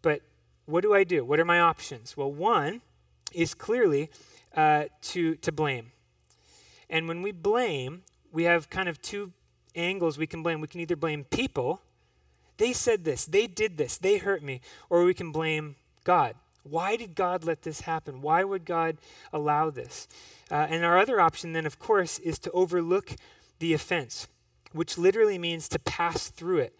But 0.00 0.22
what 0.66 0.82
do 0.82 0.94
I 0.94 1.04
do? 1.04 1.24
What 1.24 1.38
are 1.38 1.44
my 1.44 1.60
options? 1.60 2.16
Well, 2.16 2.32
one 2.32 2.80
is 3.32 3.54
clearly 3.54 4.10
uh, 4.56 4.84
to, 5.02 5.34
to 5.36 5.52
blame. 5.52 5.92
And 6.88 7.06
when 7.08 7.22
we 7.22 7.32
blame, 7.32 8.02
we 8.32 8.44
have 8.44 8.70
kind 8.70 8.88
of 8.88 9.00
two 9.02 9.32
angles 9.74 10.18
we 10.18 10.26
can 10.26 10.42
blame. 10.42 10.60
We 10.60 10.68
can 10.68 10.80
either 10.80 10.96
blame 10.96 11.24
people 11.24 11.82
they 12.58 12.72
said 12.72 13.04
this, 13.04 13.24
they 13.24 13.46
did 13.46 13.78
this, 13.78 13.96
they 13.96 14.18
hurt 14.18 14.42
me. 14.42 14.60
Or 14.90 15.04
we 15.04 15.14
can 15.14 15.32
blame 15.32 15.76
God. 16.04 16.34
Why 16.64 16.96
did 16.96 17.14
God 17.14 17.44
let 17.44 17.62
this 17.62 17.82
happen? 17.82 18.20
Why 18.20 18.44
would 18.44 18.64
God 18.64 18.98
allow 19.32 19.70
this? 19.70 20.06
Uh, 20.50 20.66
and 20.68 20.84
our 20.84 20.98
other 20.98 21.20
option, 21.20 21.52
then, 21.52 21.66
of 21.66 21.78
course, 21.78 22.18
is 22.18 22.38
to 22.40 22.50
overlook 22.50 23.16
the 23.58 23.72
offense, 23.72 24.28
which 24.72 24.98
literally 24.98 25.38
means 25.38 25.68
to 25.68 25.78
pass 25.78 26.28
through 26.28 26.58
it. 26.58 26.78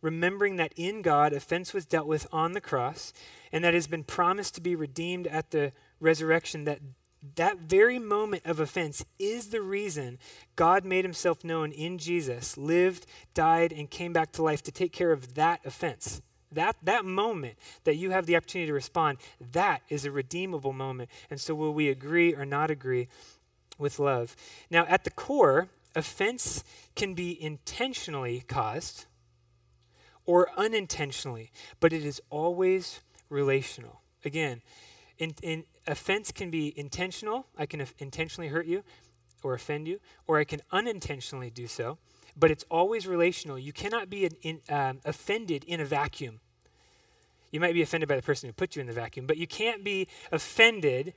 Remembering 0.00 0.56
that 0.56 0.72
in 0.76 1.02
God, 1.02 1.32
offense 1.32 1.74
was 1.74 1.86
dealt 1.86 2.06
with 2.06 2.26
on 2.32 2.52
the 2.52 2.60
cross, 2.60 3.12
and 3.52 3.64
that 3.64 3.74
has 3.74 3.86
been 3.86 4.04
promised 4.04 4.54
to 4.54 4.60
be 4.60 4.74
redeemed 4.74 5.26
at 5.26 5.50
the 5.50 5.72
resurrection, 6.00 6.64
that 6.64 6.80
that 7.34 7.58
very 7.58 7.98
moment 7.98 8.42
of 8.44 8.60
offense 8.60 9.04
is 9.18 9.48
the 9.48 9.60
reason 9.60 10.18
God 10.54 10.84
made 10.84 11.04
himself 11.04 11.44
known 11.44 11.72
in 11.72 11.98
Jesus, 11.98 12.56
lived, 12.56 13.06
died, 13.34 13.72
and 13.72 13.90
came 13.90 14.12
back 14.12 14.32
to 14.32 14.42
life 14.42 14.62
to 14.62 14.72
take 14.72 14.92
care 14.92 15.12
of 15.12 15.34
that 15.34 15.60
offense. 15.64 16.22
That, 16.52 16.76
that 16.82 17.04
moment 17.04 17.56
that 17.84 17.96
you 17.96 18.10
have 18.10 18.26
the 18.26 18.36
opportunity 18.36 18.68
to 18.68 18.72
respond, 18.72 19.18
that 19.52 19.82
is 19.88 20.04
a 20.04 20.10
redeemable 20.10 20.72
moment. 20.72 21.10
And 21.28 21.40
so, 21.40 21.54
will 21.54 21.74
we 21.74 21.88
agree 21.88 22.34
or 22.34 22.44
not 22.44 22.70
agree 22.70 23.08
with 23.78 23.98
love? 23.98 24.36
Now, 24.70 24.86
at 24.86 25.04
the 25.04 25.10
core, 25.10 25.68
offense 25.94 26.62
can 26.94 27.14
be 27.14 27.42
intentionally 27.42 28.44
caused 28.46 29.06
or 30.24 30.48
unintentionally, 30.56 31.50
but 31.80 31.92
it 31.92 32.04
is 32.04 32.20
always 32.30 33.00
relational. 33.28 34.00
Again, 34.24 34.62
in, 35.18 35.34
in, 35.42 35.64
offense 35.86 36.32
can 36.32 36.50
be 36.50 36.72
intentional. 36.78 37.46
I 37.56 37.66
can 37.66 37.86
intentionally 37.98 38.48
hurt 38.48 38.66
you 38.66 38.82
or 39.42 39.54
offend 39.54 39.86
you, 39.86 40.00
or 40.26 40.38
I 40.38 40.44
can 40.44 40.60
unintentionally 40.72 41.50
do 41.50 41.66
so. 41.66 41.98
But 42.36 42.50
it's 42.50 42.64
always 42.70 43.06
relational. 43.06 43.58
You 43.58 43.72
cannot 43.72 44.10
be 44.10 44.28
in, 44.42 44.60
um, 44.68 45.00
offended 45.04 45.64
in 45.64 45.80
a 45.80 45.84
vacuum. 45.84 46.40
You 47.50 47.60
might 47.60 47.74
be 47.74 47.82
offended 47.82 48.08
by 48.08 48.16
the 48.16 48.22
person 48.22 48.48
who 48.48 48.52
put 48.52 48.76
you 48.76 48.80
in 48.80 48.86
the 48.86 48.92
vacuum, 48.92 49.26
but 49.26 49.36
you 49.38 49.46
can't 49.46 49.82
be 49.82 50.08
offended 50.30 51.14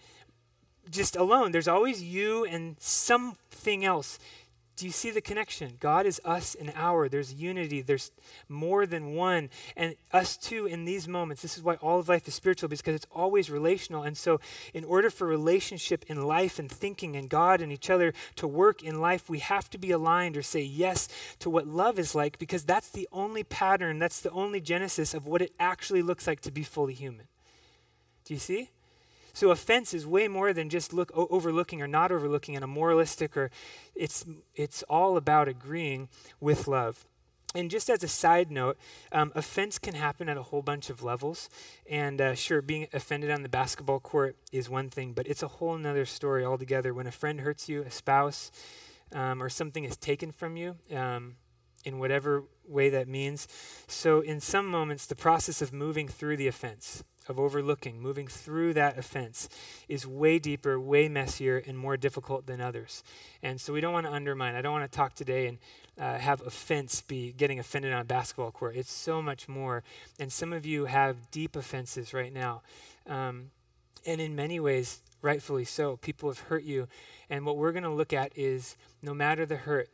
just 0.89 1.15
alone. 1.15 1.51
There's 1.51 1.67
always 1.67 2.01
you 2.01 2.45
and 2.45 2.75
something 2.79 3.83
else 3.83 4.19
do 4.79 4.85
you 4.85 4.93
see 4.93 5.11
the 5.11 5.19
connection? 5.19 5.73
God 5.81 6.05
is 6.05 6.21
us 6.23 6.55
and 6.55 6.71
our. 6.73 7.09
There's 7.09 7.33
unity. 7.33 7.81
There's 7.81 8.11
more 8.47 8.85
than 8.85 9.13
one. 9.13 9.49
And 9.75 9.95
us 10.13 10.37
too 10.37 10.67
in 10.67 10.85
these 10.85 11.05
moments. 11.05 11.41
This 11.41 11.57
is 11.57 11.63
why 11.63 11.75
all 11.75 11.99
of 11.99 12.07
life 12.07 12.25
is 12.29 12.33
spiritual, 12.33 12.69
because 12.69 12.95
it's 12.95 13.05
always 13.11 13.49
relational. 13.49 14.03
And 14.03 14.17
so, 14.17 14.39
in 14.73 14.85
order 14.85 15.09
for 15.09 15.27
relationship 15.27 16.05
in 16.07 16.23
life 16.23 16.59
and 16.59 16.71
thinking 16.71 17.17
and 17.17 17.29
God 17.29 17.59
and 17.59 17.73
each 17.73 17.89
other 17.89 18.13
to 18.37 18.47
work 18.47 18.81
in 18.81 19.01
life, 19.01 19.29
we 19.29 19.39
have 19.39 19.69
to 19.71 19.77
be 19.77 19.91
aligned 19.91 20.37
or 20.37 20.41
say 20.41 20.61
yes 20.61 21.09
to 21.39 21.49
what 21.49 21.67
love 21.67 21.99
is 21.99 22.15
like, 22.15 22.39
because 22.39 22.63
that's 22.63 22.89
the 22.89 23.09
only 23.11 23.43
pattern, 23.43 23.99
that's 23.99 24.21
the 24.21 24.31
only 24.31 24.61
genesis 24.61 25.13
of 25.13 25.27
what 25.27 25.41
it 25.41 25.51
actually 25.59 26.01
looks 26.01 26.25
like 26.25 26.39
to 26.41 26.51
be 26.51 26.63
fully 26.63 26.93
human. 26.93 27.27
Do 28.23 28.33
you 28.33 28.39
see? 28.39 28.69
So 29.33 29.51
offense 29.51 29.93
is 29.93 30.05
way 30.05 30.27
more 30.27 30.53
than 30.53 30.69
just 30.69 30.93
look 30.93 31.11
o- 31.15 31.27
overlooking 31.29 31.81
or 31.81 31.87
not 31.87 32.11
overlooking 32.11 32.55
in 32.55 32.63
a 32.63 32.67
moralistic 32.67 33.35
or 33.37 33.51
it's 33.95 34.25
it's 34.55 34.83
all 34.83 35.17
about 35.17 35.47
agreeing 35.47 36.09
with 36.39 36.67
love. 36.67 37.05
And 37.55 37.71
just 37.71 37.89
as 37.89 38.03
a 38.03 38.07
side 38.07 38.51
note, 38.51 38.77
um, 39.11 39.31
offense 39.33 39.79
can 39.79 39.95
happen 39.95 40.29
at 40.29 40.37
a 40.37 40.43
whole 40.43 40.61
bunch 40.61 40.91
of 40.91 41.01
levels. 41.01 41.49
And 41.89 42.21
uh, 42.21 42.35
sure, 42.35 42.61
being 42.61 42.87
offended 42.93 43.31
on 43.31 43.41
the 43.41 43.49
basketball 43.49 43.99
court 43.99 44.35
is 44.51 44.69
one 44.69 44.89
thing, 44.89 45.13
but 45.13 45.25
it's 45.25 45.41
a 45.41 45.47
whole 45.47 45.75
other 45.75 46.05
story 46.05 46.45
altogether. 46.45 46.93
When 46.93 47.07
a 47.07 47.11
friend 47.11 47.41
hurts 47.41 47.67
you, 47.67 47.81
a 47.81 47.89
spouse, 47.89 48.51
um, 49.11 49.41
or 49.41 49.49
something 49.49 49.83
is 49.83 49.97
taken 49.97 50.31
from 50.31 50.57
you, 50.57 50.75
um, 50.95 51.37
in 51.85 51.97
whatever 51.97 52.43
way 52.67 52.89
that 52.89 53.07
means. 53.07 53.47
So, 53.87 54.19
in 54.21 54.39
some 54.39 54.67
moments, 54.67 55.05
the 55.05 55.15
process 55.15 55.61
of 55.61 55.73
moving 55.73 56.07
through 56.07 56.37
the 56.37 56.47
offense, 56.47 57.03
of 57.29 57.39
overlooking, 57.39 58.01
moving 58.01 58.27
through 58.27 58.73
that 58.73 58.97
offense, 58.97 59.47
is 59.87 60.05
way 60.05 60.39
deeper, 60.39 60.79
way 60.79 61.07
messier, 61.07 61.63
and 61.65 61.77
more 61.77 61.95
difficult 61.95 62.47
than 62.47 62.59
others. 62.59 63.03
And 63.41 63.61
so 63.61 63.71
we 63.71 63.81
don't 63.81 63.93
want 63.93 64.07
to 64.07 64.11
undermine. 64.11 64.55
I 64.55 64.61
don't 64.61 64.73
want 64.73 64.91
to 64.91 64.95
talk 64.95 65.13
today 65.13 65.47
and 65.47 65.57
uh, 65.99 66.17
have 66.17 66.41
offense 66.41 67.01
be 67.01 67.31
getting 67.31 67.59
offended 67.59 67.93
on 67.93 68.01
a 68.01 68.05
basketball 68.05 68.51
court. 68.51 68.75
It's 68.75 68.91
so 68.91 69.21
much 69.21 69.47
more. 69.47 69.83
And 70.19 70.31
some 70.31 70.51
of 70.51 70.65
you 70.65 70.85
have 70.85 71.29
deep 71.31 71.55
offenses 71.55 72.13
right 72.13 72.33
now. 72.33 72.63
Um, 73.07 73.51
and 74.05 74.19
in 74.19 74.35
many 74.35 74.59
ways, 74.59 75.01
rightfully 75.21 75.65
so. 75.65 75.97
People 75.97 76.29
have 76.29 76.39
hurt 76.39 76.63
you. 76.63 76.87
And 77.29 77.45
what 77.45 77.57
we're 77.57 77.73
going 77.73 77.83
to 77.83 77.89
look 77.89 78.13
at 78.13 78.37
is 78.37 78.75
no 79.01 79.13
matter 79.13 79.45
the 79.45 79.57
hurt, 79.57 79.89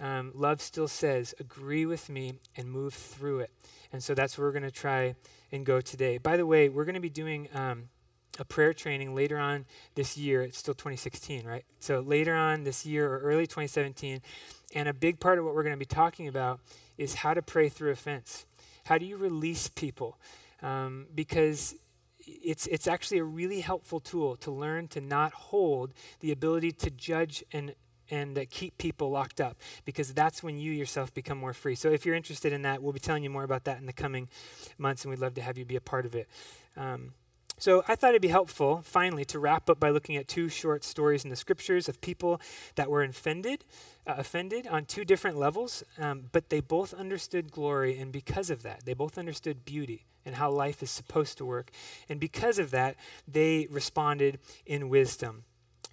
um, 0.00 0.30
love 0.34 0.60
still 0.60 0.86
says, 0.86 1.34
agree 1.40 1.86
with 1.86 2.08
me 2.08 2.34
and 2.56 2.70
move 2.70 2.94
through 2.94 3.40
it. 3.40 3.50
And 3.92 4.02
so 4.02 4.14
that's 4.14 4.38
what 4.38 4.44
we're 4.44 4.52
going 4.52 4.62
to 4.62 4.70
try 4.70 5.16
and 5.52 5.64
go 5.64 5.80
today. 5.80 6.18
By 6.18 6.36
the 6.36 6.46
way, 6.46 6.68
we're 6.68 6.84
going 6.84 6.94
to 6.94 7.00
be 7.00 7.10
doing 7.10 7.48
um, 7.54 7.88
a 8.38 8.44
prayer 8.44 8.72
training 8.72 9.14
later 9.14 9.38
on 9.38 9.66
this 9.94 10.16
year. 10.16 10.42
It's 10.42 10.58
still 10.58 10.74
2016, 10.74 11.46
right? 11.46 11.64
So 11.80 12.00
later 12.00 12.34
on 12.34 12.64
this 12.64 12.86
year 12.86 13.12
or 13.12 13.18
early 13.20 13.46
2017. 13.46 14.20
And 14.74 14.88
a 14.88 14.94
big 14.94 15.18
part 15.18 15.38
of 15.38 15.44
what 15.44 15.54
we're 15.54 15.62
going 15.62 15.74
to 15.74 15.78
be 15.78 15.84
talking 15.84 16.28
about 16.28 16.60
is 16.96 17.14
how 17.14 17.34
to 17.34 17.42
pray 17.42 17.68
through 17.68 17.90
offense. 17.90 18.46
How 18.84 18.98
do 18.98 19.06
you 19.06 19.16
release 19.16 19.68
people? 19.68 20.18
Um, 20.62 21.06
because 21.14 21.74
it's, 22.26 22.66
it's 22.66 22.86
actually 22.86 23.18
a 23.18 23.24
really 23.24 23.60
helpful 23.60 24.00
tool 24.00 24.36
to 24.36 24.50
learn 24.50 24.88
to 24.88 25.00
not 25.00 25.32
hold 25.32 25.94
the 26.20 26.32
ability 26.32 26.72
to 26.72 26.90
judge 26.90 27.42
and 27.52 27.74
and 28.10 28.38
uh, 28.38 28.44
keep 28.50 28.76
people 28.78 29.10
locked 29.10 29.40
up 29.40 29.56
because 29.84 30.12
that's 30.14 30.42
when 30.42 30.58
you 30.58 30.72
yourself 30.72 31.12
become 31.14 31.38
more 31.38 31.52
free. 31.52 31.74
So 31.74 31.90
if 31.90 32.06
you're 32.06 32.14
interested 32.14 32.52
in 32.52 32.62
that, 32.62 32.82
we'll 32.82 32.92
be 32.92 33.00
telling 33.00 33.24
you 33.24 33.30
more 33.30 33.44
about 33.44 33.64
that 33.64 33.78
in 33.78 33.86
the 33.86 33.92
coming 33.92 34.28
months, 34.78 35.04
and 35.04 35.10
we'd 35.10 35.20
love 35.20 35.34
to 35.34 35.42
have 35.42 35.58
you 35.58 35.64
be 35.64 35.76
a 35.76 35.80
part 35.80 36.06
of 36.06 36.14
it. 36.14 36.28
Um, 36.76 37.12
so 37.60 37.82
I 37.88 37.96
thought 37.96 38.10
it'd 38.10 38.22
be 38.22 38.28
helpful, 38.28 38.82
finally, 38.84 39.24
to 39.26 39.38
wrap 39.40 39.68
up 39.68 39.80
by 39.80 39.90
looking 39.90 40.16
at 40.16 40.28
two 40.28 40.48
short 40.48 40.84
stories 40.84 41.24
in 41.24 41.30
the 41.30 41.36
scriptures 41.36 41.88
of 41.88 42.00
people 42.00 42.40
that 42.76 42.88
were 42.88 43.02
offended, 43.02 43.64
uh, 44.06 44.14
offended 44.16 44.68
on 44.68 44.84
two 44.84 45.04
different 45.04 45.36
levels, 45.36 45.82
um, 45.98 46.26
but 46.30 46.50
they 46.50 46.60
both 46.60 46.94
understood 46.94 47.50
glory, 47.50 47.98
and 47.98 48.12
because 48.12 48.48
of 48.48 48.62
that, 48.62 48.84
they 48.84 48.94
both 48.94 49.18
understood 49.18 49.64
beauty 49.64 50.04
and 50.24 50.36
how 50.36 50.50
life 50.50 50.84
is 50.84 50.90
supposed 50.90 51.36
to 51.38 51.44
work, 51.44 51.72
and 52.08 52.20
because 52.20 52.60
of 52.60 52.70
that, 52.70 52.94
they 53.26 53.66
responded 53.70 54.38
in 54.64 54.88
wisdom. 54.88 55.42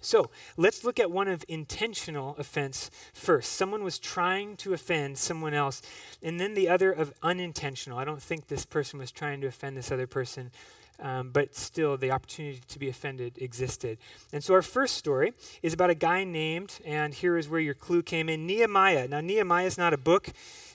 So 0.00 0.30
let's 0.56 0.84
look 0.84 1.00
at 1.00 1.10
one 1.10 1.28
of 1.28 1.44
intentional 1.48 2.36
offense 2.38 2.90
first. 3.12 3.52
Someone 3.52 3.82
was 3.82 3.98
trying 3.98 4.56
to 4.58 4.72
offend 4.72 5.18
someone 5.18 5.54
else, 5.54 5.82
and 6.22 6.38
then 6.38 6.54
the 6.54 6.68
other 6.68 6.92
of 6.92 7.12
unintentional. 7.22 7.98
I 7.98 8.04
don't 8.04 8.22
think 8.22 8.46
this 8.46 8.64
person 8.64 8.98
was 8.98 9.10
trying 9.10 9.40
to 9.40 9.46
offend 9.46 9.76
this 9.76 9.90
other 9.90 10.06
person, 10.06 10.52
um, 11.00 11.30
but 11.30 11.56
still 11.56 11.96
the 11.96 12.10
opportunity 12.10 12.60
to 12.68 12.78
be 12.78 12.88
offended 12.88 13.38
existed. 13.38 13.98
And 14.32 14.44
so 14.44 14.54
our 14.54 14.62
first 14.62 14.96
story 14.96 15.32
is 15.62 15.72
about 15.72 15.90
a 15.90 15.94
guy 15.94 16.24
named, 16.24 16.78
and 16.84 17.12
here 17.12 17.36
is 17.36 17.48
where 17.48 17.60
your 17.60 17.74
clue 17.74 18.02
came 18.02 18.28
in 18.28 18.46
Nehemiah. 18.46 19.08
Now, 19.08 19.20
Nehemiah 19.20 19.66
is 19.66 19.76
not 19.76 19.92
a 19.92 19.98
book 19.98 20.28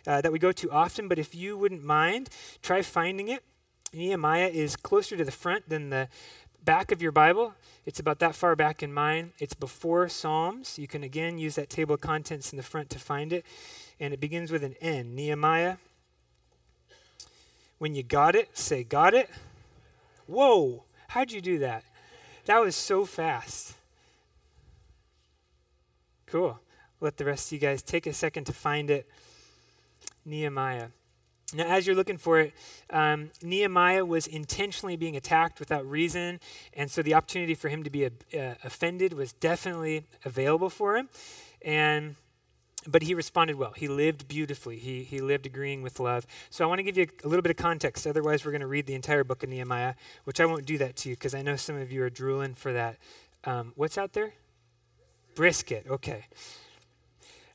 uh, 0.06 0.22
that 0.22 0.32
we 0.32 0.40
go 0.40 0.52
to 0.52 0.72
often, 0.72 1.08
but 1.08 1.20
if 1.20 1.34
you 1.34 1.58
wouldn't 1.58 1.84
mind, 1.84 2.30
try 2.62 2.82
finding 2.82 3.30
it. 3.30 3.44
Nehemiah 3.94 4.48
is 4.48 4.78
closer 4.78 5.18
to 5.18 5.26
the 5.26 5.32
front 5.32 5.68
than 5.68 5.90
the 5.90 6.08
back 6.64 6.92
of 6.92 7.02
your 7.02 7.12
Bible. 7.12 7.54
It's 7.86 8.00
about 8.00 8.20
that 8.20 8.36
far 8.36 8.56
back 8.56 8.84
in 8.84 8.94
mine. 8.94 9.32
It's 9.40 9.54
before 9.54 10.08
Psalms. 10.10 10.78
You 10.78 10.88
can 10.88 11.04
again 11.04 11.38
use 11.38 11.56
that 11.56 11.70
table 11.70 11.96
of 11.96 12.02
contents 12.02 12.52
in 12.54 12.58
the 12.58 12.64
front 12.64 12.90
to 12.92 13.00
find 13.00 13.34
it. 13.34 13.46
And 14.00 14.14
it 14.14 14.20
begins 14.20 14.52
with 14.52 14.64
an 14.64 14.76
N. 14.82 15.16
Nehemiah. 15.16 15.78
When 17.78 17.96
you 17.96 18.04
got 18.04 18.36
it, 18.36 18.58
say, 18.58 18.84
Got 18.84 19.14
it. 19.14 19.30
Whoa, 20.28 20.84
how'd 21.10 21.32
you 21.32 21.42
do 21.42 21.60
that? 21.60 21.84
That 22.46 22.62
was 22.62 22.76
so 22.76 23.06
fast. 23.06 23.74
Cool. 26.26 26.60
Let 27.00 27.18
the 27.18 27.26
rest 27.26 27.48
of 27.48 27.54
you 27.54 27.60
guys 27.60 27.82
take 27.82 28.06
a 28.06 28.14
second 28.14 28.46
to 28.46 28.54
find 28.54 28.90
it. 28.90 29.10
Nehemiah. 30.24 30.88
Now, 31.54 31.66
as 31.66 31.86
you're 31.86 31.96
looking 31.96 32.18
for 32.18 32.40
it, 32.40 32.54
um, 32.90 33.32
Nehemiah 33.42 34.06
was 34.06 34.28
intentionally 34.28 34.96
being 34.96 35.16
attacked 35.16 35.60
without 35.60 35.86
reason, 35.86 36.40
and 36.74 36.90
so 36.90 37.02
the 37.02 37.14
opportunity 37.14 37.56
for 37.56 37.70
him 37.70 37.84
to 37.84 37.90
be 37.90 38.06
uh, 38.06 38.10
offended 38.64 39.14
was 39.14 39.34
definitely 39.34 40.06
available 40.24 40.70
for 40.70 40.98
him. 40.98 41.10
And 41.64 42.16
but 42.88 43.04
he 43.04 43.14
responded 43.14 43.58
well. 43.58 43.74
He 43.76 43.88
lived 43.88 44.28
beautifully. 44.28 44.78
He, 44.78 45.04
he 45.04 45.20
lived 45.20 45.46
agreeing 45.46 45.82
with 45.82 46.00
love. 46.00 46.26
So 46.50 46.64
I 46.64 46.68
want 46.68 46.80
to 46.80 46.84
give 46.84 46.98
you 46.98 47.06
a, 47.24 47.28
a 47.28 47.30
little 47.30 47.44
bit 47.44 47.52
of 47.52 47.58
context. 47.58 48.08
Otherwise, 48.08 48.44
we're 48.44 48.52
going 48.52 48.62
to 48.62 48.68
read 48.68 48.88
the 48.88 48.96
entire 48.96 49.24
book 49.24 49.44
of 49.44 49.50
Nehemiah, 49.50 49.94
which 50.24 50.40
I 50.40 50.46
won't 50.46 50.66
do 50.66 50.78
that 50.80 50.96
to 50.98 51.10
you 51.10 51.16
because 51.16 51.36
I 51.36 51.42
know 51.42 51.56
some 51.56 51.76
of 51.76 51.92
you 51.92 52.02
are 52.04 52.10
drooling 52.10 52.56
for 52.56 52.74
that. 52.74 52.98
Um, 53.44 53.74
what's 53.76 53.98
out 53.98 54.14
there? 54.14 54.34
Brisket. 55.36 55.86
Okay. 55.90 56.26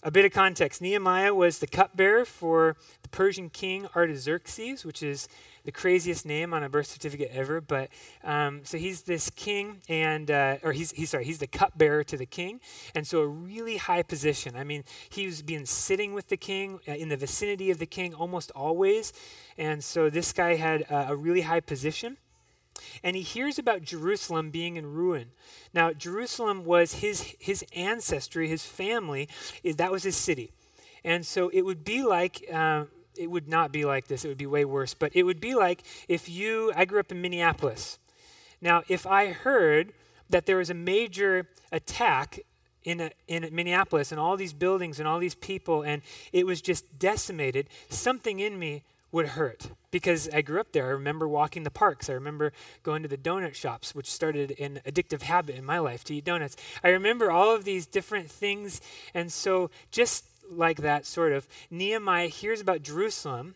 A 0.03 0.11
bit 0.11 0.25
of 0.25 0.33
context 0.33 0.81
Nehemiah 0.81 1.35
was 1.35 1.59
the 1.59 1.67
cupbearer 1.67 2.25
for 2.25 2.77
the 3.03 3.09
Persian 3.09 3.49
king 3.51 3.87
Artaxerxes, 3.97 4.85
which 4.85 5.03
is 5.03 5.29
the 5.65 5.73
craziest 5.73 6.25
name 6.25 6.55
on 6.55 6.63
a 6.63 6.69
birth 6.69 6.87
certificate 6.87 7.31
ever. 7.33 7.61
But 7.61 7.89
um, 8.23 8.61
so 8.65 8.79
he's 8.79 9.03
this 9.03 9.31
king, 9.31 9.81
and 9.89 10.31
uh, 10.31 10.59
or 10.63 10.73
he's 10.73 10.93
he's 10.93 11.11
sorry, 11.11 11.25
he's 11.25 11.39
the 11.39 11.47
cupbearer 11.47 12.05
to 12.05 12.17
the 12.17 12.27
king, 12.27 12.61
and 12.95 13.07
so 13.07 13.21
a 13.21 13.27
really 13.27 13.79
high 13.79 14.03
position. 14.03 14.55
I 14.57 14.65
mean, 14.65 14.85
he 15.09 15.27
was 15.27 15.43
being 15.43 15.67
sitting 15.67 16.15
with 16.15 16.29
the 16.29 16.37
king 16.37 16.81
uh, 16.87 16.93
in 16.93 17.09
the 17.09 17.17
vicinity 17.17 17.71
of 17.71 17.79
the 17.79 17.87
king 17.87 18.15
almost 18.15 18.51
always, 18.53 19.13
and 19.59 19.83
so 19.83 20.09
this 20.11 20.33
guy 20.33 20.55
had 20.55 20.87
uh, 20.91 21.07
a 21.09 21.17
really 21.17 21.43
high 21.43 21.61
position 21.61 22.19
and 23.03 23.17
he 23.17 23.23
hears 23.23 23.59
about 23.59 23.83
Jerusalem 23.83 24.51
being 24.51 24.77
in 24.77 24.93
ruin. 24.93 25.31
Now, 25.73 25.93
Jerusalem 25.93 26.65
was 26.65 26.95
his 26.95 27.35
his 27.39 27.65
ancestry, 27.75 28.49
his 28.49 28.65
family, 28.65 29.29
that 29.65 29.93
was 29.93 30.03
his 30.03 30.17
city, 30.17 30.53
and 31.05 31.25
so 31.27 31.49
it 31.51 31.63
would 31.63 31.85
be 31.85 32.03
like. 32.03 32.45
Uh, 32.53 32.85
it 33.19 33.31
would 33.31 33.49
not 33.49 33.73
be 33.73 33.87
like 33.87 34.09
this. 34.09 34.27
It 34.27 34.29
would 34.29 34.37
be 34.37 34.45
way 34.47 34.67
worse. 34.67 34.93
But 34.93 35.17
it 35.17 35.23
would 35.23 35.41
be 35.41 35.55
like 35.55 35.83
if 36.07 36.29
you. 36.29 36.71
I 36.77 36.85
grew 36.85 37.01
up 37.01 37.11
in 37.11 37.23
Minneapolis. 37.23 37.99
Now, 38.61 38.83
if 38.89 39.07
I 39.07 39.29
heard 39.29 39.95
that 40.29 40.47
there 40.47 40.57
was 40.57 40.71
a 40.71 40.75
major 40.75 41.49
attack 41.73 42.41
in, 42.85 43.01
a, 43.01 43.11
in 43.29 43.49
Minneapolis 43.53 44.13
and 44.13 44.21
all 44.21 44.37
these 44.37 44.53
buildings 44.53 44.99
and 44.99 45.09
all 45.09 45.19
these 45.19 45.35
people, 45.35 45.83
and 45.83 46.03
it 46.33 46.47
was 46.47 46.61
just 46.61 46.99
decimated, 46.99 47.69
something 47.89 48.41
in 48.41 48.59
me 48.59 48.83
would 49.13 49.29
hurt 49.29 49.71
because 49.91 50.29
I 50.29 50.43
grew 50.43 50.61
up 50.61 50.73
there. 50.73 50.87
I 50.87 50.91
remember 50.91 51.27
walking 51.27 51.63
the 51.63 51.71
parks. 51.71 52.11
I 52.11 52.15
remember 52.15 52.53
going 52.83 53.03
to 53.03 53.09
the 53.09 53.17
donut 53.17 53.55
shops, 53.55 53.95
which 53.95 54.11
started 54.11 54.59
an 54.59 54.81
addictive 54.87 55.23
habit 55.23 55.57
in 55.57 55.65
my 55.65 55.79
life 55.79 56.05
to 56.05 56.15
eat 56.15 56.25
donuts. 56.25 56.57
I 56.83 56.89
remember 56.89 57.31
all 57.31 57.55
of 57.55 57.65
these 57.65 57.87
different 57.87 58.31
things. 58.31 58.81
And 59.15 59.33
so, 59.33 59.71
just 59.91 60.27
like 60.51 60.79
that, 60.79 61.07
sort 61.07 61.33
of, 61.33 61.49
Nehemiah 61.71 62.29
hears 62.29 62.61
about 62.61 62.83
Jerusalem 62.83 63.55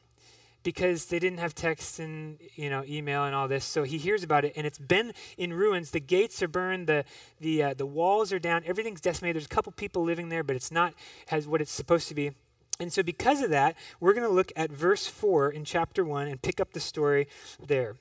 because 0.63 1.07
they 1.07 1.19
didn't 1.19 1.39
have 1.39 1.55
text 1.55 1.99
and 1.99 2.39
you 2.55 2.69
know 2.69 2.85
email 2.87 3.25
and 3.25 3.35
all 3.35 3.49
this 3.49 3.65
so 3.65 3.83
he 3.83 3.97
hears 3.97 4.23
about 4.23 4.45
it 4.45 4.53
and 4.57 4.67
it's 4.67 4.79
been 4.79 5.13
in 5.39 5.55
ruins 5.55 5.91
the 5.91 6.01
gates 6.01 6.43
are 6.43 6.49
burned 6.49 6.87
the 6.87 7.03
the 7.41 7.63
uh, 7.63 7.75
the 7.75 7.87
walls 7.87 8.31
are 8.31 8.39
down 8.39 8.63
everything's 8.67 9.01
decimated 9.01 9.37
there's 9.37 9.47
a 9.47 9.49
couple 9.49 9.73
people 9.73 10.05
living 10.05 10.29
there 10.29 10.43
but 10.43 10.55
it's 10.55 10.71
not 10.71 10.93
has 11.29 11.47
what 11.47 11.63
it's 11.63 11.73
supposed 11.73 12.09
to 12.09 12.15
be 12.15 12.33
and 12.81 12.93
so, 12.93 13.03
because 13.03 13.43
of 13.43 13.51
that, 13.51 13.77
we're 14.01 14.15
going 14.15 14.27
to 14.27 14.33
look 14.33 14.53
at 14.57 14.71
verse 14.71 15.07
4 15.07 15.51
in 15.51 15.65
chapter 15.65 16.05
1 16.05 16.27
and 16.27 16.41
pick 16.41 16.61
up 16.61 16.73
the 16.73 16.81
story 16.81 17.29
there. 17.65 17.97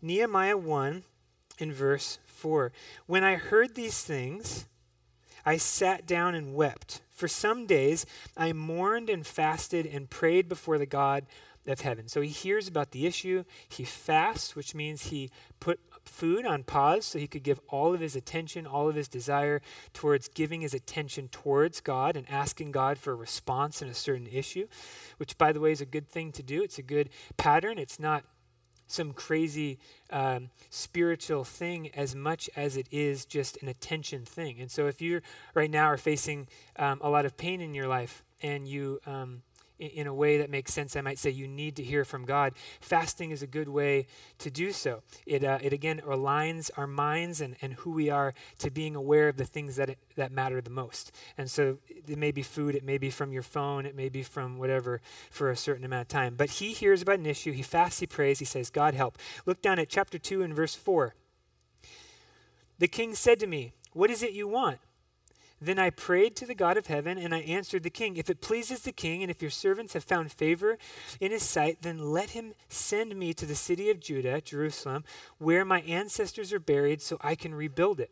Nehemiah 0.00 0.56
1 0.56 1.02
in 1.58 1.72
verse 1.72 2.20
4. 2.26 2.72
When 3.06 3.24
I 3.24 3.34
heard 3.34 3.74
these 3.74 4.02
things, 4.02 4.66
I 5.44 5.56
sat 5.56 6.06
down 6.06 6.34
and 6.34 6.54
wept. 6.54 7.02
For 7.10 7.28
some 7.28 7.66
days 7.66 8.06
I 8.36 8.52
mourned 8.52 9.10
and 9.10 9.26
fasted 9.26 9.84
and 9.84 10.08
prayed 10.08 10.48
before 10.48 10.78
the 10.78 10.86
God 10.86 11.26
of 11.66 11.80
heaven. 11.80 12.08
So 12.08 12.20
he 12.20 12.30
hears 12.30 12.68
about 12.68 12.92
the 12.92 13.06
issue. 13.06 13.44
He 13.68 13.84
fasts, 13.84 14.56
which 14.56 14.74
means 14.74 15.06
he 15.06 15.30
put 15.58 15.80
food 16.10 16.44
on 16.44 16.64
pause 16.64 17.06
so 17.06 17.18
he 17.18 17.26
could 17.26 17.42
give 17.42 17.60
all 17.68 17.94
of 17.94 18.00
his 18.00 18.16
attention, 18.16 18.66
all 18.66 18.88
of 18.88 18.96
his 18.96 19.08
desire 19.08 19.62
towards 19.94 20.28
giving 20.28 20.60
his 20.60 20.74
attention 20.74 21.28
towards 21.28 21.80
God 21.80 22.16
and 22.16 22.28
asking 22.28 22.72
God 22.72 22.98
for 22.98 23.12
a 23.12 23.16
response 23.16 23.80
in 23.80 23.88
a 23.88 23.94
certain 23.94 24.26
issue, 24.26 24.66
which, 25.16 25.38
by 25.38 25.52
the 25.52 25.60
way, 25.60 25.72
is 25.72 25.80
a 25.80 25.86
good 25.86 26.08
thing 26.08 26.32
to 26.32 26.42
do. 26.42 26.62
It's 26.62 26.78
a 26.78 26.82
good 26.82 27.10
pattern. 27.36 27.78
It's 27.78 28.00
not 28.00 28.24
some 28.86 29.12
crazy 29.12 29.78
um, 30.10 30.50
spiritual 30.68 31.44
thing 31.44 31.90
as 31.94 32.14
much 32.14 32.50
as 32.56 32.76
it 32.76 32.88
is 32.90 33.24
just 33.24 33.56
an 33.62 33.68
attention 33.68 34.24
thing. 34.24 34.60
And 34.60 34.70
so, 34.70 34.88
if 34.88 35.00
you 35.00 35.20
right 35.54 35.70
now 35.70 35.86
are 35.86 35.96
facing 35.96 36.48
um, 36.76 36.98
a 37.00 37.08
lot 37.08 37.24
of 37.24 37.36
pain 37.36 37.60
in 37.60 37.72
your 37.72 37.86
life 37.86 38.24
and 38.42 38.66
you 38.66 39.00
um, 39.06 39.42
in 39.80 40.06
a 40.06 40.14
way 40.14 40.38
that 40.38 40.50
makes 40.50 40.72
sense, 40.72 40.94
I 40.94 41.00
might 41.00 41.18
say 41.18 41.30
you 41.30 41.48
need 41.48 41.76
to 41.76 41.82
hear 41.82 42.04
from 42.04 42.24
God. 42.24 42.52
Fasting 42.80 43.30
is 43.30 43.42
a 43.42 43.46
good 43.46 43.68
way 43.68 44.06
to 44.38 44.50
do 44.50 44.72
so. 44.72 45.02
It, 45.26 45.42
uh, 45.42 45.58
it 45.62 45.72
again 45.72 46.00
aligns 46.06 46.70
our 46.76 46.86
minds 46.86 47.40
and, 47.40 47.56
and 47.62 47.74
who 47.74 47.90
we 47.92 48.10
are 48.10 48.34
to 48.58 48.70
being 48.70 48.94
aware 48.94 49.28
of 49.28 49.36
the 49.36 49.44
things 49.44 49.76
that, 49.76 49.90
it, 49.90 49.98
that 50.16 50.32
matter 50.32 50.60
the 50.60 50.70
most. 50.70 51.12
And 51.38 51.50
so 51.50 51.78
it 51.88 52.18
may 52.18 52.30
be 52.30 52.42
food, 52.42 52.74
it 52.74 52.84
may 52.84 52.98
be 52.98 53.10
from 53.10 53.32
your 53.32 53.42
phone, 53.42 53.86
it 53.86 53.96
may 53.96 54.08
be 54.08 54.22
from 54.22 54.58
whatever 54.58 55.00
for 55.30 55.50
a 55.50 55.56
certain 55.56 55.84
amount 55.84 56.02
of 56.02 56.08
time. 56.08 56.34
But 56.36 56.50
he 56.50 56.72
hears 56.72 57.02
about 57.02 57.18
an 57.18 57.26
issue, 57.26 57.52
he 57.52 57.62
fasts, 57.62 58.00
he 58.00 58.06
prays, 58.06 58.38
he 58.38 58.44
says, 58.44 58.70
God 58.70 58.94
help. 58.94 59.18
Look 59.46 59.62
down 59.62 59.78
at 59.78 59.88
chapter 59.88 60.18
2 60.18 60.42
and 60.42 60.54
verse 60.54 60.74
4. 60.74 61.14
The 62.78 62.88
king 62.88 63.14
said 63.14 63.40
to 63.40 63.46
me, 63.46 63.72
What 63.92 64.10
is 64.10 64.22
it 64.22 64.32
you 64.32 64.48
want? 64.48 64.78
Then 65.60 65.78
I 65.78 65.90
prayed 65.90 66.36
to 66.36 66.46
the 66.46 66.54
God 66.54 66.78
of 66.78 66.86
heaven, 66.86 67.18
and 67.18 67.34
I 67.34 67.40
answered 67.40 67.82
the 67.82 67.90
king, 67.90 68.16
If 68.16 68.30
it 68.30 68.40
pleases 68.40 68.80
the 68.80 68.92
king, 68.92 69.22
and 69.22 69.30
if 69.30 69.42
your 69.42 69.50
servants 69.50 69.92
have 69.92 70.04
found 70.04 70.32
favor 70.32 70.78
in 71.20 71.32
his 71.32 71.42
sight, 71.42 71.82
then 71.82 71.98
let 71.98 72.30
him 72.30 72.54
send 72.68 73.14
me 73.14 73.34
to 73.34 73.44
the 73.44 73.54
city 73.54 73.90
of 73.90 74.00
Judah, 74.00 74.40
Jerusalem, 74.40 75.04
where 75.38 75.64
my 75.66 75.82
ancestors 75.82 76.52
are 76.52 76.60
buried, 76.60 77.02
so 77.02 77.18
I 77.20 77.34
can 77.34 77.54
rebuild 77.54 78.00
it. 78.00 78.10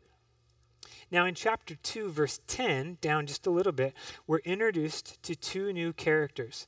Now, 1.11 1.25
in 1.25 1.35
chapter 1.35 1.75
2, 1.75 2.11
verse 2.11 2.41
10, 2.47 2.99
down 3.01 3.27
just 3.27 3.47
a 3.47 3.51
little 3.51 3.73
bit, 3.73 3.95
we're 4.27 4.39
introduced 4.41 5.23
to 5.23 5.35
two 5.35 5.73
new 5.73 5.95
characters. 5.95 6.67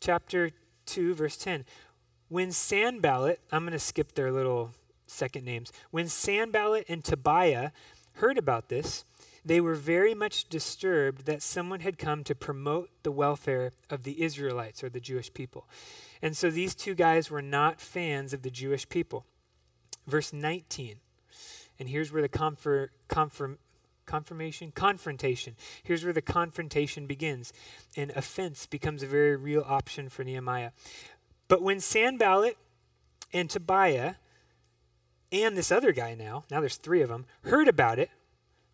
Chapter 0.00 0.50
2, 0.86 1.14
verse 1.14 1.36
10. 1.36 1.64
When 2.28 2.50
Sanballat, 2.50 3.40
I'm 3.52 3.62
going 3.62 3.72
to 3.72 3.78
skip 3.78 4.16
their 4.16 4.32
little 4.32 4.72
second 5.06 5.44
names. 5.44 5.72
When 5.92 6.08
Sanballat 6.08 6.86
and 6.88 7.04
Tobiah 7.04 7.70
heard 8.14 8.36
about 8.36 8.68
this, 8.68 9.04
they 9.44 9.60
were 9.60 9.74
very 9.74 10.14
much 10.14 10.48
disturbed 10.48 11.26
that 11.26 11.42
someone 11.42 11.80
had 11.80 11.98
come 11.98 12.22
to 12.24 12.34
promote 12.34 12.90
the 13.02 13.10
welfare 13.10 13.72
of 13.90 14.04
the 14.04 14.22
Israelites 14.22 14.84
or 14.84 14.88
the 14.88 15.00
Jewish 15.00 15.32
people. 15.34 15.66
And 16.20 16.36
so 16.36 16.50
these 16.50 16.74
two 16.74 16.94
guys 16.94 17.30
were 17.30 17.42
not 17.42 17.80
fans 17.80 18.32
of 18.32 18.42
the 18.42 18.50
Jewish 18.50 18.88
people. 18.88 19.26
verse 20.06 20.32
19. 20.32 20.96
And 21.78 21.88
here's 21.88 22.12
where 22.12 22.22
the 22.22 22.28
confirm, 22.28 23.58
confirmation, 24.06 24.72
confrontation. 24.72 25.56
Here's 25.82 26.04
where 26.04 26.12
the 26.12 26.22
confrontation 26.22 27.06
begins. 27.06 27.52
And 27.96 28.10
offense 28.12 28.66
becomes 28.66 29.02
a 29.02 29.06
very 29.06 29.36
real 29.36 29.64
option 29.66 30.08
for 30.08 30.22
Nehemiah. 30.22 30.70
But 31.48 31.62
when 31.62 31.80
Sanballat 31.80 32.56
and 33.32 33.50
Tobiah 33.50 34.14
and 35.30 35.56
this 35.56 35.72
other 35.72 35.92
guy 35.92 36.14
now, 36.14 36.44
now 36.50 36.60
there's 36.60 36.76
three 36.76 37.02
of 37.02 37.08
them, 37.08 37.26
heard 37.42 37.68
about 37.68 37.98
it, 37.98 38.10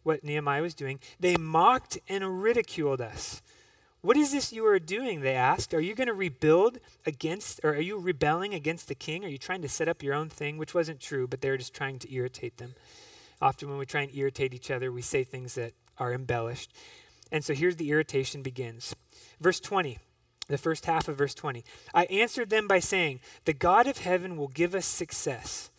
what 0.08 0.24
Nehemiah 0.24 0.62
was 0.62 0.74
doing, 0.74 0.98
they 1.20 1.36
mocked 1.36 1.98
and 2.08 2.42
ridiculed 2.42 3.00
us. 3.00 3.42
What 4.00 4.16
is 4.16 4.32
this 4.32 4.52
you 4.52 4.64
are 4.66 4.78
doing? 4.78 5.20
They 5.20 5.34
asked. 5.34 5.74
Are 5.74 5.80
you 5.80 5.94
going 5.94 6.06
to 6.06 6.14
rebuild 6.14 6.78
against, 7.04 7.60
or 7.62 7.74
are 7.74 7.80
you 7.80 7.98
rebelling 7.98 8.54
against 8.54 8.88
the 8.88 8.94
king? 8.94 9.24
Are 9.24 9.28
you 9.28 9.38
trying 9.38 9.60
to 9.62 9.68
set 9.68 9.88
up 9.88 10.02
your 10.02 10.14
own 10.14 10.30
thing? 10.30 10.56
Which 10.56 10.74
wasn't 10.74 11.00
true, 11.00 11.26
but 11.26 11.42
they 11.42 11.50
were 11.50 11.58
just 11.58 11.74
trying 11.74 11.98
to 11.98 12.12
irritate 12.12 12.56
them. 12.56 12.74
Often, 13.42 13.68
when 13.68 13.78
we 13.78 13.86
try 13.86 14.02
and 14.02 14.16
irritate 14.16 14.54
each 14.54 14.70
other, 14.70 14.90
we 14.90 15.02
say 15.02 15.24
things 15.24 15.54
that 15.56 15.74
are 15.98 16.12
embellished. 16.12 16.72
And 17.30 17.44
so 17.44 17.52
here's 17.52 17.76
the 17.76 17.90
irritation 17.90 18.42
begins. 18.42 18.96
Verse 19.40 19.60
20, 19.60 19.98
the 20.48 20.58
first 20.58 20.86
half 20.86 21.08
of 21.08 21.16
verse 21.18 21.34
20. 21.34 21.64
I 21.92 22.04
answered 22.04 22.50
them 22.50 22.66
by 22.66 22.78
saying, 22.78 23.20
The 23.44 23.52
God 23.52 23.86
of 23.86 23.98
heaven 23.98 24.36
will 24.36 24.48
give 24.48 24.74
us 24.74 24.86
success. 24.86 25.70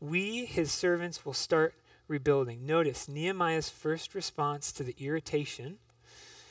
We, 0.00 0.46
his 0.46 0.72
servants, 0.72 1.24
will 1.24 1.32
start 1.32 1.74
rebuilding. 2.08 2.66
Notice 2.66 3.08
Nehemiah's 3.08 3.68
first 3.68 4.14
response 4.14 4.72
to 4.72 4.82
the 4.82 4.96
irritation 4.98 5.76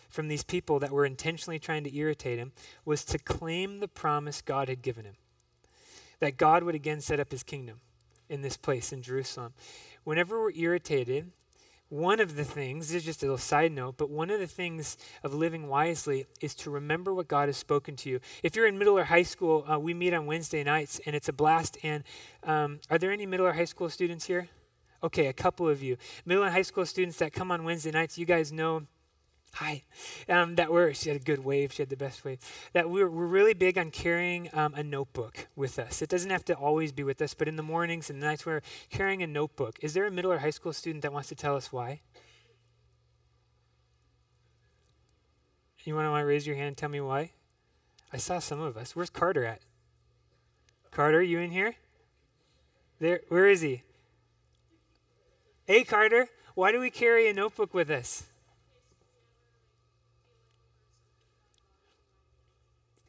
from 0.09 0.29
these 0.29 0.43
people 0.43 0.79
that 0.79 0.91
were 0.91 1.05
intentionally 1.05 1.59
trying 1.59 1.83
to 1.83 1.95
irritate 1.95 2.39
him 2.39 2.53
was 2.85 3.03
to 3.03 3.19
claim 3.19 3.79
the 3.79 3.87
promise 3.87 4.41
God 4.41 4.69
had 4.69 4.81
given 4.81 5.03
him 5.05 5.15
that 6.19 6.37
God 6.37 6.63
would 6.63 6.75
again 6.75 7.01
set 7.01 7.19
up 7.19 7.31
his 7.31 7.43
kingdom 7.43 7.79
in 8.29 8.41
this 8.41 8.57
place 8.57 8.91
in 8.91 9.01
Jerusalem 9.01 9.53
whenever 10.07 10.39
we're 10.39 10.51
irritated, 10.51 11.31
one 11.89 12.21
of 12.21 12.37
the 12.37 12.45
things, 12.45 12.87
this 12.87 12.95
is 12.95 13.03
just 13.03 13.23
a 13.23 13.25
little 13.25 13.37
side 13.37 13.73
note, 13.73 13.95
but 13.97 14.09
one 14.09 14.29
of 14.29 14.39
the 14.39 14.47
things 14.47 14.97
of 15.21 15.33
living 15.33 15.67
wisely 15.67 16.25
is 16.39 16.55
to 16.55 16.69
remember 16.69 17.13
what 17.13 17.27
God 17.27 17.49
has 17.49 17.57
spoken 17.57 17.97
to 17.97 18.09
you. 18.09 18.21
If 18.41 18.55
you're 18.55 18.67
in 18.67 18.77
middle 18.77 18.97
or 18.97 19.03
high 19.03 19.23
school, 19.23 19.65
uh, 19.69 19.77
we 19.77 19.93
meet 19.93 20.13
on 20.13 20.25
Wednesday 20.25 20.63
nights 20.63 21.01
and 21.05 21.13
it's 21.13 21.27
a 21.27 21.33
blast. 21.33 21.77
And 21.83 22.05
um, 22.43 22.79
are 22.89 22.97
there 22.97 23.11
any 23.11 23.25
middle 23.25 23.45
or 23.45 23.51
high 23.51 23.65
school 23.65 23.89
students 23.89 24.27
here? 24.27 24.47
Okay, 25.03 25.27
a 25.27 25.33
couple 25.33 25.69
of 25.69 25.83
you. 25.83 25.97
Middle 26.25 26.43
and 26.43 26.53
high 26.53 26.61
school 26.63 26.85
students 26.85 27.17
that 27.17 27.33
come 27.33 27.51
on 27.51 27.63
Wednesday 27.63 27.91
nights, 27.91 28.17
you 28.17 28.25
guys 28.25 28.51
know 28.51 28.83
Hi. 29.53 29.83
Um, 30.29 30.55
that 30.55 30.71
we're, 30.71 30.93
she 30.93 31.09
had 31.09 31.19
a 31.19 31.23
good 31.23 31.43
wave. 31.43 31.73
She 31.73 31.81
had 31.81 31.89
the 31.89 31.97
best 31.97 32.23
wave. 32.23 32.39
That 32.73 32.89
we're, 32.89 33.09
we're 33.09 33.25
really 33.25 33.55
big 33.55 33.77
on 33.77 33.89
carrying 33.89 34.49
um, 34.53 34.75
a 34.75 34.83
notebook 34.83 35.47
with 35.55 35.79
us. 35.79 36.01
It 36.01 36.09
doesn't 36.09 36.29
have 36.29 36.45
to 36.45 36.53
always 36.53 36.91
be 36.91 37.03
with 37.03 37.21
us, 37.21 37.33
but 37.33 37.47
in 37.47 37.55
the 37.55 37.63
mornings 37.63 38.09
and 38.09 38.21
the 38.21 38.27
nights 38.27 38.45
we're 38.45 38.61
carrying 38.91 39.23
a 39.23 39.27
notebook. 39.27 39.79
Is 39.81 39.93
there 39.93 40.05
a 40.05 40.11
middle 40.11 40.31
or 40.31 40.39
high 40.39 40.51
school 40.51 40.73
student 40.73 41.01
that 41.01 41.13
wants 41.13 41.29
to 41.29 41.35
tell 41.35 41.55
us 41.55 41.71
why? 41.71 42.01
You 45.83 45.95
want 45.95 46.05
to 46.05 46.25
raise 46.25 46.45
your 46.45 46.57
hand 46.57 46.67
and 46.67 46.77
tell 46.77 46.89
me 46.89 46.99
why? 47.01 47.31
I 48.11 48.17
saw 48.17 48.39
some 48.39 48.59
of 48.59 48.75
us. 48.77 48.95
Where's 48.95 49.09
Carter 49.09 49.45
at? 49.45 49.61
Carter, 50.91 51.21
you 51.21 51.39
in 51.39 51.51
here? 51.51 51.75
There. 52.99 53.21
Where 53.29 53.47
is 53.47 53.61
he? 53.61 53.83
Hey, 55.67 55.83
Carter. 55.83 56.29
Why 56.55 56.71
do 56.71 56.79
we 56.79 56.89
carry 56.89 57.29
a 57.29 57.33
notebook 57.33 57.73
with 57.73 57.89
us? 57.89 58.23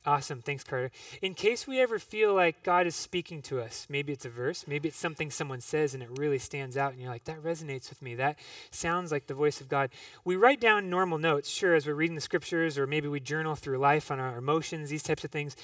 Awesome. 0.04 0.42
Thanks, 0.42 0.64
Carter. 0.64 0.90
In 1.22 1.34
case 1.34 1.68
we 1.68 1.80
ever 1.80 2.00
feel 2.00 2.34
like 2.34 2.64
God 2.64 2.88
is 2.88 2.96
speaking 2.96 3.42
to 3.42 3.60
us, 3.60 3.86
maybe 3.88 4.12
it's 4.12 4.24
a 4.24 4.28
verse, 4.28 4.64
maybe 4.66 4.88
it's 4.88 4.98
something 4.98 5.30
someone 5.30 5.60
says 5.60 5.94
and 5.94 6.02
it 6.02 6.08
really 6.18 6.40
stands 6.40 6.76
out, 6.76 6.90
and 6.90 7.00
you're 7.00 7.12
like, 7.12 7.26
that 7.26 7.40
resonates 7.44 7.90
with 7.90 8.02
me. 8.02 8.16
That 8.16 8.40
sounds 8.72 9.12
like 9.12 9.28
the 9.28 9.34
voice 9.34 9.60
of 9.60 9.68
God. 9.68 9.90
We 10.24 10.34
write 10.34 10.60
down 10.60 10.90
normal 10.90 11.18
notes, 11.18 11.48
sure, 11.48 11.76
as 11.76 11.86
we're 11.86 11.94
reading 11.94 12.16
the 12.16 12.20
scriptures, 12.20 12.76
or 12.76 12.88
maybe 12.88 13.06
we 13.06 13.20
journal 13.20 13.54
through 13.54 13.78
life 13.78 14.10
on 14.10 14.18
our 14.18 14.36
emotions, 14.36 14.90
these 14.90 15.04
types 15.04 15.22
of 15.22 15.30
things. 15.30 15.54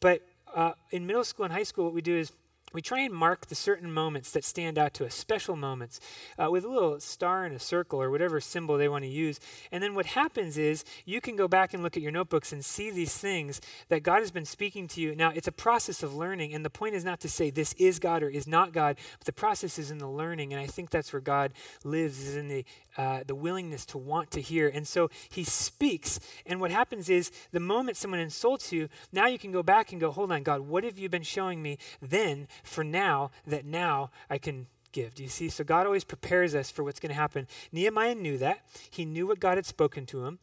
But 0.00 0.22
uh, 0.54 0.72
in 0.92 1.06
middle 1.06 1.24
school 1.24 1.44
and 1.44 1.52
high 1.52 1.64
school, 1.64 1.84
what 1.84 1.94
we 1.94 2.00
do 2.00 2.16
is 2.16 2.32
we 2.72 2.82
try 2.82 3.00
and 3.00 3.14
mark 3.14 3.46
the 3.46 3.54
certain 3.54 3.92
moments 3.92 4.30
that 4.32 4.44
stand 4.44 4.78
out 4.78 4.94
to 4.94 5.06
us, 5.06 5.14
special 5.14 5.56
moments, 5.56 6.00
uh, 6.38 6.50
with 6.50 6.64
a 6.64 6.68
little 6.68 7.00
star 7.00 7.44
and 7.44 7.54
a 7.54 7.58
circle 7.58 8.00
or 8.00 8.10
whatever 8.10 8.40
symbol 8.40 8.76
they 8.76 8.88
want 8.88 9.04
to 9.04 9.10
use. 9.10 9.40
And 9.72 9.82
then 9.82 9.94
what 9.94 10.06
happens 10.06 10.58
is 10.58 10.84
you 11.04 11.20
can 11.20 11.36
go 11.36 11.48
back 11.48 11.72
and 11.72 11.82
look 11.82 11.96
at 11.96 12.02
your 12.02 12.12
notebooks 12.12 12.52
and 12.52 12.64
see 12.64 12.90
these 12.90 13.16
things 13.16 13.60
that 13.88 14.02
God 14.02 14.20
has 14.20 14.30
been 14.30 14.44
speaking 14.44 14.86
to 14.88 15.00
you. 15.00 15.14
Now, 15.14 15.30
it's 15.34 15.48
a 15.48 15.52
process 15.52 16.02
of 16.02 16.14
learning, 16.14 16.52
and 16.52 16.64
the 16.64 16.70
point 16.70 16.94
is 16.94 17.04
not 17.04 17.20
to 17.20 17.28
say 17.28 17.50
this 17.50 17.72
is 17.74 17.98
God 17.98 18.22
or 18.22 18.28
is 18.28 18.46
not 18.46 18.72
God, 18.72 18.96
but 19.18 19.26
the 19.26 19.32
process 19.32 19.78
is 19.78 19.90
in 19.90 19.98
the 19.98 20.08
learning. 20.08 20.52
And 20.52 20.60
I 20.60 20.66
think 20.66 20.90
that's 20.90 21.12
where 21.12 21.20
God 21.20 21.52
lives, 21.84 22.20
is 22.20 22.36
in 22.36 22.48
the, 22.48 22.64
uh, 22.98 23.22
the 23.26 23.34
willingness 23.34 23.86
to 23.86 23.98
want 23.98 24.30
to 24.32 24.42
hear. 24.42 24.68
And 24.68 24.86
so 24.86 25.08
he 25.30 25.44
speaks. 25.44 26.20
And 26.44 26.60
what 26.60 26.70
happens 26.70 27.08
is 27.08 27.30
the 27.52 27.60
moment 27.60 27.96
someone 27.96 28.20
insults 28.20 28.72
you, 28.72 28.90
now 29.12 29.26
you 29.26 29.38
can 29.38 29.52
go 29.52 29.62
back 29.62 29.92
and 29.92 30.00
go, 30.00 30.10
hold 30.10 30.32
on, 30.32 30.42
God, 30.42 30.60
what 30.62 30.84
have 30.84 30.98
you 30.98 31.08
been 31.08 31.22
showing 31.22 31.62
me 31.62 31.78
then? 32.02 32.46
for 32.62 32.84
now 32.84 33.30
that 33.46 33.64
now 33.64 34.10
I 34.30 34.38
can 34.38 34.66
give. 34.92 35.14
Do 35.14 35.22
you 35.22 35.28
see? 35.28 35.48
So 35.48 35.64
God 35.64 35.86
always 35.86 36.04
prepares 36.04 36.54
us 36.54 36.70
for 36.70 36.84
what's 36.84 37.00
going 37.00 37.10
to 37.10 37.14
happen. 37.14 37.46
Nehemiah 37.72 38.14
knew 38.14 38.38
that. 38.38 38.60
He 38.90 39.04
knew 39.04 39.26
what 39.26 39.40
God 39.40 39.56
had 39.56 39.66
spoken 39.66 40.06
to 40.06 40.24
him. 40.24 40.38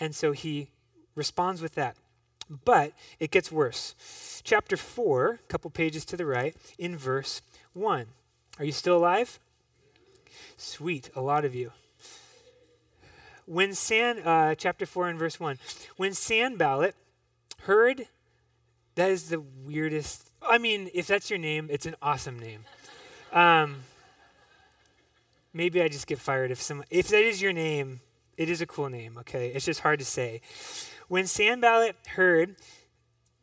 And 0.00 0.14
so 0.14 0.32
he 0.32 0.68
responds 1.14 1.62
with 1.62 1.74
that. 1.74 1.96
But 2.64 2.92
it 3.18 3.30
gets 3.30 3.52
worse. 3.52 4.40
Chapter 4.44 4.76
4, 4.76 5.40
a 5.42 5.48
couple 5.48 5.70
pages 5.70 6.04
to 6.06 6.16
the 6.16 6.24
right, 6.24 6.56
in 6.78 6.96
verse 6.96 7.42
1. 7.74 8.06
Are 8.58 8.64
you 8.64 8.72
still 8.72 8.96
alive? 8.96 9.38
Sweet, 10.56 11.10
a 11.14 11.20
lot 11.20 11.44
of 11.44 11.54
you. 11.54 11.72
When 13.48 13.74
San, 13.74 14.18
uh, 14.20 14.54
chapter 14.54 14.86
4 14.86 15.08
and 15.08 15.18
verse 15.18 15.40
1, 15.40 15.58
when 15.96 16.12
Sanballat 16.12 16.94
heard, 17.62 18.06
that 18.94 19.10
is 19.10 19.30
the 19.30 19.40
weirdest 19.40 20.28
I 20.42 20.58
mean, 20.58 20.90
if 20.94 21.06
that's 21.06 21.30
your 21.30 21.38
name, 21.38 21.68
it's 21.70 21.86
an 21.86 21.96
awesome 22.00 22.38
name. 22.38 22.64
Um, 23.32 23.80
maybe 25.52 25.82
I 25.82 25.88
just 25.88 26.06
get 26.06 26.18
fired 26.18 26.50
if 26.50 26.60
some. 26.62 26.84
If 26.90 27.08
that 27.08 27.22
is 27.22 27.42
your 27.42 27.52
name, 27.52 28.00
it 28.36 28.48
is 28.48 28.60
a 28.60 28.66
cool 28.66 28.88
name. 28.88 29.18
Okay, 29.18 29.48
it's 29.48 29.64
just 29.64 29.80
hard 29.80 29.98
to 29.98 30.04
say. 30.04 30.40
When 31.08 31.26
Sanballat 31.26 31.96
heard 32.14 32.56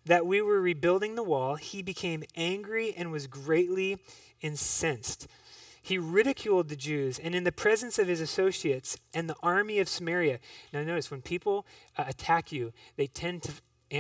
that 0.05 0.25
we 0.25 0.41
were 0.41 0.61
rebuilding 0.61 1.15
the 1.15 1.23
wall, 1.23 1.55
he 1.55 1.81
became 1.81 2.23
angry 2.35 2.93
and 2.95 3.11
was 3.11 3.27
greatly 3.27 3.99
incensed. 4.41 5.27
He 5.85 5.99
ridiculed 5.99 6.69
the 6.69 6.75
Jews, 6.75 7.19
and 7.19 7.35
in 7.35 7.43
the 7.43 7.51
presence 7.51 7.99
of 7.99 8.07
his 8.07 8.19
associates 8.19 8.97
and 9.13 9.29
the 9.29 9.35
army 9.43 9.77
of 9.77 9.87
Samaria. 9.87 10.39
Now, 10.73 10.81
notice 10.81 11.11
when 11.11 11.21
people 11.21 11.67
uh, 11.95 12.05
attack 12.07 12.51
you, 12.51 12.73
they 12.97 13.05
tend 13.05 13.43
to 13.43 13.51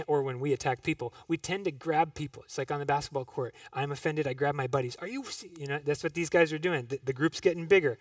or 0.07 0.23
when 0.23 0.39
we 0.39 0.51
attack 0.51 0.81
people, 0.81 1.13
we 1.27 1.37
tend 1.37 1.63
to 1.65 1.71
grab 1.71 2.15
people. 2.15 2.41
It's 2.43 2.57
like 2.57 2.71
on 2.71 2.79
the 2.79 2.87
basketball 2.87 3.23
court. 3.23 3.53
I'm 3.71 3.91
offended, 3.91 4.25
I 4.25 4.33
grab 4.33 4.55
my 4.55 4.65
buddies. 4.65 4.95
Are 4.99 5.07
you, 5.07 5.23
you 5.59 5.67
know, 5.67 5.79
that's 5.85 6.03
what 6.03 6.15
these 6.15 6.27
guys 6.27 6.51
are 6.51 6.57
doing. 6.57 6.87
The, 6.87 6.99
the 7.05 7.13
group's 7.13 7.39
getting 7.39 7.67
bigger. 7.67 7.99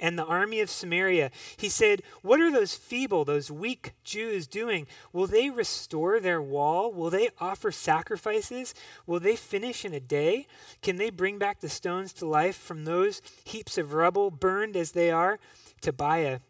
And 0.00 0.18
the 0.18 0.24
army 0.24 0.60
of 0.60 0.70
Samaria, 0.70 1.30
he 1.56 1.68
said, 1.68 2.02
What 2.22 2.40
are 2.40 2.52
those 2.52 2.74
feeble, 2.74 3.24
those 3.24 3.50
weak 3.50 3.92
Jews 4.04 4.46
doing? 4.46 4.86
Will 5.12 5.26
they 5.26 5.50
restore 5.50 6.20
their 6.20 6.40
wall? 6.40 6.92
Will 6.92 7.10
they 7.10 7.30
offer 7.40 7.72
sacrifices? 7.72 8.74
Will 9.06 9.20
they 9.20 9.36
finish 9.36 9.84
in 9.84 9.92
a 9.92 10.00
day? 10.00 10.46
Can 10.82 10.96
they 10.96 11.10
bring 11.10 11.38
back 11.38 11.60
the 11.60 11.68
stones 11.68 12.12
to 12.14 12.26
life 12.26 12.56
from 12.56 12.84
those 12.84 13.20
heaps 13.44 13.78
of 13.78 13.92
rubble, 13.92 14.30
burned 14.30 14.76
as 14.76 14.92
they 14.92 15.10
are? 15.10 15.38
Tobiah 15.80 16.40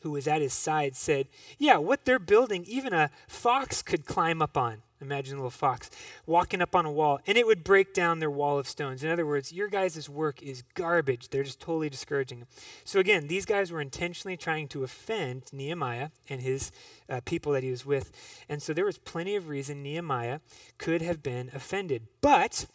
who 0.00 0.12
was 0.12 0.28
at 0.28 0.40
his 0.40 0.52
side, 0.52 0.94
said, 0.94 1.26
Yeah, 1.58 1.78
what 1.78 2.04
they're 2.04 2.18
building, 2.18 2.64
even 2.66 2.92
a 2.92 3.10
fox 3.26 3.82
could 3.82 4.06
climb 4.06 4.40
up 4.40 4.56
on. 4.56 4.82
Imagine 5.00 5.34
a 5.34 5.36
little 5.38 5.50
fox 5.50 5.90
walking 6.26 6.60
up 6.60 6.74
on 6.74 6.84
a 6.84 6.90
wall, 6.90 7.20
and 7.26 7.38
it 7.38 7.46
would 7.46 7.62
break 7.62 7.94
down 7.94 8.18
their 8.18 8.30
wall 8.30 8.58
of 8.58 8.68
stones. 8.68 9.04
In 9.04 9.10
other 9.10 9.26
words, 9.26 9.52
your 9.52 9.68
guys' 9.68 10.08
work 10.08 10.42
is 10.42 10.62
garbage. 10.74 11.28
They're 11.28 11.44
just 11.44 11.60
totally 11.60 11.88
discouraging. 11.88 12.46
So, 12.84 12.98
again, 12.98 13.28
these 13.28 13.44
guys 13.44 13.70
were 13.70 13.80
intentionally 13.80 14.36
trying 14.36 14.68
to 14.68 14.82
offend 14.82 15.44
Nehemiah 15.52 16.10
and 16.28 16.40
his 16.40 16.72
uh, 17.08 17.20
people 17.24 17.52
that 17.52 17.62
he 17.62 17.70
was 17.70 17.86
with. 17.86 18.10
And 18.48 18.62
so 18.62 18.72
there 18.72 18.84
was 18.84 18.98
plenty 18.98 19.36
of 19.36 19.48
reason 19.48 19.82
Nehemiah 19.82 20.40
could 20.78 21.02
have 21.02 21.22
been 21.22 21.50
offended. 21.54 22.02
But 22.20 22.66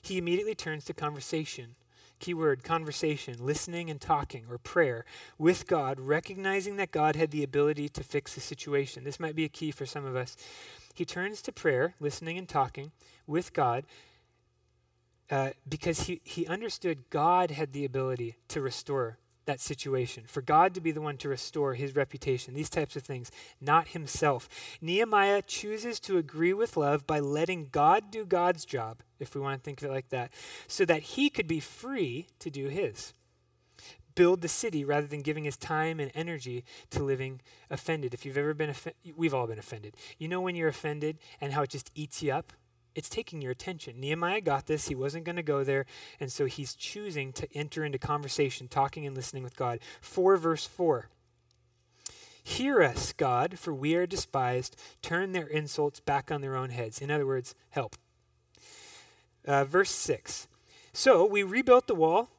he 0.00 0.18
immediately 0.18 0.54
turns 0.54 0.84
to 0.84 0.94
conversation 0.94 1.74
keyword 2.22 2.62
conversation, 2.62 3.34
listening 3.40 3.90
and 3.90 4.00
talking, 4.00 4.44
or 4.48 4.56
prayer 4.56 5.04
with 5.38 5.66
God, 5.66 5.98
recognizing 5.98 6.76
that 6.76 6.92
God 6.92 7.16
had 7.16 7.32
the 7.32 7.42
ability 7.42 7.88
to 7.90 8.04
fix 8.04 8.34
the 8.34 8.40
situation. 8.40 9.02
This 9.02 9.18
might 9.18 9.34
be 9.34 9.44
a 9.44 9.48
key 9.48 9.72
for 9.72 9.84
some 9.84 10.06
of 10.06 10.14
us. 10.14 10.36
He 10.92 11.04
turns 11.04 11.42
to 11.42 11.52
prayer, 11.52 11.94
listening 12.00 12.38
and 12.38 12.48
talking 12.48 12.92
with 13.26 13.52
God, 13.52 13.84
uh, 15.30 15.50
because 15.68 16.02
he, 16.02 16.20
he 16.24 16.46
understood 16.46 17.08
God 17.10 17.50
had 17.50 17.72
the 17.72 17.84
ability 17.84 18.36
to 18.48 18.60
restore 18.60 19.18
that 19.44 19.60
situation, 19.60 20.24
for 20.26 20.40
God 20.40 20.74
to 20.74 20.80
be 20.80 20.92
the 20.92 21.00
one 21.00 21.16
to 21.16 21.28
restore 21.28 21.74
his 21.74 21.96
reputation, 21.96 22.54
these 22.54 22.70
types 22.70 22.94
of 22.94 23.02
things, 23.02 23.30
not 23.60 23.88
himself. 23.88 24.48
Nehemiah 24.80 25.42
chooses 25.42 25.98
to 26.00 26.18
agree 26.18 26.52
with 26.52 26.76
love 26.76 27.06
by 27.06 27.18
letting 27.18 27.68
God 27.72 28.10
do 28.10 28.24
God's 28.24 28.64
job, 28.64 29.02
if 29.18 29.34
we 29.34 29.40
want 29.40 29.60
to 29.60 29.64
think 29.64 29.82
of 29.82 29.88
it 29.88 29.92
like 29.92 30.10
that, 30.10 30.32
so 30.68 30.84
that 30.84 31.02
he 31.02 31.28
could 31.28 31.48
be 31.48 31.60
free 31.60 32.28
to 32.38 32.50
do 32.50 32.68
his. 32.68 33.14
Build 34.14 34.40
the 34.40 34.48
city 34.48 34.84
rather 34.84 35.06
than 35.06 35.22
giving 35.22 35.44
his 35.44 35.56
time 35.56 36.00
and 36.00 36.10
energy 36.14 36.64
to 36.90 37.02
living 37.02 37.40
offended. 37.70 38.14
If 38.14 38.24
you've 38.26 38.38
ever 38.38 38.54
been 38.54 38.70
offended, 38.70 39.14
we've 39.16 39.34
all 39.34 39.46
been 39.46 39.58
offended. 39.58 39.96
You 40.18 40.28
know 40.28 40.40
when 40.40 40.56
you're 40.56 40.68
offended 40.68 41.18
and 41.40 41.52
how 41.52 41.62
it 41.62 41.70
just 41.70 41.90
eats 41.94 42.22
you 42.22 42.32
up? 42.32 42.52
it's 42.94 43.08
taking 43.08 43.40
your 43.40 43.52
attention. 43.52 44.00
Nehemiah 44.00 44.40
got 44.40 44.66
this. 44.66 44.88
He 44.88 44.94
wasn't 44.94 45.24
going 45.24 45.36
to 45.36 45.42
go 45.42 45.64
there. 45.64 45.86
And 46.20 46.30
so 46.30 46.46
he's 46.46 46.74
choosing 46.74 47.32
to 47.34 47.48
enter 47.54 47.84
into 47.84 47.98
conversation, 47.98 48.68
talking 48.68 49.06
and 49.06 49.16
listening 49.16 49.42
with 49.42 49.56
God. 49.56 49.80
4 50.00 50.36
verse 50.36 50.66
4. 50.66 51.08
Hear 52.44 52.82
us, 52.82 53.12
God, 53.12 53.58
for 53.58 53.72
we 53.72 53.94
are 53.94 54.06
despised. 54.06 54.76
Turn 55.00 55.32
their 55.32 55.46
insults 55.46 56.00
back 56.00 56.32
on 56.32 56.40
their 56.40 56.56
own 56.56 56.70
heads. 56.70 57.00
In 57.00 57.10
other 57.10 57.26
words, 57.26 57.54
help. 57.70 57.96
Uh, 59.46 59.64
verse 59.64 59.90
6. 59.90 60.48
So 60.92 61.24
we 61.24 61.42
rebuilt 61.42 61.86
the 61.86 61.94
wall 61.94 62.30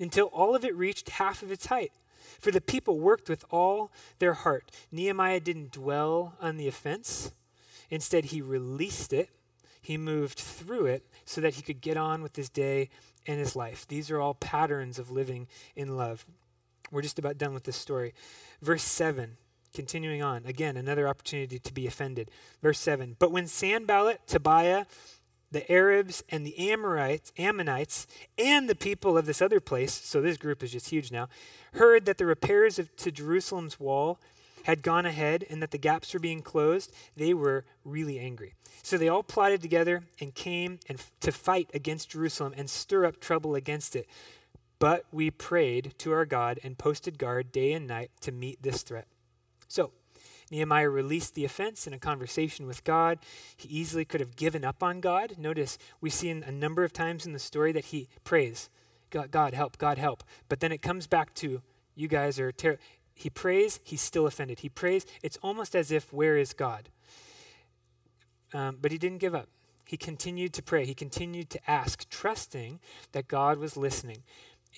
until 0.00 0.26
all 0.26 0.56
of 0.56 0.64
it 0.64 0.74
reached 0.74 1.10
half 1.10 1.42
of 1.42 1.52
its 1.52 1.66
height. 1.66 1.92
For 2.40 2.50
the 2.50 2.60
people 2.60 2.98
worked 2.98 3.28
with 3.28 3.44
all 3.50 3.92
their 4.18 4.32
heart. 4.34 4.70
Nehemiah 4.90 5.40
didn't 5.40 5.72
dwell 5.72 6.34
on 6.40 6.56
the 6.56 6.66
offense, 6.66 7.32
instead, 7.90 8.26
he 8.26 8.40
released 8.40 9.12
it 9.12 9.30
he 9.80 9.96
moved 9.96 10.38
through 10.38 10.86
it 10.86 11.04
so 11.24 11.40
that 11.40 11.54
he 11.54 11.62
could 11.62 11.80
get 11.80 11.96
on 11.96 12.22
with 12.22 12.36
his 12.36 12.48
day 12.48 12.90
and 13.26 13.38
his 13.38 13.56
life. 13.56 13.86
These 13.88 14.10
are 14.10 14.20
all 14.20 14.34
patterns 14.34 14.98
of 14.98 15.10
living 15.10 15.46
in 15.74 15.96
love. 15.96 16.26
We're 16.90 17.02
just 17.02 17.18
about 17.18 17.38
done 17.38 17.54
with 17.54 17.64
this 17.64 17.76
story. 17.76 18.12
Verse 18.60 18.82
7, 18.82 19.36
continuing 19.72 20.22
on. 20.22 20.44
Again, 20.44 20.76
another 20.76 21.08
opportunity 21.08 21.58
to 21.58 21.72
be 21.72 21.86
offended. 21.86 22.30
Verse 22.62 22.78
7 22.78 23.16
But 23.18 23.32
when 23.32 23.46
Sanballat, 23.46 24.26
Tobiah, 24.26 24.84
the 25.50 25.70
Arabs, 25.70 26.22
and 26.28 26.46
the 26.46 26.70
Amorites, 26.70 27.32
Ammonites, 27.38 28.06
and 28.38 28.68
the 28.68 28.74
people 28.74 29.18
of 29.18 29.26
this 29.26 29.42
other 29.42 29.60
place, 29.60 29.92
so 29.92 30.20
this 30.20 30.36
group 30.36 30.62
is 30.62 30.72
just 30.72 30.90
huge 30.90 31.10
now, 31.10 31.28
heard 31.74 32.04
that 32.04 32.18
the 32.18 32.26
repairs 32.26 32.78
of, 32.78 32.94
to 32.96 33.10
Jerusalem's 33.10 33.80
wall 33.80 34.20
had 34.64 34.82
gone 34.82 35.06
ahead 35.06 35.44
and 35.48 35.62
that 35.62 35.70
the 35.70 35.78
gaps 35.78 36.12
were 36.12 36.20
being 36.20 36.42
closed, 36.42 36.92
they 37.16 37.34
were 37.34 37.64
really 37.84 38.18
angry. 38.18 38.54
So 38.82 38.96
they 38.96 39.08
all 39.08 39.22
plotted 39.22 39.62
together 39.62 40.02
and 40.20 40.34
came 40.34 40.78
and 40.88 40.98
f- 40.98 41.12
to 41.20 41.32
fight 41.32 41.70
against 41.74 42.10
Jerusalem 42.10 42.54
and 42.56 42.68
stir 42.68 43.04
up 43.04 43.20
trouble 43.20 43.54
against 43.54 43.96
it. 43.96 44.06
But 44.78 45.04
we 45.12 45.30
prayed 45.30 45.94
to 45.98 46.12
our 46.12 46.24
God 46.24 46.58
and 46.62 46.78
posted 46.78 47.18
guard 47.18 47.52
day 47.52 47.72
and 47.72 47.86
night 47.86 48.10
to 48.22 48.32
meet 48.32 48.62
this 48.62 48.82
threat. 48.82 49.06
So 49.68 49.92
Nehemiah 50.50 50.90
released 50.90 51.34
the 51.34 51.44
offense 51.44 51.86
in 51.86 51.92
a 51.92 51.98
conversation 51.98 52.66
with 52.66 52.82
God. 52.84 53.18
He 53.56 53.68
easily 53.68 54.04
could 54.04 54.20
have 54.20 54.36
given 54.36 54.64
up 54.64 54.82
on 54.82 55.00
God. 55.00 55.36
Notice 55.38 55.78
we 56.00 56.10
see 56.10 56.28
in 56.28 56.42
a 56.42 56.50
number 56.50 56.82
of 56.82 56.92
times 56.92 57.24
in 57.24 57.32
the 57.32 57.38
story 57.38 57.72
that 57.72 57.86
he 57.86 58.08
prays, 58.24 58.68
God, 59.10 59.30
God 59.30 59.54
help, 59.54 59.78
God 59.78 59.98
help. 59.98 60.24
But 60.48 60.60
then 60.60 60.72
it 60.72 60.82
comes 60.82 61.06
back 61.06 61.34
to, 61.34 61.62
you 61.94 62.08
guys 62.08 62.40
are 62.40 62.50
terrible. 62.50 62.82
He 63.14 63.30
prays, 63.30 63.80
he's 63.84 64.00
still 64.00 64.26
offended. 64.26 64.60
He 64.60 64.68
prays, 64.68 65.06
it's 65.22 65.36
almost 65.42 65.76
as 65.76 65.92
if, 65.92 66.12
where 66.12 66.36
is 66.36 66.52
God? 66.52 66.88
Um, 68.52 68.78
but 68.80 68.90
he 68.90 68.98
didn't 68.98 69.18
give 69.18 69.34
up. 69.34 69.48
He 69.84 69.96
continued 69.96 70.52
to 70.54 70.62
pray. 70.62 70.86
He 70.86 70.94
continued 70.94 71.50
to 71.50 71.70
ask, 71.70 72.08
trusting 72.08 72.80
that 73.12 73.28
God 73.28 73.58
was 73.58 73.76
listening. 73.76 74.22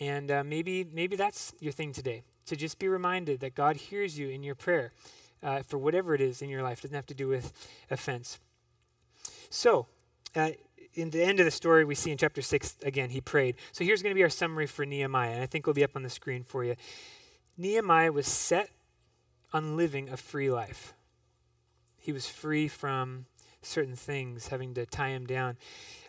And 0.01 0.31
uh, 0.31 0.43
maybe, 0.43 0.87
maybe 0.91 1.17
that's 1.17 1.53
your 1.61 1.73
thing 1.73 1.93
today, 1.93 2.23
to 2.47 2.57
just 2.57 2.79
be 2.79 2.89
reminded 2.89 3.41
that 3.41 3.55
God 3.55 3.77
hears 3.77 4.19
you 4.19 4.29
in 4.29 4.43
your 4.43 4.55
prayer 4.55 4.93
uh, 5.43 5.63
for 5.63 5.79
whatever 5.79 6.15
it 6.15 6.21
is 6.21 6.43
in 6.43 6.49
your 6.49 6.63
life. 6.63 6.79
It 6.79 6.83
doesn't 6.83 6.97
have 6.97 7.07
to 7.07 7.15
do 7.15 7.29
with 7.29 7.53
offense. 7.91 8.39
So, 9.51 9.87
uh, 10.35 10.51
in 10.95 11.11
the 11.11 11.23
end 11.23 11.41
of 11.41 11.45
the 11.45 11.51
story, 11.51 11.85
we 11.85 11.95
see 11.95 12.11
in 12.11 12.19
chapter 12.19 12.43
6, 12.43 12.77
again, 12.83 13.11
he 13.11 13.21
prayed. 13.21 13.57
So 13.73 13.85
here's 13.85 14.03
going 14.03 14.15
to 14.15 14.19
be 14.19 14.23
our 14.23 14.29
summary 14.29 14.67
for 14.67 14.85
Nehemiah, 14.85 15.33
and 15.33 15.43
I 15.43 15.47
think 15.47 15.63
it'll 15.63 15.75
be 15.75 15.85
up 15.85 15.97
on 15.97 16.03
the 16.03 16.11
screen 16.11 16.45
for 16.45 16.65
you. 16.65 16.77
Nehemiah 17.57 18.13
was 18.13 18.27
set 18.27 18.71
on 19.53 19.77
living 19.77 20.09
a 20.09 20.17
free 20.17 20.51
life. 20.51 20.95
He 21.99 22.13
was 22.13 22.27
free 22.27 22.69
from 22.69 23.27
certain 23.63 23.95
things 23.95 24.49
having 24.49 24.75
to 24.75 24.85
tie 24.85 25.11
him 25.11 25.27
down. 25.27 25.57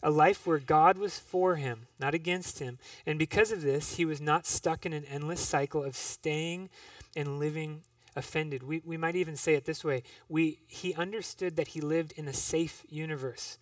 A 0.02 0.10
life 0.10 0.46
where 0.46 0.60
God 0.60 0.98
was 0.98 1.20
for 1.20 1.56
him, 1.56 1.88
not 2.00 2.14
against 2.14 2.60
him. 2.60 2.80
And 3.06 3.20
because 3.20 3.52
of 3.52 3.62
this, 3.62 3.96
he 3.96 4.06
was 4.06 4.20
not 4.20 4.46
stuck 4.46 4.86
in 4.86 4.94
an 4.94 5.06
endless 5.06 5.42
cycle 5.42 5.84
of 5.84 5.96
staying 5.96 6.70
and 7.16 7.40
living 7.40 7.82
offended. 8.16 8.64
We, 8.64 8.82
we 8.86 8.98
might 8.98 9.16
even 9.16 9.36
say 9.36 9.56
it 9.56 9.66
this 9.66 9.84
way 9.84 10.04
we, 10.30 10.60
He 10.68 10.94
understood 10.94 11.56
that 11.56 11.70
he 11.70 11.82
lived 11.82 12.14
in 12.14 12.28
a 12.28 12.34
safe 12.34 12.84
universe. 12.90 13.58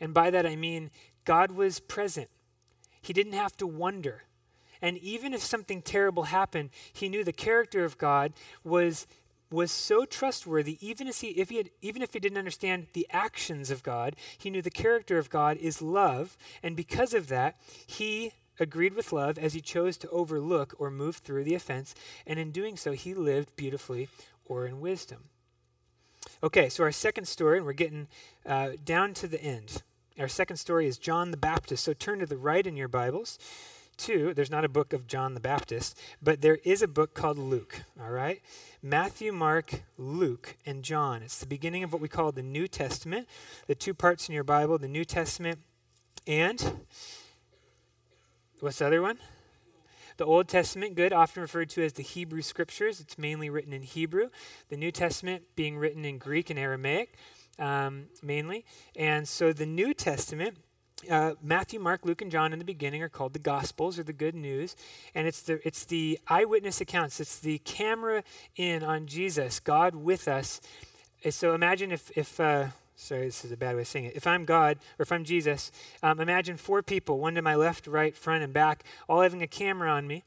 And 0.00 0.14
by 0.14 0.30
that 0.30 0.46
I 0.46 0.56
mean 0.56 0.90
God 1.24 1.52
was 1.52 1.80
present, 1.80 2.28
he 3.00 3.12
didn't 3.12 3.32
have 3.34 3.56
to 3.58 3.66
wonder. 3.66 4.24
And 4.80 4.96
even 4.98 5.34
if 5.34 5.42
something 5.42 5.82
terrible 5.82 6.24
happened, 6.24 6.70
he 6.92 7.08
knew 7.08 7.24
the 7.24 7.32
character 7.32 7.84
of 7.84 7.98
God 7.98 8.32
was, 8.62 9.06
was 9.50 9.72
so 9.72 10.04
trustworthy, 10.04 10.78
even, 10.80 11.08
he, 11.08 11.28
if 11.30 11.48
he 11.48 11.56
had, 11.56 11.70
even 11.82 12.00
if 12.00 12.12
he 12.12 12.20
didn't 12.20 12.38
understand 12.38 12.86
the 12.92 13.06
actions 13.10 13.70
of 13.70 13.82
God, 13.82 14.14
he 14.36 14.50
knew 14.50 14.62
the 14.62 14.70
character 14.70 15.18
of 15.18 15.30
God 15.30 15.56
is 15.56 15.82
love. 15.82 16.36
And 16.62 16.76
because 16.76 17.12
of 17.12 17.28
that, 17.28 17.56
he 17.86 18.32
agreed 18.60 18.94
with 18.94 19.12
love 19.12 19.38
as 19.38 19.54
he 19.54 19.60
chose 19.60 19.96
to 19.98 20.08
overlook 20.10 20.74
or 20.78 20.90
move 20.90 21.16
through 21.16 21.44
the 21.44 21.54
offense. 21.54 21.94
And 22.26 22.38
in 22.38 22.50
doing 22.50 22.76
so, 22.76 22.92
he 22.92 23.14
lived 23.14 23.56
beautifully 23.56 24.08
or 24.44 24.66
in 24.66 24.80
wisdom. 24.80 25.24
Okay, 26.42 26.68
so 26.68 26.84
our 26.84 26.92
second 26.92 27.26
story, 27.26 27.58
and 27.58 27.66
we're 27.66 27.72
getting 27.72 28.08
uh, 28.46 28.70
down 28.84 29.14
to 29.14 29.26
the 29.26 29.42
end. 29.42 29.82
Our 30.18 30.28
second 30.28 30.56
story 30.56 30.86
is 30.86 30.98
John 30.98 31.30
the 31.30 31.36
Baptist. 31.36 31.84
So 31.84 31.92
turn 31.92 32.18
to 32.18 32.26
the 32.26 32.36
right 32.36 32.66
in 32.66 32.76
your 32.76 32.88
Bibles 32.88 33.38
two, 33.98 34.32
there's 34.32 34.50
not 34.50 34.64
a 34.64 34.68
book 34.68 34.92
of 34.92 35.06
John 35.06 35.34
the 35.34 35.40
Baptist, 35.40 36.00
but 36.22 36.40
there 36.40 36.58
is 36.64 36.80
a 36.80 36.88
book 36.88 37.12
called 37.12 37.36
Luke, 37.36 37.82
all 38.00 38.10
right? 38.10 38.40
Matthew, 38.80 39.32
Mark, 39.32 39.82
Luke, 39.98 40.56
and 40.64 40.82
John. 40.82 41.22
It's 41.22 41.40
the 41.40 41.46
beginning 41.46 41.82
of 41.82 41.92
what 41.92 42.00
we 42.00 42.08
call 42.08 42.32
the 42.32 42.42
New 42.42 42.68
Testament, 42.68 43.28
the 43.66 43.74
two 43.74 43.92
parts 43.92 44.28
in 44.28 44.34
your 44.34 44.44
Bible, 44.44 44.78
the 44.78 44.88
New 44.88 45.04
Testament 45.04 45.58
and 46.26 46.80
what's 48.60 48.78
the 48.78 48.86
other 48.86 49.02
one? 49.02 49.18
The 50.16 50.24
Old 50.24 50.48
Testament, 50.48 50.96
good, 50.96 51.12
often 51.12 51.42
referred 51.42 51.70
to 51.70 51.84
as 51.84 51.92
the 51.92 52.02
Hebrew 52.02 52.42
Scriptures. 52.42 53.00
It's 53.00 53.16
mainly 53.16 53.50
written 53.50 53.72
in 53.72 53.82
Hebrew. 53.82 54.30
The 54.68 54.76
New 54.76 54.90
Testament 54.90 55.44
being 55.54 55.76
written 55.76 56.04
in 56.04 56.18
Greek 56.18 56.50
and 56.50 56.58
Aramaic, 56.58 57.14
um, 57.58 58.06
mainly. 58.20 58.64
And 58.96 59.28
so 59.28 59.52
the 59.52 59.66
New 59.66 59.94
Testament 59.94 60.56
uh, 61.08 61.34
Matthew, 61.40 61.78
Mark, 61.78 62.04
Luke, 62.04 62.22
and 62.22 62.30
John 62.30 62.52
in 62.52 62.58
the 62.58 62.64
beginning 62.64 63.02
are 63.02 63.08
called 63.08 63.32
the 63.32 63.38
Gospels 63.38 63.98
or 63.98 64.02
the 64.02 64.12
Good 64.12 64.34
News, 64.34 64.74
and 65.14 65.28
it's 65.28 65.42
the 65.42 65.60
it's 65.66 65.84
the 65.84 66.18
eyewitness 66.26 66.80
accounts. 66.80 67.20
It's 67.20 67.38
the 67.38 67.58
camera 67.58 68.24
in 68.56 68.82
on 68.82 69.06
Jesus, 69.06 69.60
God 69.60 69.94
with 69.94 70.26
us. 70.26 70.60
So 71.30 71.54
imagine 71.54 71.92
if 71.92 72.10
if 72.16 72.40
uh, 72.40 72.68
sorry, 72.98 73.26
this 73.26 73.44
is 73.44 73.52
a 73.52 73.56
bad 73.56 73.76
way 73.76 73.82
of 73.82 73.88
saying 73.88 74.06
it. 74.06 74.16
If 74.16 74.26
I'm 74.26 74.44
God 74.44 74.78
or 74.98 75.02
if 75.02 75.12
I'm 75.12 75.24
Jesus, 75.24 75.70
um, 76.02 76.20
imagine 76.20 76.56
four 76.56 76.82
people, 76.82 77.18
one 77.18 77.34
to 77.36 77.42
my 77.42 77.54
left, 77.54 77.86
right, 77.86 78.16
front, 78.16 78.42
and 78.42 78.52
back, 78.52 78.84
all 79.08 79.20
having 79.20 79.42
a 79.42 79.46
camera 79.46 79.90
on 79.90 80.06
me 80.06 80.24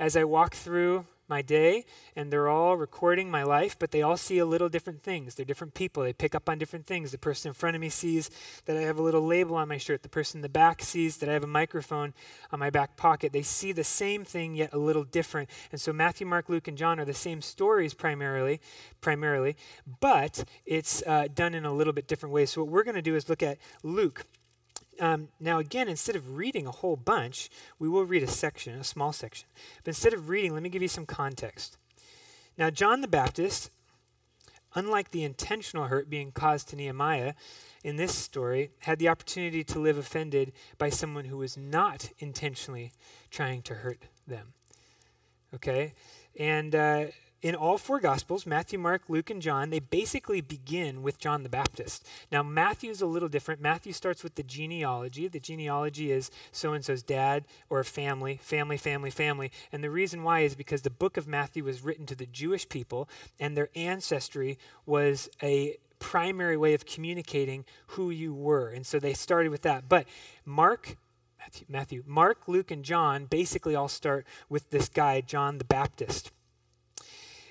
as 0.00 0.16
I 0.16 0.24
walk 0.24 0.54
through 0.54 1.06
my 1.28 1.42
day 1.42 1.84
and 2.16 2.32
they're 2.32 2.48
all 2.48 2.76
recording 2.76 3.30
my 3.30 3.42
life, 3.42 3.78
but 3.78 3.90
they 3.90 4.02
all 4.02 4.16
see 4.16 4.38
a 4.38 4.46
little 4.46 4.68
different 4.68 5.02
things. 5.02 5.34
They're 5.34 5.44
different 5.44 5.74
people. 5.74 6.02
They 6.02 6.12
pick 6.12 6.34
up 6.34 6.48
on 6.48 6.58
different 6.58 6.86
things. 6.86 7.10
The 7.10 7.18
person 7.18 7.48
in 7.50 7.54
front 7.54 7.76
of 7.76 7.80
me 7.80 7.88
sees 7.88 8.30
that 8.66 8.76
I 8.76 8.82
have 8.82 8.98
a 8.98 9.02
little 9.02 9.22
label 9.22 9.56
on 9.56 9.68
my 9.68 9.78
shirt. 9.78 10.02
The 10.02 10.08
person 10.08 10.38
in 10.38 10.42
the 10.42 10.48
back 10.48 10.82
sees 10.82 11.18
that 11.18 11.28
I 11.28 11.32
have 11.32 11.44
a 11.44 11.48
microphone 11.48 12.14
on 12.52 12.58
my 12.58 12.70
back 12.70 12.96
pocket. 12.96 13.32
They 13.32 13.42
see 13.42 13.72
the 13.72 13.84
same 13.84 14.24
thing 14.24 14.54
yet 14.54 14.72
a 14.72 14.78
little 14.78 15.04
different. 15.04 15.48
And 15.72 15.80
so 15.80 15.92
Matthew, 15.92 16.26
Mark, 16.26 16.48
Luke, 16.48 16.68
and 16.68 16.78
John 16.78 17.00
are 17.00 17.04
the 17.04 17.14
same 17.14 17.42
stories 17.42 17.94
primarily, 17.94 18.60
primarily, 19.00 19.56
but 20.00 20.44
it's 20.66 21.02
uh, 21.06 21.28
done 21.34 21.54
in 21.54 21.64
a 21.64 21.72
little 21.72 21.92
bit 21.92 22.06
different 22.06 22.32
way. 22.32 22.46
So 22.46 22.62
what 22.62 22.72
we're 22.72 22.84
going 22.84 22.94
to 22.94 23.02
do 23.02 23.16
is 23.16 23.28
look 23.28 23.42
at 23.42 23.58
Luke 23.82 24.24
um, 25.00 25.28
now, 25.40 25.58
again, 25.58 25.88
instead 25.88 26.16
of 26.16 26.36
reading 26.36 26.66
a 26.66 26.70
whole 26.70 26.96
bunch, 26.96 27.50
we 27.78 27.88
will 27.88 28.04
read 28.04 28.22
a 28.22 28.28
section, 28.28 28.74
a 28.74 28.84
small 28.84 29.12
section. 29.12 29.48
But 29.84 29.90
instead 29.90 30.12
of 30.12 30.28
reading, 30.28 30.54
let 30.54 30.62
me 30.62 30.68
give 30.68 30.82
you 30.82 30.88
some 30.88 31.06
context. 31.06 31.76
Now, 32.56 32.70
John 32.70 33.00
the 33.00 33.08
Baptist, 33.08 33.70
unlike 34.74 35.10
the 35.10 35.24
intentional 35.24 35.86
hurt 35.86 36.10
being 36.10 36.32
caused 36.32 36.68
to 36.68 36.76
Nehemiah 36.76 37.34
in 37.84 37.96
this 37.96 38.14
story, 38.14 38.70
had 38.80 38.98
the 38.98 39.08
opportunity 39.08 39.62
to 39.64 39.78
live 39.78 39.96
offended 39.96 40.52
by 40.76 40.90
someone 40.90 41.26
who 41.26 41.38
was 41.38 41.56
not 41.56 42.10
intentionally 42.18 42.92
trying 43.30 43.62
to 43.62 43.74
hurt 43.74 44.06
them. 44.26 44.54
Okay? 45.54 45.94
And 46.38 46.74
uh, 46.74 47.06
in 47.40 47.54
all 47.54 47.78
four 47.78 48.00
Gospels, 48.00 48.46
Matthew, 48.46 48.78
Mark, 48.78 49.02
Luke, 49.08 49.30
and 49.30 49.40
John, 49.40 49.70
they 49.70 49.78
basically 49.78 50.40
begin 50.40 51.02
with 51.02 51.18
John 51.18 51.44
the 51.44 51.48
Baptist. 51.48 52.04
Now, 52.32 52.42
Matthew 52.42 52.90
is 52.90 53.00
a 53.00 53.06
little 53.06 53.28
different. 53.28 53.60
Matthew 53.60 53.92
starts 53.92 54.24
with 54.24 54.34
the 54.34 54.42
genealogy. 54.42 55.28
The 55.28 55.38
genealogy 55.38 56.10
is 56.10 56.30
so 56.50 56.72
and 56.72 56.84
so's 56.84 57.02
dad 57.02 57.44
or 57.70 57.84
family, 57.84 58.38
family, 58.42 58.76
family, 58.76 59.10
family. 59.10 59.52
And 59.70 59.84
the 59.84 59.90
reason 59.90 60.24
why 60.24 60.40
is 60.40 60.56
because 60.56 60.82
the 60.82 60.90
book 60.90 61.16
of 61.16 61.28
Matthew 61.28 61.64
was 61.64 61.84
written 61.84 62.06
to 62.06 62.16
the 62.16 62.26
Jewish 62.26 62.68
people, 62.68 63.08
and 63.38 63.56
their 63.56 63.68
ancestry 63.76 64.58
was 64.84 65.28
a 65.40 65.76
primary 66.00 66.56
way 66.56 66.74
of 66.74 66.86
communicating 66.86 67.64
who 67.88 68.10
you 68.10 68.34
were. 68.34 68.68
And 68.68 68.84
so 68.84 68.98
they 68.98 69.14
started 69.14 69.50
with 69.50 69.62
that. 69.62 69.88
But 69.88 70.06
Mark, 70.44 70.96
Matthew, 71.38 71.66
Matthew, 71.68 72.02
Mark, 72.06 72.48
Luke, 72.48 72.70
and 72.70 72.84
John 72.84 73.26
basically 73.26 73.74
all 73.74 73.88
start 73.88 74.26
with 74.48 74.70
this 74.70 74.88
guy, 74.88 75.20
John 75.20 75.58
the 75.58 75.64
Baptist. 75.64 76.32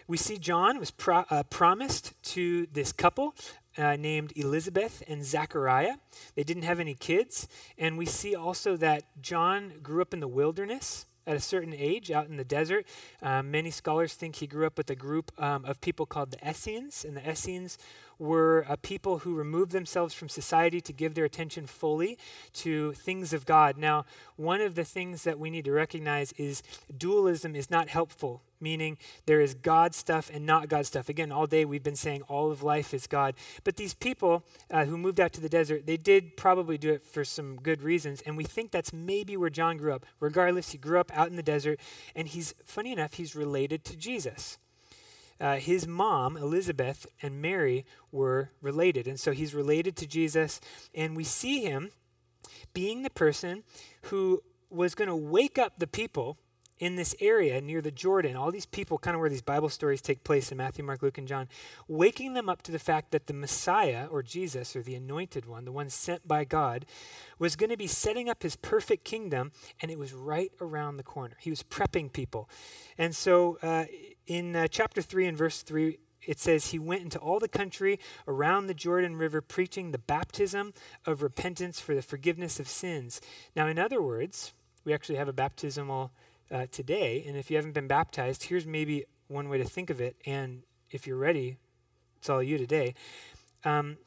We 0.08 0.16
see 0.16 0.38
John 0.38 0.80
was 0.80 0.90
pro- 0.90 1.26
uh, 1.30 1.44
promised 1.44 2.14
to 2.34 2.66
this 2.72 2.94
couple 2.94 3.36
uh, 3.78 3.98
named 3.98 4.32
Elizabeth 4.38 5.04
and 5.06 5.26
Zachariah. 5.26 5.96
They 6.36 6.44
didn't 6.44 6.64
have 6.64 6.80
any 6.80 6.96
kids. 6.96 7.48
And 7.78 7.98
we 7.98 8.06
see 8.06 8.34
also 8.34 8.78
that 8.78 9.04
John 9.22 9.74
grew 9.84 10.02
up 10.02 10.14
in 10.14 10.22
the 10.22 10.28
wilderness 10.28 11.06
at 11.28 11.36
a 11.36 11.42
certain 11.42 11.74
age 11.74 12.10
out 12.10 12.28
in 12.30 12.38
the 12.38 12.46
desert. 12.46 12.88
Um, 13.22 13.52
many 13.52 13.70
scholars 13.70 14.14
think 14.14 14.38
he 14.38 14.48
grew 14.48 14.66
up 14.66 14.78
with 14.78 14.90
a 14.90 14.96
group 14.96 15.30
um, 15.38 15.66
of 15.66 15.82
people 15.82 16.06
called 16.06 16.32
the 16.32 16.50
Essenes, 16.50 17.04
and 17.04 17.18
the 17.18 17.30
Essenes 17.30 17.78
were 18.18 18.66
a 18.70 18.78
people 18.78 19.20
who 19.20 19.36
removed 19.36 19.74
themselves 19.74 20.14
from 20.14 20.30
society 20.30 20.80
to 20.80 20.94
give 20.94 21.16
their 21.16 21.26
attention 21.26 21.68
fully 21.68 22.18
to 22.54 22.94
things 22.94 23.34
of 23.34 23.46
God. 23.46 23.78
Now, 23.78 24.06
one 24.38 24.62
of 24.62 24.76
the 24.76 24.86
things 24.86 25.24
that 25.24 25.38
we 25.38 25.50
need 25.50 25.66
to 25.66 25.72
recognize 25.74 26.32
is 26.34 26.64
dualism 26.98 27.56
is 27.56 27.70
not 27.70 27.90
helpful, 27.90 28.42
meaning 28.60 28.98
there 29.26 29.42
is 29.42 29.54
God 29.54 29.94
stuff 29.94 30.30
and 30.34 30.46
not 30.46 30.70
God 30.70 30.86
stuff. 30.86 31.10
Again, 31.10 31.32
all 31.32 31.48
day 31.48 31.66
we've 31.66 31.84
been 31.84 31.96
saying 31.96 32.24
all 32.24 32.52
of 32.52 32.64
life 32.64 32.94
is 32.94 33.08
God. 33.08 33.36
But 33.64 33.78
these 33.78 33.94
people 33.94 34.44
uh, 34.72 34.86
who 34.86 34.98
moved 34.98 35.20
out 35.20 35.34
to 35.34 35.42
the 35.42 35.50
desert, 35.50 35.86
they 35.86 35.98
did 35.98 36.38
probably 36.38 36.78
do 36.78 36.92
it 36.92 37.04
for 37.04 37.24
some 37.24 37.58
good 37.58 37.82
reasons. 37.82 38.22
And 38.22 38.38
we 38.38 38.44
think 38.44 38.72
that's 38.72 38.94
maybe 38.94 39.38
where 39.38 39.50
John 39.50 39.78
grew 39.78 39.94
up. 39.94 40.06
Regardless, 40.20 40.72
he 40.72 40.78
grew 40.78 41.00
up 41.00 41.12
out 41.16 41.30
in 41.30 41.36
the 41.36 41.44
desert, 41.44 41.80
and 42.16 42.28
he's, 42.28 42.54
funny 42.66 42.92
enough, 42.92 43.14
he's 43.14 43.36
related 43.36 43.84
to 43.86 43.96
Jesus 43.96 44.58
uh, 45.40 45.58
his 45.58 45.88
mom, 45.88 46.36
Elizabeth, 46.38 47.08
and 47.22 47.42
Mary 47.42 47.86
were 48.12 48.52
related. 48.62 49.08
And 49.08 49.20
so 49.20 49.32
he's 49.32 49.54
related 49.54 49.96
to 49.98 50.08
Jesus. 50.08 50.60
And 50.96 51.16
we 51.16 51.24
see 51.24 51.62
him 51.62 51.92
being 52.74 53.04
the 53.04 53.10
person 53.10 53.64
who 54.04 54.42
was 54.70 54.96
going 54.96 55.10
to 55.10 55.16
wake 55.16 55.58
up 55.58 55.74
the 55.78 55.88
people 55.88 56.38
in 56.80 56.96
this 56.96 57.16
area 57.20 57.60
near 57.60 57.82
the 57.82 57.92
Jordan, 57.92 58.36
all 58.36 58.52
these 58.52 58.66
people, 58.66 58.98
kind 58.98 59.16
of 59.16 59.20
where 59.20 59.30
these 59.30 59.42
Bible 59.42 59.70
stories 59.70 60.02
take 60.02 60.24
place 60.24 60.52
in 60.52 60.58
Matthew, 60.58 60.84
Mark, 60.84 61.02
Luke, 61.02 61.18
and 61.18 61.28
John, 61.28 61.48
waking 61.88 62.34
them 62.34 62.50
up 62.50 62.62
to 62.64 62.72
the 62.72 62.80
fact 62.80 63.12
that 63.12 63.28
the 63.28 63.34
Messiah, 63.34 64.08
or 64.10 64.22
Jesus, 64.22 64.76
or 64.76 64.82
the 64.82 64.96
anointed 64.96 65.46
one, 65.46 65.66
the 65.66 65.72
one 65.72 65.90
sent 65.90 66.28
by 66.28 66.44
God, 66.44 66.86
was 67.40 67.56
going 67.56 67.70
to 67.70 67.78
be 67.78 67.88
setting 67.88 68.30
up 68.30 68.44
his 68.44 68.56
perfect 68.56 69.04
kingdom, 69.04 69.52
and 69.82 69.90
it 69.90 69.98
was 69.98 70.14
right 70.14 70.52
around 70.62 70.98
the 70.98 71.04
corner. 71.04 71.36
He 71.40 71.50
was 71.50 71.64
prepping 71.64 72.14
people. 72.14 72.50
And 72.98 73.16
so 73.16 73.58
uh, 73.62 73.86
in 74.28 74.56
uh, 74.56 74.68
chapter 74.68 75.02
3 75.02 75.28
and 75.28 75.38
verse 75.38 75.62
3, 75.64 75.98
it 76.28 76.40
says, 76.40 76.68
He 76.68 76.80
went 76.80 77.04
into 77.04 77.20
all 77.20 77.40
the 77.40 77.48
country 77.48 78.00
around 78.28 78.68
the 78.68 78.74
Jordan 78.74 79.16
River 79.16 79.42
preaching 79.42 79.92
the 79.92 79.98
baptism 79.98 80.74
of 81.06 81.24
repentance 81.24 81.80
for 81.80 81.96
the 81.96 82.02
forgiveness 82.02 82.60
of 82.60 82.68
sins. 82.68 83.22
Now, 83.56 83.68
in 83.68 83.80
other 83.80 84.02
words, 84.02 84.54
we 84.84 84.94
actually 84.94 85.16
have 85.16 85.28
a 85.28 85.34
baptismal 85.34 86.12
uh, 86.52 86.68
today, 86.72 87.24
and 87.28 87.38
if 87.38 87.50
you 87.50 87.58
haven't 87.58 87.74
been 87.74 87.88
baptized, 87.88 88.44
here's 88.44 88.66
maybe 88.66 89.06
one 89.28 89.50
way 89.50 89.58
to 89.58 89.66
think 89.66 89.90
of 89.90 90.00
it, 90.00 90.16
and 90.26 90.64
if 90.90 91.06
you're 91.06 91.18
ready, 91.18 91.58
it's 92.18 92.30
all 92.30 92.42
you 92.42 92.58
today. 92.58 92.94
Um, 93.66 93.98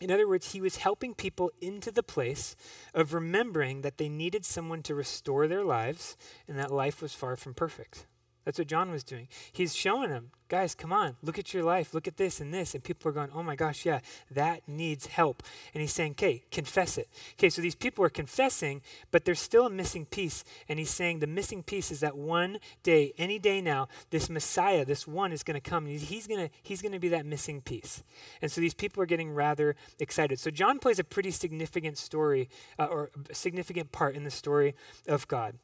in 0.00 0.10
other 0.10 0.26
words, 0.26 0.52
he 0.52 0.60
was 0.60 0.76
helping 0.76 1.14
people 1.14 1.50
into 1.60 1.90
the 1.90 2.02
place 2.02 2.56
of 2.94 3.12
remembering 3.12 3.82
that 3.82 3.98
they 3.98 4.08
needed 4.08 4.46
someone 4.46 4.82
to 4.84 4.94
restore 4.94 5.46
their 5.46 5.62
lives 5.62 6.16
and 6.48 6.58
that 6.58 6.70
life 6.70 7.02
was 7.02 7.12
far 7.12 7.36
from 7.36 7.52
perfect. 7.52 8.06
That's 8.44 8.58
what 8.58 8.68
John 8.68 8.90
was 8.90 9.04
doing. 9.04 9.28
He's 9.52 9.74
showing 9.74 10.10
them, 10.10 10.30
guys, 10.48 10.74
come 10.74 10.92
on, 10.92 11.16
look 11.22 11.38
at 11.38 11.54
your 11.54 11.62
life, 11.62 11.94
look 11.94 12.08
at 12.08 12.16
this 12.16 12.40
and 12.40 12.52
this. 12.52 12.74
And 12.74 12.82
people 12.82 13.08
are 13.08 13.12
going, 13.12 13.30
oh 13.34 13.42
my 13.42 13.54
gosh, 13.54 13.84
yeah, 13.84 14.00
that 14.30 14.66
needs 14.66 15.06
help. 15.06 15.42
And 15.74 15.80
he's 15.80 15.92
saying, 15.92 16.12
okay, 16.12 16.42
confess 16.50 16.98
it. 16.98 17.08
Okay, 17.34 17.50
so 17.50 17.62
these 17.62 17.74
people 17.74 18.04
are 18.04 18.10
confessing, 18.10 18.82
but 19.10 19.24
there's 19.24 19.40
still 19.40 19.66
a 19.66 19.70
missing 19.70 20.06
piece. 20.06 20.42
And 20.68 20.78
he's 20.78 20.90
saying 20.90 21.20
the 21.20 21.26
missing 21.26 21.62
piece 21.62 21.90
is 21.90 22.00
that 22.00 22.16
one 22.16 22.58
day, 22.82 23.12
any 23.18 23.38
day 23.38 23.60
now, 23.60 23.88
this 24.10 24.28
Messiah, 24.28 24.84
this 24.84 25.06
one 25.06 25.32
is 25.32 25.42
going 25.42 25.60
to 25.60 25.70
come. 25.70 25.86
He's 25.86 26.26
going 26.26 26.48
to 26.48 26.54
he's 26.62 26.82
going 26.82 26.92
to 26.92 26.98
be 26.98 27.08
that 27.08 27.26
missing 27.26 27.60
piece. 27.60 28.02
And 28.42 28.50
so 28.50 28.60
these 28.60 28.74
people 28.74 29.02
are 29.02 29.06
getting 29.06 29.32
rather 29.32 29.76
excited. 29.98 30.38
So 30.38 30.50
John 30.50 30.78
plays 30.78 30.98
a 30.98 31.04
pretty 31.04 31.30
significant 31.30 31.98
story, 31.98 32.48
uh, 32.78 32.86
or 32.86 33.10
significant 33.32 33.92
part 33.92 34.16
in 34.16 34.24
the 34.24 34.30
story 34.30 34.74
of 35.06 35.28
God. 35.28 35.56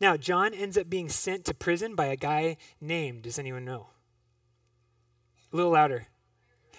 Now, 0.00 0.16
John 0.16 0.54
ends 0.54 0.76
up 0.76 0.88
being 0.88 1.08
sent 1.08 1.44
to 1.46 1.54
prison 1.54 1.94
by 1.94 2.06
a 2.06 2.16
guy 2.16 2.56
named, 2.80 3.22
does 3.22 3.38
anyone 3.38 3.64
know? 3.64 3.88
A 5.52 5.56
little 5.56 5.72
louder. 5.72 6.08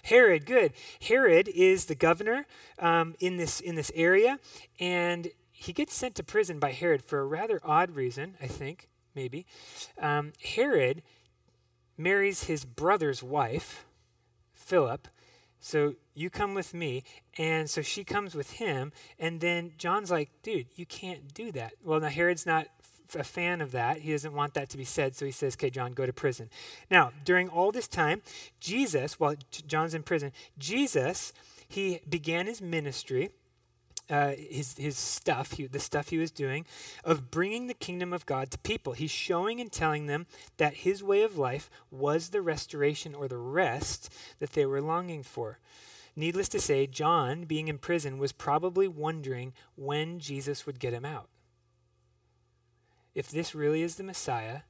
Herod, 0.03 0.45
good. 0.45 0.73
Herod 1.01 1.47
is 1.47 1.85
the 1.85 1.95
governor 1.95 2.45
um, 2.79 3.15
in, 3.19 3.37
this, 3.37 3.59
in 3.59 3.75
this 3.75 3.91
area, 3.95 4.39
and 4.79 5.29
he 5.51 5.71
gets 5.71 5.93
sent 5.93 6.15
to 6.15 6.23
prison 6.23 6.59
by 6.59 6.71
Herod 6.71 7.03
for 7.03 7.19
a 7.19 7.25
rather 7.25 7.59
odd 7.63 7.91
reason, 7.91 8.35
I 8.41 8.47
think, 8.47 8.89
maybe. 9.15 9.45
Um, 10.01 10.33
Herod 10.43 11.03
marries 11.97 12.45
his 12.45 12.65
brother's 12.65 13.23
wife, 13.23 13.85
Philip. 14.53 15.07
So 15.59 15.95
you 16.13 16.29
come 16.29 16.53
with 16.53 16.73
me. 16.73 17.03
And 17.37 17.69
so 17.69 17.81
she 17.81 18.03
comes 18.03 18.35
with 18.35 18.51
him. 18.51 18.91
And 19.17 19.39
then 19.39 19.71
John's 19.77 20.11
like, 20.11 20.29
dude, 20.41 20.67
you 20.75 20.85
can't 20.85 21.33
do 21.33 21.53
that. 21.53 21.75
Well, 21.81 22.01
now 22.01 22.09
Herod's 22.09 22.45
not 22.45 22.67
a 23.15 23.23
fan 23.23 23.61
of 23.61 23.71
that. 23.71 23.99
He 23.99 24.11
doesn't 24.11 24.33
want 24.33 24.53
that 24.53 24.69
to 24.69 24.77
be 24.77 24.83
said, 24.83 25.15
so 25.15 25.25
he 25.25 25.31
says, 25.31 25.55
Okay, 25.55 25.69
John, 25.69 25.93
go 25.93 26.05
to 26.05 26.13
prison. 26.13 26.49
Now, 26.89 27.11
during 27.25 27.49
all 27.49 27.71
this 27.71 27.87
time, 27.87 28.21
Jesus, 28.59 29.19
while 29.19 29.35
John's 29.67 29.93
in 29.93 30.03
prison, 30.03 30.31
Jesus, 30.57 31.33
he 31.67 31.99
began 32.07 32.47
his 32.47 32.61
ministry. 32.61 33.31
Uh, 34.09 34.33
his 34.37 34.75
his 34.77 34.97
stuff, 34.97 35.53
he, 35.53 35.65
the 35.65 35.79
stuff 35.79 36.09
he 36.09 36.17
was 36.17 36.29
doing, 36.29 36.65
of 37.05 37.31
bringing 37.31 37.67
the 37.67 37.73
kingdom 37.73 38.11
of 38.11 38.25
God 38.25 38.51
to 38.51 38.57
people. 38.57 38.91
He's 38.91 39.09
showing 39.09 39.61
and 39.61 39.71
telling 39.71 40.07
them 40.07 40.27
that 40.57 40.73
his 40.75 41.01
way 41.01 41.23
of 41.23 41.37
life 41.37 41.69
was 41.89 42.29
the 42.29 42.41
restoration 42.41 43.15
or 43.15 43.29
the 43.29 43.37
rest 43.37 44.13
that 44.39 44.51
they 44.51 44.65
were 44.65 44.81
longing 44.81 45.23
for. 45.23 45.57
Needless 46.17 46.49
to 46.49 46.59
say, 46.59 46.85
John, 46.85 47.45
being 47.45 47.69
in 47.69 47.77
prison, 47.77 48.17
was 48.17 48.33
probably 48.33 48.89
wondering 48.89 49.53
when 49.75 50.19
Jesus 50.19 50.65
would 50.65 50.79
get 50.81 50.93
him 50.93 51.05
out 51.05 51.29
if 53.15 53.29
this 53.29 53.53
really 53.53 53.81
is 53.81 53.95
the 53.95 54.03
Messiah 54.03 54.61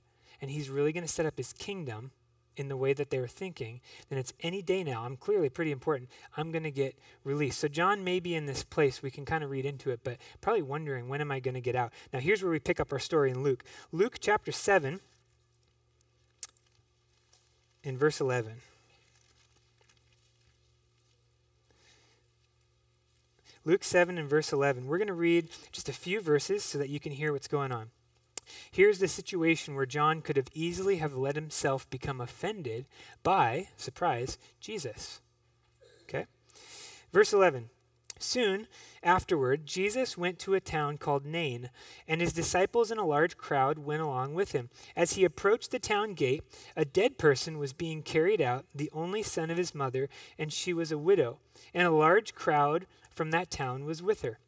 and 0.41 0.51
he's 0.51 0.69
really 0.69 0.91
going 0.91 1.05
to 1.05 1.11
set 1.11 1.25
up 1.25 1.37
his 1.37 1.53
kingdom 1.53 2.11
in 2.55 2.67
the 2.67 2.77
way 2.77 2.93
that 2.93 3.09
they 3.09 3.19
were 3.19 3.27
thinking, 3.27 3.81
then 4.09 4.19
it's 4.19 4.33
any 4.41 4.61
day 4.61 4.83
now. 4.83 5.05
I'm 5.05 5.17
clearly 5.17 5.49
pretty 5.49 5.71
important. 5.71 6.09
I'm 6.37 6.51
going 6.51 6.63
to 6.63 6.71
get 6.71 6.97
released. 7.23 7.59
So 7.59 7.67
John 7.67 8.03
may 8.03 8.19
be 8.19 8.35
in 8.35 8.45
this 8.45 8.63
place. 8.63 9.01
We 9.01 9.09
can 9.09 9.25
kind 9.25 9.43
of 9.43 9.49
read 9.49 9.65
into 9.65 9.89
it, 9.89 10.01
but 10.03 10.17
probably 10.39 10.61
wondering, 10.61 11.09
when 11.09 11.21
am 11.21 11.31
I 11.31 11.39
going 11.39 11.55
to 11.55 11.61
get 11.61 11.75
out? 11.75 11.91
Now, 12.11 12.19
here's 12.19 12.43
where 12.43 12.51
we 12.51 12.59
pick 12.59 12.79
up 12.79 12.91
our 12.93 12.99
story 12.99 13.31
in 13.31 13.41
Luke. 13.41 13.63
Luke 13.91 14.17
chapter 14.19 14.51
7, 14.51 14.99
in 17.83 17.97
verse 17.97 18.21
11. 18.21 18.53
Luke 23.65 23.83
7 23.83 24.17
and 24.17 24.29
verse 24.29 24.51
11. 24.51 24.87
We're 24.87 24.97
going 24.97 25.07
to 25.07 25.13
read 25.13 25.49
just 25.71 25.87
a 25.87 25.93
few 25.93 26.21
verses 26.21 26.63
so 26.63 26.77
that 26.77 26.89
you 26.89 26.99
can 26.99 27.13
hear 27.13 27.31
what's 27.31 27.47
going 27.47 27.71
on. 27.71 27.91
Here's 28.71 28.99
the 28.99 29.07
situation 29.07 29.75
where 29.75 29.85
John 29.85 30.21
could 30.21 30.37
have 30.37 30.49
easily 30.53 30.97
have 30.97 31.15
let 31.15 31.35
himself 31.35 31.89
become 31.89 32.21
offended 32.21 32.85
by, 33.23 33.69
surprise, 33.77 34.37
Jesus. 34.59 35.21
Okay? 36.03 36.25
Verse 37.11 37.33
11. 37.33 37.69
Soon 38.19 38.67
afterward, 39.03 39.65
Jesus 39.65 40.17
went 40.17 40.39
to 40.39 40.53
a 40.53 40.61
town 40.61 40.97
called 40.97 41.25
Nain, 41.25 41.69
and 42.07 42.21
his 42.21 42.31
disciples 42.31 42.89
and 42.89 42.99
a 42.99 43.03
large 43.05 43.35
crowd 43.35 43.79
went 43.79 44.01
along 44.01 44.33
with 44.33 44.53
him. 44.53 44.69
As 44.95 45.13
he 45.13 45.25
approached 45.25 45.71
the 45.71 45.79
town 45.79 46.13
gate, 46.13 46.43
a 46.75 46.85
dead 46.85 47.17
person 47.17 47.57
was 47.59 47.73
being 47.73 48.01
carried 48.01 48.39
out, 48.39 48.65
the 48.73 48.89
only 48.93 49.23
son 49.23 49.49
of 49.49 49.57
his 49.57 49.75
mother, 49.75 50.07
and 50.39 50.53
she 50.53 50.73
was 50.73 50.89
a 50.91 50.97
widow, 50.97 51.39
and 51.73 51.85
a 51.85 51.91
large 51.91 52.33
crowd 52.33 52.87
from 53.11 53.31
that 53.31 53.51
town 53.51 53.83
was 53.83 54.01
with 54.01 54.21
her. 54.21 54.39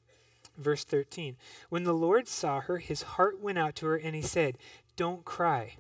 Verse 0.58 0.84
13 0.84 1.36
When 1.70 1.84
the 1.84 1.94
Lord 1.94 2.28
saw 2.28 2.62
her, 2.62 2.78
his 2.78 3.02
heart 3.04 3.40
went 3.40 3.58
out 3.58 3.76
to 3.76 3.88
her, 3.88 3.96
and 3.96 4.16
he 4.16 4.22
said, 4.22 4.58
Don't 4.96 5.26
cry. 5.26 5.76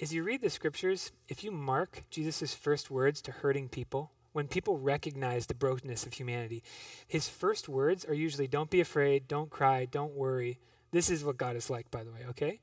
As 0.00 0.14
you 0.14 0.22
read 0.22 0.42
the 0.42 0.50
scriptures, 0.50 1.10
if 1.28 1.42
you 1.42 1.50
mark 1.50 2.04
Jesus' 2.08 2.54
first 2.54 2.90
words 2.90 3.20
to 3.22 3.32
hurting 3.32 3.68
people, 3.68 4.12
when 4.32 4.46
people 4.46 4.78
recognize 4.78 5.46
the 5.46 5.54
brokenness 5.54 6.06
of 6.06 6.12
humanity, 6.12 6.62
his 7.06 7.28
first 7.28 7.68
words 7.68 8.04
are 8.04 8.14
usually, 8.14 8.46
Don't 8.46 8.70
be 8.70 8.80
afraid, 8.80 9.26
don't 9.26 9.50
cry, 9.50 9.84
don't 9.84 10.14
worry. 10.14 10.58
This 10.90 11.10
is 11.10 11.24
what 11.24 11.36
God 11.36 11.56
is 11.56 11.68
like, 11.68 11.90
by 11.90 12.04
the 12.04 12.12
way, 12.12 12.20
okay? 12.28 12.60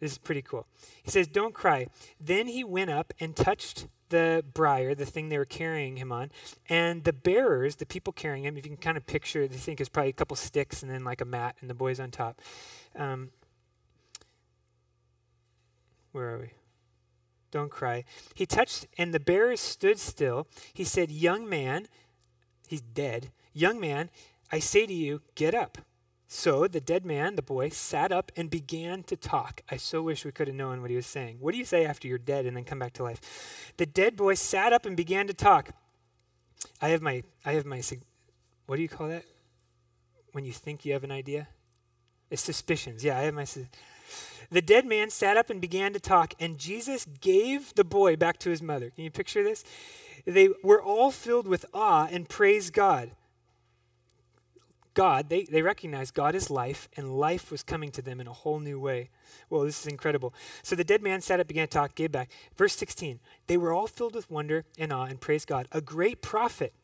This 0.00 0.12
is 0.12 0.18
pretty 0.18 0.42
cool. 0.42 0.66
He 1.02 1.10
says, 1.10 1.28
Don't 1.28 1.54
cry. 1.54 1.86
Then 2.20 2.48
he 2.48 2.64
went 2.64 2.90
up 2.90 3.12
and 3.20 3.36
touched 3.36 3.86
the 4.12 4.44
briar, 4.52 4.94
the 4.94 5.06
thing 5.06 5.28
they 5.30 5.38
were 5.38 5.44
carrying 5.44 5.96
him 5.96 6.12
on, 6.12 6.30
and 6.68 7.02
the 7.02 7.12
bearers, 7.12 7.76
the 7.76 7.86
people 7.86 8.12
carrying 8.12 8.44
him, 8.44 8.56
if 8.56 8.64
you 8.64 8.70
can 8.70 8.76
kind 8.76 8.96
of 8.96 9.06
picture, 9.06 9.48
they 9.48 9.56
think 9.56 9.80
is 9.80 9.88
probably 9.88 10.10
a 10.10 10.12
couple 10.12 10.36
sticks 10.36 10.82
and 10.82 10.92
then 10.92 11.02
like 11.02 11.20
a 11.20 11.24
mat, 11.24 11.56
and 11.60 11.68
the 11.68 11.74
boys 11.74 11.98
on 11.98 12.10
top. 12.10 12.40
Um, 12.94 13.30
where 16.12 16.34
are 16.34 16.38
we? 16.38 16.50
Don't 17.50 17.70
cry. 17.70 18.04
He 18.34 18.46
touched, 18.46 18.86
and 18.96 19.12
the 19.12 19.20
bearers 19.20 19.60
stood 19.60 19.98
still. 19.98 20.46
He 20.72 20.84
said, 20.84 21.10
Young 21.10 21.48
man, 21.48 21.88
he's 22.68 22.82
dead. 22.82 23.32
Young 23.54 23.80
man, 23.80 24.10
I 24.50 24.58
say 24.58 24.86
to 24.86 24.92
you, 24.92 25.22
get 25.34 25.54
up. 25.54 25.78
So 26.34 26.66
the 26.66 26.80
dead 26.80 27.04
man, 27.04 27.36
the 27.36 27.42
boy, 27.42 27.68
sat 27.68 28.10
up 28.10 28.32
and 28.34 28.48
began 28.48 29.02
to 29.02 29.16
talk. 29.16 29.60
I 29.70 29.76
so 29.76 30.00
wish 30.00 30.24
we 30.24 30.32
could 30.32 30.48
have 30.48 30.56
known 30.56 30.80
what 30.80 30.88
he 30.88 30.96
was 30.96 31.04
saying. 31.04 31.36
What 31.40 31.52
do 31.52 31.58
you 31.58 31.64
say 31.66 31.84
after 31.84 32.08
you're 32.08 32.16
dead 32.16 32.46
and 32.46 32.56
then 32.56 32.64
come 32.64 32.78
back 32.78 32.94
to 32.94 33.02
life? 33.02 33.74
The 33.76 33.84
dead 33.84 34.16
boy 34.16 34.32
sat 34.32 34.72
up 34.72 34.86
and 34.86 34.96
began 34.96 35.26
to 35.26 35.34
talk. 35.34 35.72
I 36.80 36.88
have 36.88 37.02
my, 37.02 37.22
I 37.44 37.52
have 37.52 37.66
my, 37.66 37.82
what 38.64 38.76
do 38.76 38.82
you 38.82 38.88
call 38.88 39.08
that? 39.08 39.26
When 40.32 40.46
you 40.46 40.52
think 40.52 40.86
you 40.86 40.94
have 40.94 41.04
an 41.04 41.12
idea? 41.12 41.48
It's 42.30 42.40
suspicions. 42.40 43.04
Yeah, 43.04 43.18
I 43.18 43.24
have 43.24 43.34
my. 43.34 43.44
The 44.50 44.62
dead 44.62 44.86
man 44.86 45.10
sat 45.10 45.36
up 45.36 45.50
and 45.50 45.60
began 45.60 45.92
to 45.92 46.00
talk, 46.00 46.32
and 46.40 46.56
Jesus 46.56 47.06
gave 47.20 47.74
the 47.74 47.84
boy 47.84 48.16
back 48.16 48.38
to 48.38 48.48
his 48.48 48.62
mother. 48.62 48.88
Can 48.88 49.04
you 49.04 49.10
picture 49.10 49.44
this? 49.44 49.64
They 50.24 50.48
were 50.64 50.82
all 50.82 51.10
filled 51.10 51.46
with 51.46 51.66
awe 51.74 52.08
and 52.10 52.26
praised 52.26 52.72
God. 52.72 53.10
God, 54.94 55.30
they, 55.30 55.44
they 55.44 55.62
recognized 55.62 56.14
God 56.14 56.34
is 56.34 56.50
life, 56.50 56.88
and 56.96 57.18
life 57.18 57.50
was 57.50 57.62
coming 57.62 57.90
to 57.92 58.02
them 58.02 58.20
in 58.20 58.26
a 58.26 58.32
whole 58.32 58.60
new 58.60 58.78
way. 58.78 59.08
Well, 59.48 59.62
this 59.62 59.80
is 59.80 59.86
incredible. 59.86 60.34
So 60.62 60.76
the 60.76 60.84
dead 60.84 61.02
man 61.02 61.20
sat 61.20 61.40
up, 61.40 61.48
began 61.48 61.66
to 61.66 61.72
talk, 61.72 61.94
gave 61.94 62.12
back. 62.12 62.30
Verse 62.56 62.76
16 62.76 63.20
They 63.46 63.56
were 63.56 63.72
all 63.72 63.86
filled 63.86 64.14
with 64.14 64.30
wonder 64.30 64.64
and 64.78 64.92
awe 64.92 65.04
and 65.04 65.20
praised 65.20 65.48
God. 65.48 65.66
A 65.72 65.80
great 65.80 66.20
prophet, 66.20 66.74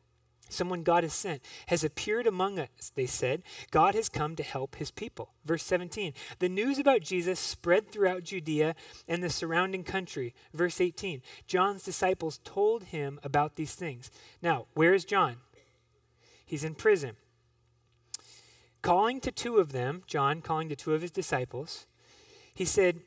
someone 0.48 0.82
God 0.82 1.02
has 1.02 1.12
sent, 1.12 1.42
has 1.66 1.84
appeared 1.84 2.26
among 2.26 2.58
us, 2.58 2.92
they 2.94 3.04
said. 3.04 3.42
God 3.70 3.94
has 3.94 4.08
come 4.08 4.36
to 4.36 4.42
help 4.42 4.76
his 4.76 4.90
people. 4.90 5.34
Verse 5.44 5.64
17 5.64 6.14
The 6.38 6.48
news 6.48 6.78
about 6.78 7.02
Jesus 7.02 7.38
spread 7.38 7.90
throughout 7.90 8.24
Judea 8.24 8.74
and 9.06 9.22
the 9.22 9.28
surrounding 9.28 9.84
country. 9.84 10.34
Verse 10.54 10.80
18 10.80 11.20
John's 11.46 11.82
disciples 11.82 12.40
told 12.42 12.84
him 12.84 13.20
about 13.22 13.56
these 13.56 13.74
things. 13.74 14.10
Now, 14.40 14.64
where 14.72 14.94
is 14.94 15.04
John? 15.04 15.36
He's 16.46 16.64
in 16.64 16.74
prison 16.74 17.16
calling 18.88 19.20
to 19.20 19.30
two 19.30 19.58
of 19.58 19.72
them, 19.72 20.02
John 20.06 20.40
calling 20.40 20.70
to 20.70 20.76
two 20.76 20.94
of 20.94 21.02
his 21.02 21.10
disciples, 21.10 21.86
he 22.54 22.64
said, 22.64 23.00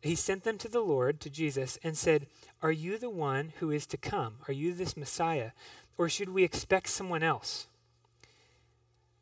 he 0.00 0.14
sent 0.14 0.42
them 0.42 0.56
to 0.56 0.68
the 0.68 0.80
Lord, 0.80 1.20
to 1.20 1.28
Jesus, 1.28 1.78
and 1.84 1.98
said, 1.98 2.26
Are 2.62 2.72
you 2.72 2.96
the 2.96 3.10
one 3.10 3.52
who 3.58 3.70
is 3.70 3.84
to 3.88 3.98
come? 3.98 4.36
Are 4.48 4.54
you 4.54 4.72
this 4.72 4.96
Messiah? 4.96 5.50
Or 5.98 6.08
should 6.08 6.30
we 6.30 6.44
expect 6.44 6.88
someone 6.88 7.22
else? 7.22 7.66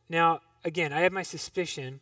Now, 0.09 0.43
again, 0.65 0.93
I 0.93 1.01
have 1.01 1.13
my 1.13 1.25
suspicion, 1.25 1.99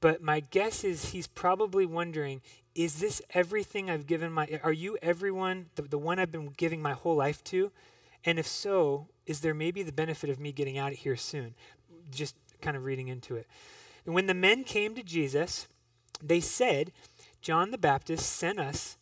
but 0.00 0.22
my 0.22 0.38
guess 0.38 0.84
is 0.84 1.06
he's 1.06 1.26
probably 1.26 1.84
wondering, 1.84 2.42
is 2.76 3.00
this 3.00 3.20
everything 3.30 3.90
I've 3.90 4.06
given 4.06 4.30
my 4.30 4.60
are 4.62 4.72
you 4.72 4.98
everyone 5.02 5.66
the, 5.74 5.82
the 5.82 5.98
one 5.98 6.20
I've 6.20 6.30
been 6.30 6.54
giving 6.56 6.80
my 6.80 6.92
whole 6.92 7.16
life 7.16 7.42
to? 7.44 7.72
And 8.24 8.38
if 8.38 8.46
so, 8.46 9.08
is 9.26 9.40
there 9.40 9.52
maybe 9.52 9.82
the 9.82 9.90
benefit 9.90 10.30
of 10.30 10.38
me 10.38 10.52
getting 10.52 10.78
out 10.78 10.92
of 10.92 10.98
here 10.98 11.16
soon? 11.16 11.54
Just 12.12 12.36
kind 12.62 12.76
of 12.76 12.84
reading 12.84 13.08
into 13.08 13.36
it. 13.36 13.46
And 14.06 14.14
when 14.14 14.26
the 14.26 14.34
men 14.34 14.64
came 14.64 14.94
to 14.94 15.02
Jesus, 15.02 15.66
they 16.22 16.40
said, 16.40 16.92
John 17.40 17.70
the 17.70 17.78
Baptist 17.78 18.30
sent 18.30 18.58
us 18.58 18.96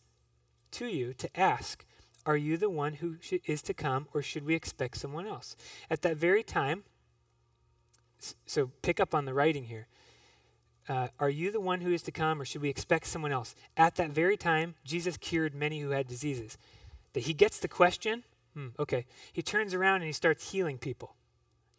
to 0.71 0.87
you 0.87 1.13
to 1.13 1.39
ask, 1.39 1.85
Are 2.25 2.37
you 2.37 2.57
the 2.57 2.69
one 2.69 2.95
who 2.95 3.17
is 3.45 3.61
to 3.63 3.73
come, 3.73 4.07
or 4.13 4.21
should 4.21 4.45
we 4.45 4.55
expect 4.55 4.97
someone 4.97 5.27
else? 5.27 5.55
At 5.89 6.01
that 6.01 6.17
very 6.17 6.43
time, 6.43 6.83
so 8.45 8.71
pick 8.81 8.99
up 8.99 9.15
on 9.15 9.25
the 9.25 9.33
writing 9.33 9.65
here. 9.65 9.87
Uh, 10.89 11.07
are 11.19 11.29
you 11.29 11.51
the 11.51 11.59
one 11.59 11.81
who 11.81 11.91
is 11.91 12.01
to 12.03 12.11
come, 12.11 12.41
or 12.41 12.45
should 12.45 12.61
we 12.61 12.69
expect 12.69 13.05
someone 13.05 13.31
else? 13.31 13.55
At 13.77 13.95
that 13.95 14.11
very 14.11 14.37
time, 14.37 14.75
Jesus 14.83 15.17
cured 15.17 15.53
many 15.53 15.79
who 15.79 15.91
had 15.91 16.07
diseases. 16.07 16.57
That 17.13 17.21
he 17.21 17.33
gets 17.33 17.59
the 17.59 17.67
question. 17.67 18.23
Hmm, 18.53 18.69
okay. 18.79 19.05
He 19.31 19.41
turns 19.41 19.73
around 19.73 19.97
and 19.97 20.05
he 20.05 20.11
starts 20.11 20.51
healing 20.51 20.77
people. 20.77 21.15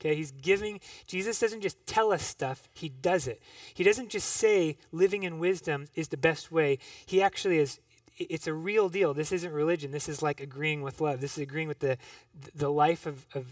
Okay, 0.03 0.16
he's 0.16 0.32
giving, 0.32 0.80
Jesus 1.07 1.38
doesn't 1.38 1.61
just 1.61 1.86
tell 1.86 2.12
us 2.12 2.24
stuff, 2.24 2.68
he 2.72 2.88
does 2.88 3.28
it. 3.28 3.40
He 3.72 3.84
doesn't 3.84 4.09
just 4.09 4.28
say 4.30 4.76
living 4.90 5.22
in 5.22 5.38
wisdom 5.38 5.86
is 5.94 6.09
the 6.09 6.16
best 6.16 6.50
way. 6.50 6.80
He 7.07 7.22
actually 7.22 7.59
is, 7.59 7.78
it's 8.18 8.48
a 8.48 8.53
real 8.53 8.88
deal. 8.88 9.14
This 9.14 9.30
isn't 9.30 9.53
religion. 9.53 9.92
This 9.92 10.09
is 10.09 10.20
like 10.20 10.40
agreeing 10.40 10.82
with 10.82 11.00
love. 11.00 11.20
This 11.20 11.38
is 11.38 11.42
agreeing 11.44 11.68
with 11.68 11.78
the, 11.78 11.98
the 12.53 12.68
life 12.68 13.07
of, 13.07 13.26
of 13.32 13.46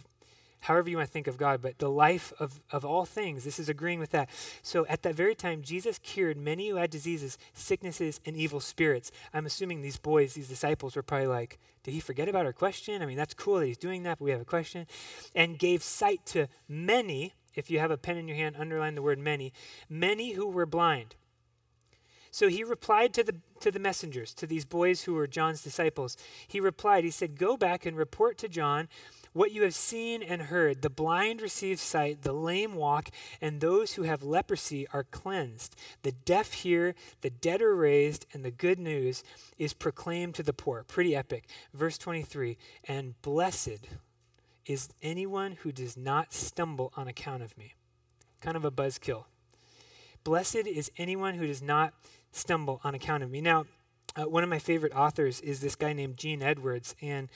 however 0.60 0.90
you 0.90 0.96
want 0.96 1.08
to 1.08 1.12
think 1.12 1.26
of 1.26 1.36
God, 1.36 1.62
but 1.62 1.78
the 1.78 1.90
life 1.90 2.32
of, 2.38 2.60
of 2.70 2.84
all 2.84 3.04
things. 3.04 3.44
This 3.44 3.58
is 3.58 3.68
agreeing 3.68 3.98
with 3.98 4.10
that. 4.10 4.28
So 4.62 4.86
at 4.86 5.02
that 5.02 5.14
very 5.14 5.34
time, 5.34 5.62
Jesus 5.62 5.98
cured 5.98 6.36
many 6.36 6.68
who 6.68 6.76
had 6.76 6.90
diseases, 6.90 7.38
sicknesses, 7.54 8.20
and 8.24 8.36
evil 8.36 8.60
spirits. 8.60 9.10
I'm 9.32 9.46
assuming 9.46 9.82
these 9.82 9.98
boys, 9.98 10.34
these 10.34 10.48
disciples, 10.48 10.96
were 10.96 11.02
probably 11.02 11.28
like, 11.28 11.58
did 11.82 11.94
he 11.94 12.00
forget 12.00 12.28
about 12.28 12.46
our 12.46 12.52
question? 12.52 13.02
I 13.02 13.06
mean, 13.06 13.16
that's 13.16 13.34
cool 13.34 13.58
that 13.58 13.66
he's 13.66 13.78
doing 13.78 14.02
that, 14.02 14.18
but 14.18 14.24
we 14.24 14.30
have 14.30 14.40
a 14.40 14.44
question. 14.44 14.86
And 15.34 15.58
gave 15.58 15.82
sight 15.82 16.26
to 16.26 16.48
many. 16.68 17.34
If 17.54 17.70
you 17.70 17.78
have 17.78 17.90
a 17.90 17.96
pen 17.96 18.16
in 18.16 18.28
your 18.28 18.36
hand, 18.36 18.56
underline 18.58 18.94
the 18.94 19.02
word 19.02 19.18
many. 19.18 19.52
Many 19.88 20.32
who 20.32 20.46
were 20.46 20.66
blind. 20.66 21.16
So 22.30 22.48
he 22.48 22.62
replied 22.62 23.12
to 23.14 23.24
the, 23.24 23.36
to 23.60 23.70
the 23.70 23.80
messengers, 23.80 24.32
to 24.34 24.46
these 24.46 24.64
boys 24.64 25.02
who 25.02 25.14
were 25.14 25.26
John's 25.26 25.62
disciples. 25.62 26.16
He 26.46 26.60
replied, 26.60 27.02
he 27.02 27.10
said, 27.10 27.38
Go 27.38 27.56
back 27.56 27.84
and 27.84 27.96
report 27.96 28.38
to 28.38 28.48
John 28.48 28.88
what 29.32 29.52
you 29.52 29.62
have 29.62 29.74
seen 29.74 30.22
and 30.22 30.42
heard 30.42 30.82
the 30.82 30.90
blind 30.90 31.40
receive 31.40 31.78
sight, 31.78 32.22
the 32.22 32.32
lame 32.32 32.74
walk, 32.74 33.10
and 33.40 33.60
those 33.60 33.92
who 33.92 34.02
have 34.02 34.22
leprosy 34.22 34.86
are 34.92 35.04
cleansed. 35.04 35.76
The 36.02 36.12
deaf 36.12 36.52
hear, 36.52 36.94
the 37.20 37.30
dead 37.30 37.62
are 37.62 37.74
raised, 37.74 38.26
and 38.32 38.44
the 38.44 38.50
good 38.50 38.78
news 38.78 39.22
is 39.58 39.72
proclaimed 39.72 40.34
to 40.36 40.42
the 40.42 40.52
poor. 40.52 40.84
Pretty 40.84 41.14
epic. 41.14 41.48
Verse 41.72 41.98
23 41.98 42.58
And 42.84 43.20
blessed 43.22 43.88
is 44.66 44.88
anyone 45.02 45.52
who 45.62 45.72
does 45.72 45.96
not 45.96 46.32
stumble 46.32 46.92
on 46.96 47.08
account 47.08 47.42
of 47.42 47.56
me. 47.56 47.74
Kind 48.40 48.56
of 48.56 48.64
a 48.64 48.70
buzzkill. 48.70 49.24
Blessed 50.24 50.66
is 50.66 50.90
anyone 50.98 51.34
who 51.34 51.46
does 51.46 51.62
not 51.62 51.94
stumble 52.32 52.80
on 52.84 52.94
account 52.94 53.22
of 53.22 53.30
me. 53.30 53.40
Now, 53.40 53.66
uh, 54.16 54.28
one 54.28 54.42
of 54.42 54.48
my 54.48 54.58
favorite 54.58 54.94
authors 54.94 55.40
is 55.40 55.60
this 55.60 55.76
guy 55.76 55.92
named 55.92 56.16
Gene 56.16 56.42
Edwards, 56.42 56.94
and 57.00 57.28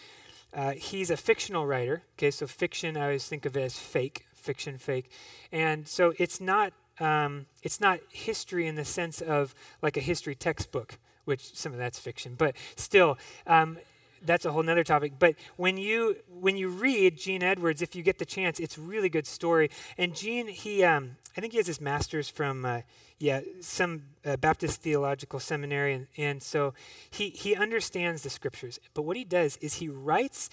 uh, 0.55 0.73
he's 0.73 1.11
a 1.11 1.17
fictional 1.17 1.67
writer. 1.67 2.03
Okay, 2.17 2.31
so 2.31 2.47
fiction 2.47 2.97
I 2.97 3.03
always 3.03 3.27
think 3.27 3.45
of 3.45 3.57
it 3.57 3.63
as 3.63 3.79
fake, 3.79 4.27
fiction, 4.35 4.79
fake, 4.79 5.11
and 5.53 5.87
so 5.89 6.13
it's 6.19 6.41
not 6.41 6.73
um, 7.01 7.47
it's 7.63 7.81
not 7.81 8.01
history 8.11 8.67
in 8.67 8.77
the 8.77 8.85
sense 8.85 9.21
of 9.21 9.55
like 9.83 9.97
a 9.97 10.01
history 10.01 10.35
textbook, 10.35 10.99
which 11.25 11.55
some 11.57 11.73
of 11.73 11.79
that's 11.79 11.99
fiction, 11.99 12.35
but 12.37 12.57
still. 12.77 13.19
Um, 13.47 13.79
that's 14.25 14.45
a 14.45 14.53
whole 14.53 14.63
nother 14.63 14.85
topic. 14.85 15.13
But 15.19 15.35
when 15.57 15.77
you 15.77 16.17
when 16.29 16.57
you 16.57 16.69
read 16.69 17.17
Gene 17.17 17.43
Edwards, 17.43 17.83
if 17.83 17.95
you 17.95 18.03
get 18.03 18.19
the 18.19 18.25
chance, 18.25 18.59
it's 18.59 18.79
really 18.79 19.09
good 19.09 19.27
story. 19.27 19.71
And 19.99 20.15
Gene, 20.15 20.49
he 20.49 20.85
um, 20.85 21.17
I 21.37 21.41
think 21.41 21.53
he 21.53 21.59
has 21.59 21.67
his 21.67 21.81
master's 21.81 22.29
from 22.29 22.65
uh, 22.65 22.81
yeah 23.19 23.41
some 23.61 24.03
uh, 24.25 24.37
Baptist 24.37 24.83
theological 24.83 25.41
seminary, 25.41 25.95
and, 25.95 26.07
and 26.17 26.43
so 26.43 26.75
he 27.11 27.31
he 27.31 27.55
understands 27.55 28.23
the 28.23 28.31
scriptures. 28.31 28.81
But 28.95 29.03
what 29.03 29.17
he 29.17 29.25
does 29.25 29.57
is 29.59 29.75
he 29.75 29.89
writes 29.89 30.51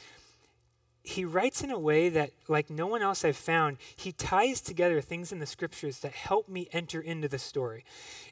he 1.03 1.26
writes 1.26 1.63
in 1.63 1.72
a 1.72 1.80
way 1.80 2.09
that, 2.09 2.32
like 2.47 2.69
no 2.69 2.86
one 2.86 3.01
else 3.01 3.26
I've 3.26 3.38
found, 3.38 3.78
he 3.95 4.11
ties 4.11 4.61
together 4.61 5.01
things 5.01 5.32
in 5.32 5.39
the 5.39 5.45
scriptures 5.45 5.99
that 5.99 6.13
help 6.13 6.47
me 6.47 6.67
enter 6.72 7.01
into 7.01 7.28
the 7.28 7.39
story 7.39 7.84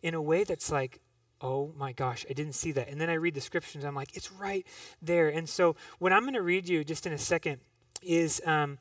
in 0.03 0.13
a 0.13 0.21
way 0.21 0.43
that's 0.43 0.71
like, 0.71 0.99
oh 1.41 1.73
my 1.77 1.91
gosh, 1.93 2.25
I 2.29 2.33
didn't 2.33 2.53
see 2.53 2.71
that. 2.73 2.89
And 2.89 2.99
then 2.99 3.09
I 3.09 3.13
read 3.13 3.33
the 3.33 3.41
scriptures, 3.41 3.83
I'm 3.83 3.95
like, 3.95 4.15
it's 4.15 4.31
right 4.31 4.65
there. 5.01 5.29
And 5.29 5.47
so, 5.47 5.75
what 5.99 6.13
I'm 6.13 6.23
going 6.23 6.33
to 6.33 6.41
read 6.41 6.67
you 6.67 6.83
just 6.83 7.05
in 7.05 7.13
a 7.13 7.17
second 7.17 7.59
is. 8.01 8.41
Um, 8.45 8.77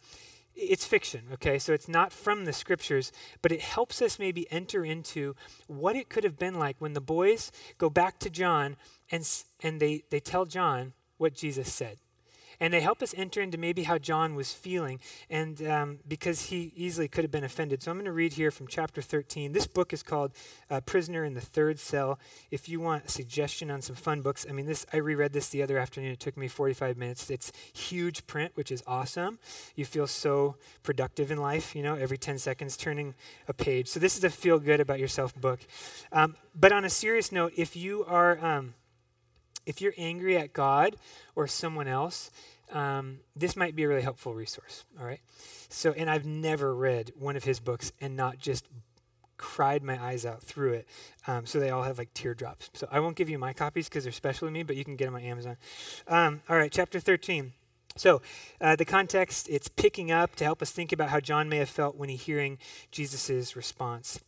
it's 0.60 0.84
fiction, 0.84 1.22
okay? 1.34 1.58
So 1.58 1.72
it's 1.72 1.88
not 1.88 2.12
from 2.12 2.44
the 2.44 2.52
scriptures, 2.52 3.12
but 3.42 3.52
it 3.52 3.60
helps 3.60 4.02
us 4.02 4.18
maybe 4.18 4.50
enter 4.50 4.84
into 4.84 5.36
what 5.68 5.94
it 5.94 6.08
could 6.08 6.24
have 6.24 6.36
been 6.36 6.58
like 6.58 6.74
when 6.80 6.94
the 6.94 7.00
boys 7.00 7.52
go 7.78 7.88
back 7.88 8.18
to 8.18 8.30
John 8.30 8.76
and, 9.08 9.28
and 9.62 9.78
they, 9.78 10.02
they 10.10 10.18
tell 10.18 10.46
John 10.46 10.94
what 11.16 11.34
Jesus 11.34 11.72
said. 11.72 11.98
And 12.60 12.72
they 12.72 12.80
help 12.80 13.02
us 13.02 13.14
enter 13.16 13.40
into 13.40 13.58
maybe 13.58 13.84
how 13.84 13.98
John 13.98 14.34
was 14.34 14.52
feeling, 14.52 15.00
and 15.30 15.64
um, 15.66 15.98
because 16.06 16.46
he 16.46 16.72
easily 16.74 17.08
could 17.08 17.24
have 17.24 17.30
been 17.30 17.44
offended. 17.44 17.82
So 17.82 17.90
I'm 17.90 17.96
going 17.96 18.06
to 18.06 18.12
read 18.12 18.34
here 18.34 18.50
from 18.50 18.66
chapter 18.66 19.00
13. 19.00 19.52
This 19.52 19.66
book 19.66 19.92
is 19.92 20.02
called 20.02 20.32
uh, 20.70 20.80
"Prisoner 20.80 21.24
in 21.24 21.34
the 21.34 21.40
Third 21.40 21.78
Cell." 21.78 22.18
If 22.50 22.68
you 22.68 22.80
want 22.80 23.06
a 23.06 23.08
suggestion 23.08 23.70
on 23.70 23.82
some 23.82 23.96
fun 23.96 24.22
books, 24.22 24.46
I 24.48 24.52
mean, 24.52 24.66
this 24.66 24.86
I 24.92 24.98
reread 24.98 25.32
this 25.32 25.48
the 25.48 25.62
other 25.62 25.78
afternoon. 25.78 26.12
It 26.12 26.20
took 26.20 26.36
me 26.36 26.48
45 26.48 26.96
minutes. 26.96 27.30
It's 27.30 27.52
huge 27.72 28.26
print, 28.26 28.52
which 28.54 28.72
is 28.72 28.82
awesome. 28.86 29.38
You 29.74 29.84
feel 29.84 30.06
so 30.06 30.56
productive 30.82 31.30
in 31.30 31.38
life, 31.38 31.74
you 31.76 31.82
know, 31.82 31.94
every 31.94 32.18
10 32.18 32.38
seconds 32.38 32.76
turning 32.76 33.14
a 33.46 33.52
page. 33.52 33.88
So 33.88 34.00
this 34.00 34.16
is 34.16 34.24
a 34.24 34.30
feel 34.30 34.58
good 34.58 34.80
about 34.80 34.98
yourself 34.98 35.34
book. 35.34 35.60
Um, 36.12 36.36
but 36.54 36.72
on 36.72 36.84
a 36.84 36.90
serious 36.90 37.30
note, 37.30 37.52
if 37.56 37.76
you 37.76 38.04
are 38.04 38.44
um, 38.44 38.74
if 39.68 39.82
you're 39.82 39.94
angry 39.98 40.36
at 40.36 40.54
God 40.54 40.96
or 41.36 41.46
someone 41.46 41.86
else, 41.86 42.30
um, 42.72 43.18
this 43.36 43.54
might 43.54 43.76
be 43.76 43.84
a 43.84 43.88
really 43.88 44.02
helpful 44.02 44.34
resource. 44.34 44.84
All 44.98 45.06
right. 45.06 45.20
So, 45.68 45.92
and 45.92 46.08
I've 46.08 46.24
never 46.24 46.74
read 46.74 47.12
one 47.18 47.36
of 47.36 47.44
his 47.44 47.60
books 47.60 47.92
and 48.00 48.16
not 48.16 48.38
just 48.38 48.66
cried 49.36 49.82
my 49.82 50.02
eyes 50.02 50.24
out 50.24 50.42
through 50.42 50.72
it. 50.72 50.88
Um, 51.26 51.44
so 51.44 51.60
they 51.60 51.70
all 51.70 51.82
have 51.82 51.98
like 51.98 52.12
teardrops. 52.14 52.70
So 52.72 52.88
I 52.90 52.98
won't 52.98 53.14
give 53.14 53.28
you 53.28 53.38
my 53.38 53.52
copies 53.52 53.88
because 53.88 54.04
they're 54.04 54.12
special 54.12 54.48
to 54.48 54.52
me, 54.52 54.62
but 54.62 54.74
you 54.74 54.84
can 54.84 54.96
get 54.96 55.04
them 55.04 55.14
on 55.14 55.22
Amazon. 55.22 55.58
Um, 56.08 56.40
all 56.48 56.56
right, 56.56 56.72
chapter 56.72 56.98
13. 56.98 57.52
So, 57.94 58.22
uh, 58.60 58.76
the 58.76 58.84
context, 58.84 59.48
it's 59.50 59.68
picking 59.68 60.10
up 60.10 60.36
to 60.36 60.44
help 60.44 60.62
us 60.62 60.70
think 60.70 60.92
about 60.92 61.10
how 61.10 61.20
John 61.20 61.48
may 61.48 61.56
have 61.58 61.68
felt 61.68 61.96
when 61.96 62.08
he 62.08 62.16
hearing 62.16 62.58
Jesus' 62.90 63.56
response. 63.56 64.20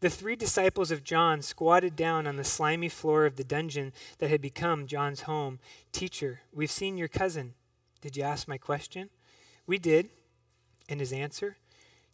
The 0.00 0.10
three 0.10 0.36
disciples 0.36 0.90
of 0.90 1.04
John 1.04 1.40
squatted 1.40 1.96
down 1.96 2.26
on 2.26 2.36
the 2.36 2.44
slimy 2.44 2.90
floor 2.90 3.24
of 3.24 3.36
the 3.36 3.44
dungeon 3.44 3.92
that 4.18 4.28
had 4.28 4.42
become 4.42 4.86
John's 4.86 5.22
home. 5.22 5.58
Teacher, 5.90 6.40
we've 6.52 6.70
seen 6.70 6.98
your 6.98 7.08
cousin. 7.08 7.54
Did 8.02 8.16
you 8.16 8.22
ask 8.22 8.46
my 8.46 8.58
question? 8.58 9.08
We 9.66 9.78
did. 9.78 10.10
And 10.88 11.00
his 11.00 11.12
answer? 11.12 11.56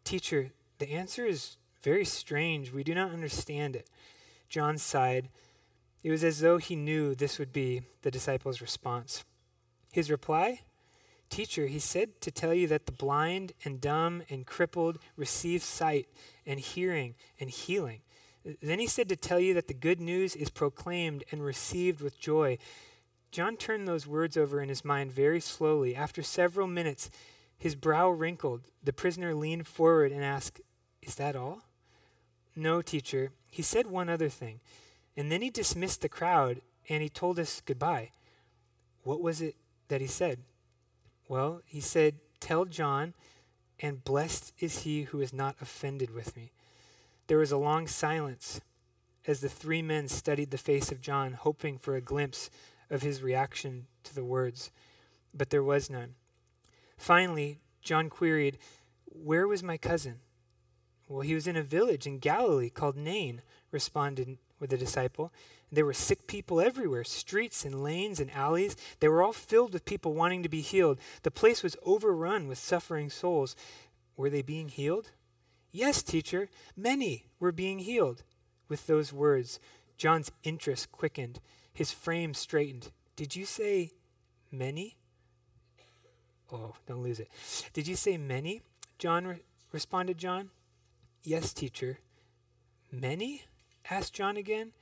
Teacher, 0.04 0.52
the 0.78 0.90
answer 0.90 1.26
is 1.26 1.56
very 1.82 2.04
strange. 2.04 2.72
We 2.72 2.84
do 2.84 2.94
not 2.94 3.10
understand 3.10 3.74
it. 3.74 3.88
John 4.48 4.78
sighed. 4.78 5.28
It 6.04 6.10
was 6.10 6.22
as 6.22 6.40
though 6.40 6.58
he 6.58 6.76
knew 6.76 7.14
this 7.14 7.38
would 7.38 7.52
be 7.52 7.82
the 8.02 8.10
disciples' 8.10 8.60
response. 8.60 9.24
His 9.92 10.10
reply? 10.10 10.60
Teacher, 11.30 11.66
he 11.66 11.78
said 11.78 12.20
to 12.20 12.30
tell 12.30 12.54
you 12.54 12.68
that 12.68 12.86
the 12.86 12.92
blind 12.92 13.52
and 13.64 13.80
dumb 13.80 14.22
and 14.30 14.46
crippled 14.46 14.98
receive 15.16 15.62
sight 15.62 16.06
and 16.46 16.60
hearing 16.60 17.14
and 17.38 17.50
healing. 17.50 18.00
Then 18.62 18.78
he 18.78 18.86
said 18.86 19.08
to 19.08 19.16
tell 19.16 19.38
you 19.38 19.54
that 19.54 19.68
the 19.68 19.74
good 19.74 20.00
news 20.00 20.34
is 20.34 20.50
proclaimed 20.50 21.24
and 21.30 21.44
received 21.44 22.00
with 22.00 22.18
joy. 22.18 22.58
John 23.30 23.56
turned 23.56 23.86
those 23.86 24.06
words 24.06 24.36
over 24.36 24.60
in 24.60 24.68
his 24.68 24.84
mind 24.84 25.12
very 25.12 25.40
slowly. 25.40 25.94
After 25.94 26.22
several 26.22 26.66
minutes, 26.66 27.10
his 27.56 27.74
brow 27.74 28.10
wrinkled. 28.10 28.62
The 28.82 28.92
prisoner 28.92 29.34
leaned 29.34 29.68
forward 29.68 30.10
and 30.10 30.24
asked, 30.24 30.60
Is 31.00 31.14
that 31.14 31.36
all? 31.36 31.62
No, 32.56 32.82
teacher. 32.82 33.30
He 33.48 33.62
said 33.62 33.86
one 33.86 34.08
other 34.08 34.28
thing. 34.28 34.60
And 35.16 35.30
then 35.30 35.42
he 35.42 35.50
dismissed 35.50 36.02
the 36.02 36.08
crowd 36.08 36.60
and 36.88 37.02
he 37.02 37.08
told 37.08 37.38
us 37.38 37.62
goodbye. 37.64 38.10
What 39.04 39.22
was 39.22 39.40
it 39.40 39.54
that 39.88 40.00
he 40.00 40.06
said? 40.06 40.40
Well, 41.28 41.62
he 41.64 41.80
said, 41.80 42.16
Tell 42.40 42.64
John 42.64 43.14
and 43.82 44.04
blessed 44.04 44.52
is 44.60 44.80
he 44.80 45.02
who 45.02 45.20
is 45.20 45.32
not 45.32 45.56
offended 45.60 46.14
with 46.14 46.36
me. 46.36 46.52
There 47.26 47.38
was 47.38 47.52
a 47.52 47.58
long 47.58 47.88
silence 47.88 48.60
as 49.26 49.40
the 49.40 49.48
three 49.48 49.82
men 49.82 50.08
studied 50.08 50.50
the 50.50 50.58
face 50.58 50.92
of 50.92 51.00
John, 51.00 51.32
hoping 51.32 51.78
for 51.78 51.96
a 51.96 52.00
glimpse 52.00 52.48
of 52.88 53.02
his 53.02 53.22
reaction 53.22 53.86
to 54.04 54.14
the 54.14 54.24
words, 54.24 54.70
but 55.34 55.50
there 55.50 55.62
was 55.62 55.90
none. 55.90 56.14
Finally, 56.96 57.58
John 57.82 58.08
queried, 58.08 58.58
Where 59.06 59.48
was 59.48 59.62
my 59.62 59.76
cousin? 59.76 60.20
Well, 61.08 61.22
he 61.22 61.34
was 61.34 61.46
in 61.46 61.56
a 61.56 61.62
village 61.62 62.06
in 62.06 62.18
Galilee 62.18 62.70
called 62.70 62.96
Nain, 62.96 63.42
responded 63.70 64.38
a 64.72 64.76
disciple. 64.76 65.32
There 65.72 65.86
were 65.86 65.94
sick 65.94 66.26
people 66.26 66.60
everywhere, 66.60 67.02
streets 67.02 67.64
and 67.64 67.82
lanes 67.82 68.20
and 68.20 68.30
alleys. 68.32 68.76
They 69.00 69.08
were 69.08 69.22
all 69.22 69.32
filled 69.32 69.72
with 69.72 69.86
people 69.86 70.12
wanting 70.12 70.42
to 70.42 70.48
be 70.50 70.60
healed. 70.60 71.00
The 71.22 71.30
place 71.30 71.62
was 71.62 71.78
overrun 71.82 72.46
with 72.46 72.58
suffering 72.58 73.08
souls. 73.08 73.56
Were 74.14 74.28
they 74.28 74.42
being 74.42 74.68
healed? 74.68 75.12
Yes, 75.72 76.02
teacher, 76.02 76.50
many 76.76 77.24
were 77.40 77.52
being 77.52 77.78
healed. 77.78 78.22
With 78.68 78.86
those 78.86 79.14
words, 79.14 79.58
John's 79.96 80.30
interest 80.44 80.92
quickened, 80.92 81.40
his 81.72 81.90
frame 81.90 82.34
straightened. 82.34 82.90
Did 83.16 83.34
you 83.34 83.46
say 83.46 83.92
many? 84.50 84.98
Oh, 86.52 86.74
don't 86.86 87.02
lose 87.02 87.18
it. 87.18 87.28
Did 87.72 87.88
you 87.88 87.96
say 87.96 88.18
many? 88.18 88.60
John 88.98 89.26
re- 89.26 89.42
responded 89.72 90.18
John. 90.18 90.50
Yes, 91.24 91.54
teacher. 91.54 92.00
Many? 92.90 93.44
asked 93.90 94.12
John 94.12 94.36
again. 94.36 94.72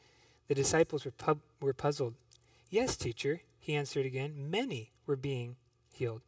The 0.51 0.57
disciples 0.57 1.05
were, 1.05 1.13
were 1.61 1.73
puzzled. 1.73 2.15
Yes, 2.71 2.97
teacher, 2.97 3.43
he 3.61 3.77
answered 3.77 4.05
again. 4.05 4.51
Many 4.51 4.91
were 5.07 5.15
being 5.15 5.55
healed. 5.93 6.23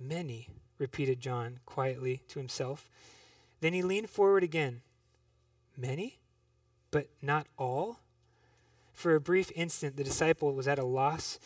Many, 0.00 0.48
repeated 0.78 1.20
John 1.20 1.58
quietly 1.66 2.22
to 2.28 2.38
himself. 2.38 2.88
Then 3.60 3.74
he 3.74 3.82
leaned 3.82 4.08
forward 4.08 4.42
again. 4.42 4.80
Many? 5.76 6.16
But 6.90 7.08
not 7.20 7.48
all? 7.58 7.98
For 8.94 9.14
a 9.14 9.20
brief 9.20 9.52
instant, 9.54 9.98
the 9.98 10.04
disciple 10.04 10.54
was 10.54 10.66
at 10.66 10.78
a 10.78 10.84
loss 10.86 11.38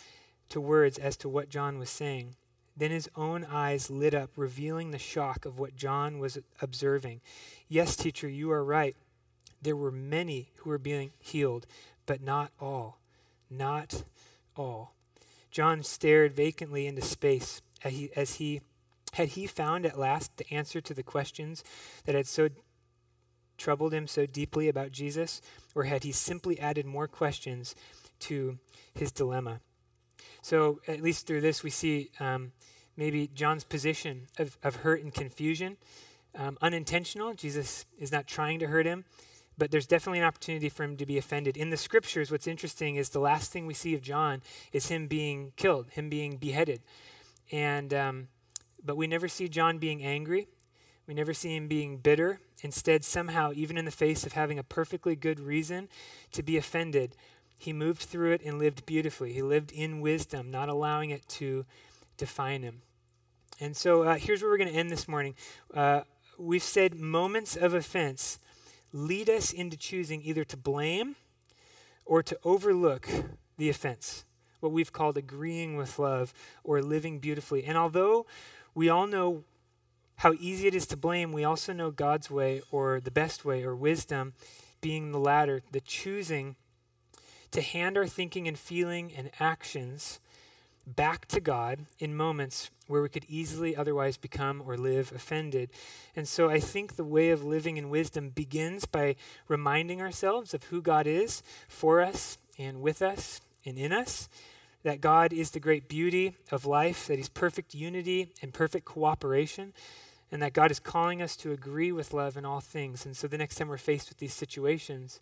to 0.51 0.61
words 0.61 0.99
as 0.99 1.17
to 1.17 1.29
what 1.29 1.49
John 1.49 1.81
was 1.81 1.91
saying. 1.91 2.37
Then 2.77 2.93
his 2.93 3.11
own 3.17 3.45
eyes 3.45 3.91
lit 3.91 4.15
up, 4.15 4.31
revealing 4.37 4.93
the 4.93 4.99
shock 5.01 5.45
of 5.45 5.59
what 5.59 5.75
John 5.75 6.21
was 6.21 6.39
observing. 6.63 7.23
Yes, 7.69 7.97
teacher, 7.97 8.29
you 8.29 8.53
are 8.53 8.63
right. 8.63 8.95
There 9.61 9.75
were 9.75 9.91
many 9.91 10.51
who 10.57 10.71
were 10.71 10.79
being 10.79 11.13
healed, 11.19 11.67
but 12.07 12.23
not 12.23 12.51
all. 12.61 12.99
Not 13.51 14.05
all. 14.57 14.95
John 15.51 15.83
stared 15.83 16.35
vacantly 16.35 16.87
into 16.87 17.03
space 17.03 17.63
as 17.85 17.93
he, 17.93 18.11
as 18.17 18.35
he 18.35 18.61
had 19.13 19.31
he 19.31 19.47
found 19.47 19.87
at 19.87 19.99
last 19.99 20.37
the 20.37 20.53
answer 20.53 20.81
to 20.81 20.93
the 20.95 21.03
questions 21.03 21.63
that 22.05 22.15
had 22.15 22.27
so 22.27 22.49
troubled 23.57 23.95
him 23.95 24.07
so 24.07 24.27
deeply 24.27 24.69
about 24.69 24.91
Jesus, 24.91 25.41
or 25.75 25.85
had 25.85 26.03
he 26.03 26.13
simply 26.13 26.59
added 26.59 26.85
more 26.87 27.07
questions 27.07 27.75
to 28.19 28.59
his 28.95 29.13
dilemma? 29.13 29.61
So, 30.43 30.81
at 30.89 31.01
least 31.01 31.27
through 31.27 31.41
this, 31.41 31.63
we 31.63 31.71
see 31.71 32.11
um, 32.21 32.53
maybe 32.97 33.31
John's 33.33 33.65
position 33.65 34.27
of, 34.39 34.59
of 34.63 34.77
hurt 34.77 35.03
and 35.03 35.15
confusion. 35.15 35.77
Um, 36.37 36.59
unintentional. 36.61 37.35
Jesus 37.35 37.87
is 37.97 38.11
not 38.11 38.27
trying 38.27 38.59
to 38.59 38.67
hurt 38.67 38.87
him, 38.87 39.05
but 39.57 39.71
there's 39.71 39.87
definitely 39.87 40.19
an 40.19 40.25
opportunity 40.25 40.69
for 40.69 40.85
him 40.85 40.97
to 40.97 41.07
be 41.07 41.19
offended. 41.19 41.57
In 41.57 41.71
the 41.71 41.77
scriptures, 41.77 42.31
what's 42.31 42.47
interesting 42.47 42.97
is 42.97 43.11
the 43.11 43.21
last 43.21 43.53
thing 43.53 43.67
we 43.67 43.75
see 43.75 43.95
of 43.95 44.03
John 44.03 44.43
is 44.73 44.89
him 44.89 45.07
being 45.07 45.53
killed, 45.57 45.89
him 45.91 46.09
being 46.09 46.37
beheaded. 46.37 46.81
And, 47.53 47.93
um, 47.95 48.29
but 48.85 48.97
we 48.97 49.07
never 49.07 49.29
see 49.29 49.49
John 49.49 49.79
being 49.79 50.03
angry. 50.03 50.49
We 51.07 51.15
never 51.15 51.35
see 51.35 51.55
him 51.55 51.69
being 51.69 51.99
bitter. 51.99 52.41
Instead, 52.63 53.05
somehow, 53.05 53.53
even 53.55 53.77
in 53.77 53.85
the 53.85 53.91
face 53.91 54.25
of 54.25 54.33
having 54.33 54.59
a 54.59 54.63
perfectly 54.63 55.15
good 55.15 55.39
reason 55.39 55.89
to 56.33 56.43
be 56.43 56.57
offended, 56.57 57.15
he 57.57 57.73
moved 57.73 58.03
through 58.03 58.33
it 58.33 58.43
and 58.45 58.59
lived 58.59 58.87
beautifully. 58.87 59.33
He 59.33 59.43
lived 59.43 59.71
in 59.71 60.01
wisdom, 60.01 60.51
not 60.51 60.69
allowing 60.69 61.11
it 61.11 61.29
to 61.31 61.67
define 62.17 62.63
him. 62.63 62.83
And 63.61 63.77
so 63.77 64.03
uh, 64.03 64.17
here's 64.17 64.43
where 64.43 64.51
we're 64.51 64.59
going 64.59 64.73
to 64.73 64.79
end 64.79 64.91
this 64.91 65.07
morning. 65.07 65.35
Uh, 65.73 66.03
we've 66.39 66.63
said 66.63 66.95
moments 66.95 67.57
of 67.57 67.75
offense 67.75 68.39
lead 68.95 69.29
us 69.29 69.53
into 69.53 69.77
choosing 69.77 70.23
either 70.23 70.45
to 70.45 70.57
blame 70.57 71.17
or 72.07 72.23
to 72.23 72.39
overlook 72.45 73.09
the 73.59 73.69
offense, 73.69 74.25
what 74.61 74.71
we've 74.71 74.93
called 74.93 75.19
agreeing 75.19 75.77
with 75.77 75.99
love 75.99 76.33
or 76.63 76.81
living 76.81 77.19
beautifully. 77.19 77.65
And 77.65 77.77
although 77.77 78.25
we 78.73 78.89
all 78.89 79.09
know 79.09 79.43
how 80.19 80.33
easy 80.39 80.69
it 80.69 80.77
is 80.77 80.87
to 80.87 80.97
blame, 80.97 81.33
we 81.33 81.43
also 81.43 81.73
know 81.73 81.91
God's 81.91 82.31
way 82.31 82.63
or 82.71 83.01
the 83.01 83.11
best 83.11 83.45
way 83.45 83.65
or 83.65 83.75
wisdom 83.75 84.33
being 84.81 85.11
the 85.11 85.19
latter, 85.19 85.63
the 85.73 85.81
choosing 85.81 86.55
to 87.51 87.63
hand 87.63 87.97
our 87.97 88.07
thinking 88.07 88.47
and 88.47 88.59
feeling 88.59 89.13
and 89.17 89.31
actions 89.41 90.21
back 90.87 91.27
to 91.27 91.41
God 91.41 91.87
in 91.99 92.17
moments 92.17 92.71
where 92.87 93.03
we 93.03 93.09
could 93.09 93.25
easily 93.29 93.75
otherwise 93.75 94.17
become 94.17 94.63
or 94.67 94.77
live 94.77 95.13
offended. 95.13 95.71
And 96.15 96.29
so 96.29 96.51
I 96.51 96.61
think 96.61 96.97
the 96.97 97.05
way 97.05 97.31
of 97.31 97.45
living 97.45 97.77
in 97.77 97.91
wisdom 97.91 98.31
begins 98.31 98.85
by 98.85 99.17
reminding 99.49 100.01
ourselves 100.01 100.53
of 100.53 100.65
who 100.65 100.83
God 100.83 101.07
is 101.07 101.43
for 101.69 102.01
us 102.01 102.39
and 102.59 102.83
with 102.83 103.01
us 103.01 103.41
and 103.65 103.79
in 103.79 103.93
us. 103.93 104.29
That 104.83 105.01
God 105.01 105.33
is 105.33 105.53
the 105.53 105.61
great 105.61 105.89
beauty 105.89 106.37
of 106.51 106.67
life, 106.67 107.07
that 107.07 107.17
He's 107.17 107.31
perfect 107.31 107.75
unity 107.75 108.35
and 108.43 108.53
perfect 108.53 108.85
cooperation, 108.85 109.73
and 110.31 110.43
that 110.43 110.53
God 110.53 110.71
is 110.71 110.79
calling 110.79 111.23
us 111.23 111.37
to 111.37 111.53
agree 111.53 111.91
with 111.91 112.13
love 112.13 112.37
in 112.37 112.45
all 112.45 112.61
things. 112.61 113.07
And 113.07 113.17
so 113.17 113.27
the 113.27 113.39
next 113.39 113.55
time 113.55 113.69
we're 113.69 113.79
faced 113.79 114.11
with 114.11 114.19
these 114.19 114.35
situations, 114.35 115.21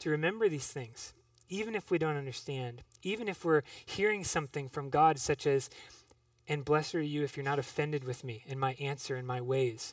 to 0.00 0.10
remember 0.10 0.50
these 0.50 0.66
things 0.66 1.14
even 1.50 1.74
if 1.74 1.90
we 1.90 1.98
don't 1.98 2.16
understand, 2.16 2.82
even 3.02 3.28
if 3.28 3.44
we're 3.44 3.62
hearing 3.84 4.24
something 4.24 4.68
from 4.68 4.88
God, 4.88 5.18
such 5.18 5.46
as, 5.46 5.68
and 6.48 6.64
blessed 6.64 6.94
are 6.94 7.02
you 7.02 7.22
if 7.22 7.36
you're 7.36 7.44
not 7.44 7.58
offended 7.58 8.04
with 8.04 8.24
me 8.24 8.44
and 8.48 8.58
my 8.58 8.74
answer 8.74 9.16
and 9.16 9.26
my 9.26 9.40
ways. 9.40 9.92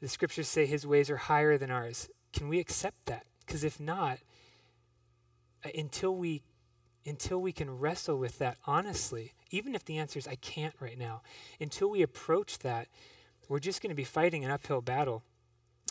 The 0.00 0.08
scriptures 0.08 0.48
say 0.48 0.66
his 0.66 0.86
ways 0.86 1.10
are 1.10 1.16
higher 1.16 1.56
than 1.56 1.70
ours. 1.70 2.08
Can 2.32 2.48
we 2.48 2.58
accept 2.58 3.06
that? 3.06 3.26
Because 3.46 3.62
if 3.62 3.78
not, 3.78 4.18
uh, 5.64 5.68
until 5.78 6.16
we 6.16 6.42
until 7.04 7.40
we 7.40 7.50
can 7.50 7.80
wrestle 7.80 8.16
with 8.16 8.38
that 8.38 8.56
honestly, 8.64 9.32
even 9.50 9.74
if 9.74 9.84
the 9.84 9.98
answer 9.98 10.20
is 10.20 10.28
I 10.28 10.36
can't 10.36 10.74
right 10.78 10.96
now, 10.96 11.22
until 11.60 11.90
we 11.90 12.00
approach 12.00 12.60
that, 12.60 12.86
we're 13.48 13.58
just 13.58 13.82
going 13.82 13.90
to 13.90 13.96
be 13.96 14.04
fighting 14.04 14.44
an 14.44 14.52
uphill 14.52 14.80
battle. 14.80 15.24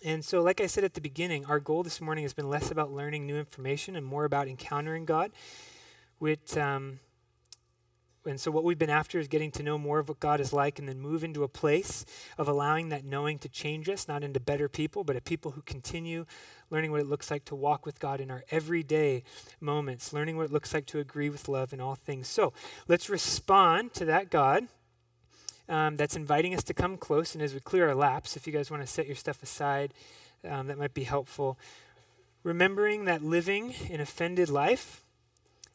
And 0.04 0.26
so, 0.26 0.42
like 0.42 0.60
I 0.60 0.66
said 0.66 0.84
at 0.84 0.96
the 0.96 1.02
beginning, 1.02 1.46
our 1.46 1.60
goal 1.60 1.84
this 1.84 2.02
morning 2.02 2.24
has 2.24 2.34
been 2.34 2.50
less 2.50 2.72
about 2.72 2.92
learning 2.92 3.28
new 3.28 3.38
information 3.38 3.96
and 3.96 4.04
more 4.04 4.26
about 4.26 4.48
encountering 4.48 5.06
God. 5.06 5.32
With, 6.20 6.58
um, 6.58 7.00
and 8.26 8.40
so, 8.40 8.50
what 8.50 8.64
we've 8.64 8.80
been 8.80 8.90
after 8.90 9.20
is 9.20 9.28
getting 9.28 9.52
to 9.52 9.64
know 9.64 9.78
more 9.78 10.00
of 10.00 10.10
what 10.10 10.20
God 10.20 10.40
is 10.40 10.52
like 10.52 10.80
and 10.80 10.90
then 10.90 11.00
move 11.00 11.24
into 11.24 11.44
a 11.44 11.48
place 11.48 12.04
of 12.40 12.48
allowing 12.48 12.90
that 12.90 13.06
knowing 13.06 13.38
to 13.40 13.50
change 13.50 13.90
us, 13.90 14.08
not 14.08 14.24
into 14.24 14.40
better 14.40 14.68
people, 14.68 15.04
but 15.04 15.16
a 15.16 15.22
people 15.22 15.52
who 15.52 15.62
continue 15.62 16.26
learning 16.72 16.90
what 16.90 17.02
it 17.02 17.08
looks 17.08 17.30
like 17.30 17.46
to 17.46 17.56
walk 17.56 17.86
with 17.86 18.00
God 18.00 18.20
in 18.20 18.32
our 18.32 18.44
everyday 18.50 19.24
moments, 19.60 20.14
learning 20.14 20.36
what 20.36 20.46
it 20.46 20.52
looks 20.52 20.74
like 20.74 20.88
to 20.88 21.00
agree 21.00 21.30
with 21.30 21.48
love 21.48 21.74
in 21.74 21.80
all 21.80 21.94
things. 21.96 22.28
So, 22.28 22.54
let's 22.88 23.08
respond 23.08 23.94
to 23.96 24.06
that 24.06 24.32
God 24.32 24.68
um, 25.72 25.96
that's 25.96 26.18
inviting 26.18 26.54
us 26.54 26.64
to 26.66 26.74
come 26.74 26.98
close. 26.98 27.34
And 27.34 27.42
as 27.42 27.54
we 27.54 27.62
clear 27.62 27.88
our 27.88 27.96
laps, 27.96 28.36
if 28.36 28.46
you 28.46 28.54
guys 28.54 28.70
want 28.70 28.84
to 28.84 28.88
set 28.88 29.08
your 29.08 29.16
stuff 29.16 29.42
aside, 29.42 29.94
um, 30.48 30.68
that 30.68 30.78
might 30.78 30.94
be 30.94 31.04
helpful. 31.04 31.58
Remembering 32.44 33.06
that 33.06 33.24
living 33.24 33.74
an 33.90 34.02
offended 34.02 34.50
life 34.50 35.04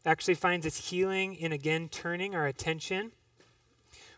actually 0.04 0.34
finds 0.34 0.66
its 0.66 0.90
healing 0.90 1.34
in 1.34 1.50
again 1.50 1.88
turning 1.88 2.34
our 2.34 2.46
attention 2.46 3.12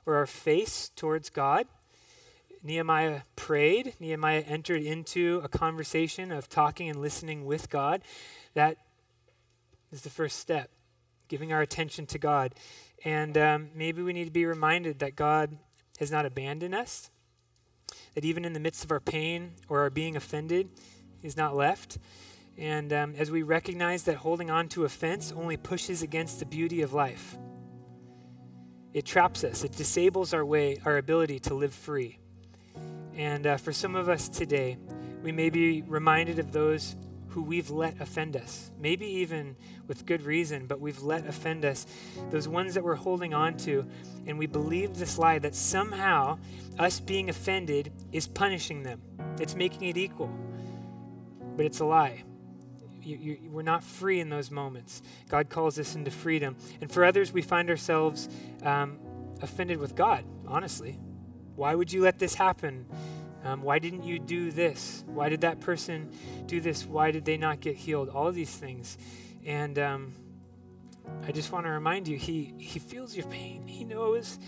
or 0.05 0.17
our 0.17 0.27
face 0.27 0.91
towards 0.97 1.31
God. 1.31 1.67
Nehemiah 2.63 3.21
prayed. 3.37 3.95
Nehemiah 4.01 4.41
entered 4.41 4.83
into 4.83 5.41
a 5.45 5.49
conversation 5.49 6.33
of 6.33 6.49
talking 6.49 6.89
and 6.89 7.01
listening 7.01 7.47
with 7.47 7.71
God. 7.71 8.03
That 8.55 8.79
is 9.93 10.03
the 10.03 10.11
first 10.11 10.41
step, 10.41 10.71
giving 11.29 11.53
our 11.53 11.61
attention 11.61 12.07
to 12.07 12.19
God. 12.19 12.55
And 13.05 13.39
um, 13.39 13.69
maybe 13.77 14.03
we 14.03 14.13
need 14.13 14.25
to 14.25 14.33
be 14.33 14.45
reminded 14.45 14.99
that 14.99 15.15
God 15.15 15.57
has 15.99 16.11
not 16.11 16.27
abandoned 16.27 16.75
us, 16.75 17.11
that 18.15 18.25
even 18.25 18.45
in 18.45 18.53
the 18.53 18.61
midst 18.61 18.85
of 18.85 18.91
our 18.91 19.01
pain 19.01 19.53
or 19.69 19.81
our 19.81 19.91
being 19.91 20.17
offended, 20.17 20.69
He's 21.21 21.37
not 21.37 21.57
left. 21.57 21.99
And 22.57 22.93
um, 22.93 23.15
as 23.17 23.31
we 23.31 23.43
recognize 23.43 24.05
that 24.05 24.17
holding 24.17 24.51
on 24.51 24.69
to 24.71 24.85
offense 24.85 25.33
only 25.37 25.57
pushes 25.57 26.03
against 26.03 26.39
the 26.39 26.47
beauty 26.47 26.83
of 26.83 26.93
life, 26.93 27.37
it 28.93 29.05
traps 29.05 29.45
us, 29.45 29.65
it 29.65 29.73
disables 29.73 30.33
our 30.35 30.45
way, 30.45 30.81
our 30.85 30.97
ability 30.97 31.39
to 31.41 31.55
live 31.55 31.75
free. 31.75 32.19
And 33.15 33.47
uh, 33.47 33.57
for 33.57 33.73
some 33.73 33.95
of 33.95 34.09
us 34.09 34.29
today, 34.29 34.79
we 35.23 35.33
may 35.33 35.51
be 35.51 35.83
reminded 35.83 36.39
of 36.39 36.53
those 36.53 36.97
who 37.29 37.43
we've 37.43 37.71
let 37.71 38.01
offend 38.01 38.37
us, 38.37 38.71
maybe 38.81 39.07
even 39.07 39.57
with 39.87 40.07
good 40.07 40.23
reason, 40.23 40.67
but 40.67 40.81
we've 40.81 41.03
let 41.03 41.27
offend 41.27 41.65
us, 41.65 41.87
those 42.31 42.49
ones 42.49 42.75
that 42.75 42.83
we're 42.83 42.95
holding 42.95 43.35
on 43.35 43.57
to, 43.59 43.87
and 44.27 44.39
we 44.39 44.47
believe 44.47 44.97
this 44.99 45.19
lie 45.19 45.39
that 45.39 45.55
somehow 45.55 46.39
us 46.79 47.01
being 47.01 47.29
offended 47.29 47.93
is 48.13 48.27
punishing 48.27 48.83
them, 48.83 49.01
it's 49.39 49.55
making 49.55 49.89
it 49.89 49.97
equal. 49.97 50.31
But 51.57 51.67
it's 51.67 51.81
a 51.81 51.85
lie. 51.85 52.23
You, 53.03 53.17
you, 53.17 53.51
we're 53.51 53.63
not 53.63 53.83
free 53.83 54.21
in 54.21 54.29
those 54.29 54.51
moments. 54.51 55.03
God 55.29 55.49
calls 55.49 55.79
us 55.79 55.95
into 55.95 56.11
freedom. 56.11 56.57
And 56.81 56.91
for 56.91 57.05
others, 57.05 57.33
we 57.33 57.43
find 57.43 57.69
ourselves 57.71 58.29
um, 58.63 58.99
offended 59.43 59.79
with 59.79 59.97
God, 59.97 60.25
honestly. 60.47 60.99
Why 61.57 61.75
would 61.75 61.93
you 61.93 62.03
let 62.03 62.21
this 62.21 62.35
happen? 62.35 62.87
Um, 63.49 63.63
why 63.63 63.79
didn't 63.79 64.05
you 64.05 64.19
do 64.19 64.51
this? 64.51 65.05
Why 65.07 65.31
did 65.31 65.41
that 65.41 65.61
person 65.61 66.11
do 66.45 66.61
this? 66.61 66.85
Why 66.85 67.11
did 67.11 67.25
they 67.25 67.39
not 67.39 67.61
get 67.61 67.77
healed? 67.77 68.11
All 68.11 68.31
these 68.31 68.55
things. 68.55 68.99
And 69.43 69.79
um, 69.79 70.13
I 71.27 71.33
just 71.33 71.51
want 71.51 71.65
to 71.65 71.71
remind 71.71 72.09
you, 72.09 72.19
he, 72.19 72.53
he 72.59 72.79
feels 72.79 73.17
your 73.17 73.25
pain. 73.27 73.67
He 73.67 73.85
knows, 73.85 74.39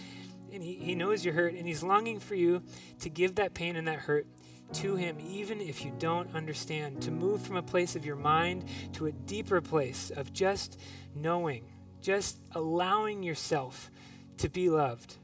and 0.52 0.62
he, 0.62 0.74
he 0.74 0.94
knows 0.94 1.24
your 1.24 1.32
hurt, 1.32 1.54
and 1.54 1.66
he's 1.66 1.82
longing 1.82 2.20
for 2.20 2.34
you 2.34 2.62
to 2.98 3.08
give 3.08 3.36
that 3.36 3.54
pain 3.54 3.76
and 3.76 3.88
that 3.88 4.00
hurt 4.00 4.26
to 4.74 4.96
him, 4.96 5.16
even 5.18 5.62
if 5.62 5.82
you 5.82 5.94
don't 5.98 6.34
understand, 6.34 7.00
to 7.00 7.10
move 7.10 7.40
from 7.40 7.56
a 7.56 7.62
place 7.62 7.96
of 7.96 8.04
your 8.04 8.16
mind 8.16 8.66
to 8.92 9.06
a 9.06 9.12
deeper 9.12 9.62
place 9.62 10.10
of 10.10 10.30
just 10.34 10.78
knowing, 11.14 11.64
just 12.02 12.38
allowing 12.52 13.22
yourself 13.22 13.90
to 14.36 14.50
be 14.50 14.68
loved 14.68 15.16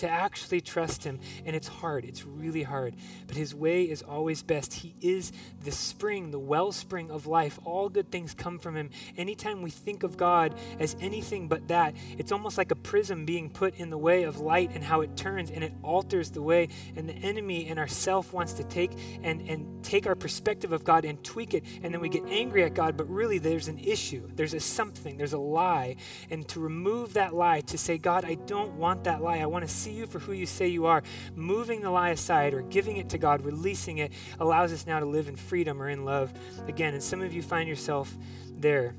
to 0.00 0.08
actually 0.08 0.60
trust 0.60 1.04
Him. 1.04 1.20
And 1.44 1.54
it's 1.54 1.68
hard, 1.68 2.04
it's 2.04 2.24
really 2.24 2.62
hard. 2.62 2.96
But 3.26 3.36
His 3.36 3.54
way 3.54 3.84
is 3.84 4.02
always 4.02 4.42
best. 4.42 4.74
He 4.74 4.94
is 5.00 5.32
the 5.64 5.72
spring, 5.72 6.30
the 6.30 6.38
wellspring 6.38 7.10
of 7.10 7.26
life. 7.26 7.58
All 7.64 7.88
good 7.88 8.10
things 8.10 8.34
come 8.34 8.58
from 8.58 8.76
Him. 8.76 8.90
Anytime 9.16 9.62
we 9.62 9.70
think 9.70 10.02
of 10.02 10.16
God 10.16 10.54
as 10.78 10.96
anything 11.00 11.48
but 11.48 11.68
that, 11.68 11.94
it's 12.18 12.32
almost 12.32 12.58
like 12.58 12.70
a 12.70 12.76
prism 12.76 13.24
being 13.24 13.50
put 13.50 13.74
in 13.76 13.90
the 13.90 13.98
way 13.98 14.22
of 14.22 14.40
light 14.40 14.70
and 14.74 14.82
how 14.82 15.02
it 15.02 15.16
turns 15.16 15.50
and 15.50 15.62
it 15.62 15.72
alters 15.82 16.30
the 16.30 16.42
way. 16.42 16.68
And 16.96 17.08
the 17.08 17.14
enemy 17.14 17.68
and 17.68 17.78
ourself 17.78 18.32
wants 18.32 18.54
to 18.54 18.64
take 18.64 18.92
and, 19.22 19.42
and 19.42 19.84
take 19.84 20.06
our 20.06 20.14
perspective 20.14 20.72
of 20.72 20.84
God 20.84 21.04
and 21.04 21.22
tweak 21.22 21.54
it. 21.54 21.64
And 21.82 21.92
then 21.92 22.00
we 22.00 22.08
get 22.08 22.24
angry 22.26 22.64
at 22.64 22.74
God, 22.74 22.96
but 22.96 23.08
really 23.08 23.38
there's 23.38 23.68
an 23.68 23.78
issue. 23.78 24.28
There's 24.34 24.54
a 24.54 24.60
something, 24.60 25.18
there's 25.18 25.34
a 25.34 25.38
lie. 25.38 25.96
And 26.30 26.48
to 26.48 26.60
remove 26.60 27.14
that 27.14 27.34
lie, 27.34 27.60
to 27.62 27.78
say, 27.78 27.98
God, 27.98 28.24
I 28.24 28.34
don't 28.34 28.74
want 28.74 29.04
that 29.04 29.22
lie. 29.22 29.38
I 29.38 29.46
want 29.46 29.66
to 29.66 29.72
see 29.72 29.89
see 29.90 29.96
you 29.96 30.06
for 30.06 30.18
who 30.20 30.32
you 30.32 30.46
say 30.46 30.68
you 30.68 30.86
are, 30.86 31.02
moving 31.34 31.80
the 31.80 31.90
lie 31.90 32.10
aside 32.10 32.54
or 32.54 32.62
giving 32.62 32.96
it 32.96 33.08
to 33.10 33.18
God, 33.18 33.44
releasing 33.44 33.98
it, 33.98 34.12
allows 34.38 34.72
us 34.72 34.86
now 34.86 35.00
to 35.00 35.06
live 35.06 35.28
in 35.28 35.36
freedom 35.36 35.82
or 35.82 35.88
in 35.88 36.04
love 36.04 36.32
again. 36.68 36.94
And 36.94 37.02
some 37.02 37.22
of 37.22 37.32
you 37.32 37.42
find 37.42 37.68
yourself 37.68 38.16
there. 38.56 38.94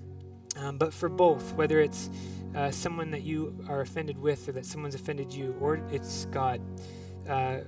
Um, 0.57 0.77
but 0.77 0.93
for 0.93 1.07
both, 1.07 1.53
whether 1.53 1.79
it's 1.79 2.09
uh, 2.55 2.71
someone 2.71 3.11
that 3.11 3.21
you 3.21 3.57
are 3.69 3.81
offended 3.81 4.17
with 4.17 4.49
or 4.49 4.51
that 4.53 4.65
someone's 4.65 4.95
offended 4.95 5.33
you, 5.33 5.55
or 5.61 5.75
it's 5.91 6.25
God, 6.25 6.61
uh, 7.29 7.59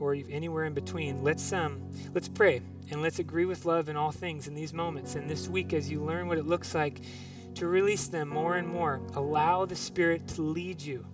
or 0.00 0.14
anywhere 0.14 0.64
in 0.64 0.74
between, 0.74 1.22
let's 1.22 1.52
um, 1.52 1.80
let's 2.12 2.26
pray 2.26 2.60
and 2.90 3.00
let's 3.00 3.20
agree 3.20 3.44
with 3.44 3.64
love 3.64 3.88
in 3.88 3.96
all 3.96 4.10
things 4.10 4.48
in 4.48 4.54
these 4.54 4.72
moments. 4.72 5.14
And 5.14 5.30
this 5.30 5.46
week, 5.46 5.72
as 5.72 5.88
you 5.88 6.02
learn 6.02 6.26
what 6.26 6.38
it 6.38 6.46
looks 6.46 6.74
like 6.74 7.02
to 7.54 7.68
release 7.68 8.08
them 8.08 8.28
more 8.28 8.56
and 8.56 8.66
more, 8.66 9.00
allow 9.14 9.64
the 9.64 9.76
Spirit 9.76 10.26
to 10.28 10.42
lead 10.42 10.82
you 10.82 11.06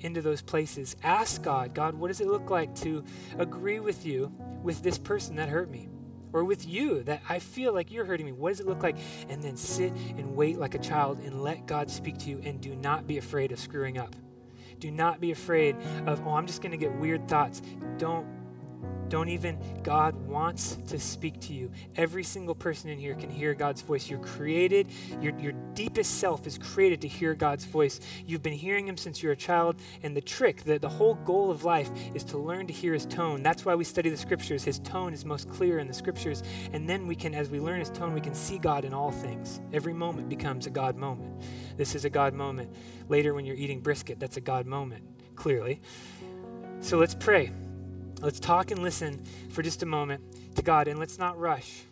into 0.00 0.22
those 0.22 0.42
places. 0.42 0.96
Ask 1.02 1.42
God, 1.42 1.74
God, 1.74 1.94
what 1.94 2.08
does 2.08 2.20
it 2.20 2.26
look 2.26 2.50
like 2.50 2.74
to 2.76 3.04
agree 3.38 3.80
with 3.80 4.04
you 4.04 4.32
with 4.62 4.82
this 4.82 4.98
person 4.98 5.36
that 5.36 5.48
hurt 5.48 5.70
me? 5.70 5.88
Or 6.32 6.44
with 6.44 6.66
you 6.66 7.02
that 7.04 7.22
I 7.28 7.38
feel 7.38 7.72
like 7.72 7.90
you're 7.90 8.04
hurting 8.04 8.26
me. 8.26 8.32
What 8.32 8.50
does 8.50 8.60
it 8.60 8.66
look 8.66 8.82
like? 8.82 8.98
And 9.28 9.42
then 9.42 9.56
sit 9.56 9.92
and 10.18 10.36
wait 10.36 10.58
like 10.58 10.74
a 10.74 10.78
child 10.78 11.20
and 11.20 11.42
let 11.42 11.66
God 11.66 11.90
speak 11.90 12.18
to 12.18 12.30
you 12.30 12.42
and 12.44 12.60
do 12.60 12.76
not 12.76 13.06
be 13.06 13.16
afraid 13.16 13.52
of 13.52 13.58
screwing 13.58 13.96
up. 13.96 14.14
Do 14.78 14.90
not 14.90 15.18
be 15.20 15.30
afraid 15.30 15.76
of, 16.06 16.26
oh, 16.26 16.34
I'm 16.34 16.46
just 16.46 16.60
going 16.60 16.72
to 16.72 16.76
get 16.76 16.94
weird 16.96 17.26
thoughts. 17.26 17.62
Don't 17.96 18.26
don't 19.08 19.28
even, 19.28 19.58
God 19.82 20.14
wants 20.26 20.78
to 20.88 20.98
speak 20.98 21.40
to 21.42 21.52
you. 21.52 21.70
Every 21.94 22.24
single 22.24 22.54
person 22.54 22.90
in 22.90 22.98
here 22.98 23.14
can 23.14 23.30
hear 23.30 23.54
God's 23.54 23.80
voice. 23.80 24.10
You're 24.10 24.18
created, 24.18 24.88
your, 25.20 25.38
your 25.38 25.52
deepest 25.74 26.18
self 26.18 26.46
is 26.46 26.58
created 26.58 27.00
to 27.02 27.08
hear 27.08 27.34
God's 27.34 27.64
voice. 27.64 28.00
You've 28.26 28.42
been 28.42 28.52
hearing 28.52 28.88
Him 28.88 28.96
since 28.96 29.22
you're 29.22 29.32
a 29.32 29.36
child. 29.36 29.76
And 30.02 30.16
the 30.16 30.20
trick, 30.20 30.64
the, 30.64 30.78
the 30.78 30.88
whole 30.88 31.14
goal 31.14 31.50
of 31.50 31.64
life 31.64 31.90
is 32.14 32.24
to 32.24 32.38
learn 32.38 32.66
to 32.66 32.72
hear 32.72 32.94
His 32.94 33.06
tone. 33.06 33.42
That's 33.42 33.64
why 33.64 33.74
we 33.74 33.84
study 33.84 34.10
the 34.10 34.16
scriptures. 34.16 34.64
His 34.64 34.80
tone 34.80 35.12
is 35.12 35.24
most 35.24 35.48
clear 35.48 35.78
in 35.78 35.86
the 35.86 35.94
scriptures. 35.94 36.42
And 36.72 36.88
then 36.88 37.06
we 37.06 37.14
can, 37.14 37.34
as 37.34 37.48
we 37.48 37.60
learn 37.60 37.78
His 37.78 37.90
tone, 37.90 38.12
we 38.12 38.20
can 38.20 38.34
see 38.34 38.58
God 38.58 38.84
in 38.84 38.92
all 38.92 39.12
things. 39.12 39.60
Every 39.72 39.92
moment 39.92 40.28
becomes 40.28 40.66
a 40.66 40.70
God 40.70 40.96
moment. 40.96 41.42
This 41.76 41.94
is 41.94 42.04
a 42.04 42.10
God 42.10 42.34
moment. 42.34 42.74
Later, 43.08 43.34
when 43.34 43.44
you're 43.46 43.56
eating 43.56 43.80
brisket, 43.80 44.18
that's 44.18 44.36
a 44.36 44.40
God 44.40 44.66
moment, 44.66 45.04
clearly. 45.36 45.80
So 46.80 46.98
let's 46.98 47.14
pray. 47.14 47.52
Let's 48.20 48.40
talk 48.40 48.70
and 48.70 48.82
listen 48.82 49.22
for 49.50 49.62
just 49.62 49.82
a 49.82 49.86
moment 49.86 50.22
to 50.56 50.62
God, 50.62 50.88
and 50.88 50.98
let's 50.98 51.18
not 51.18 51.38
rush. 51.38 51.82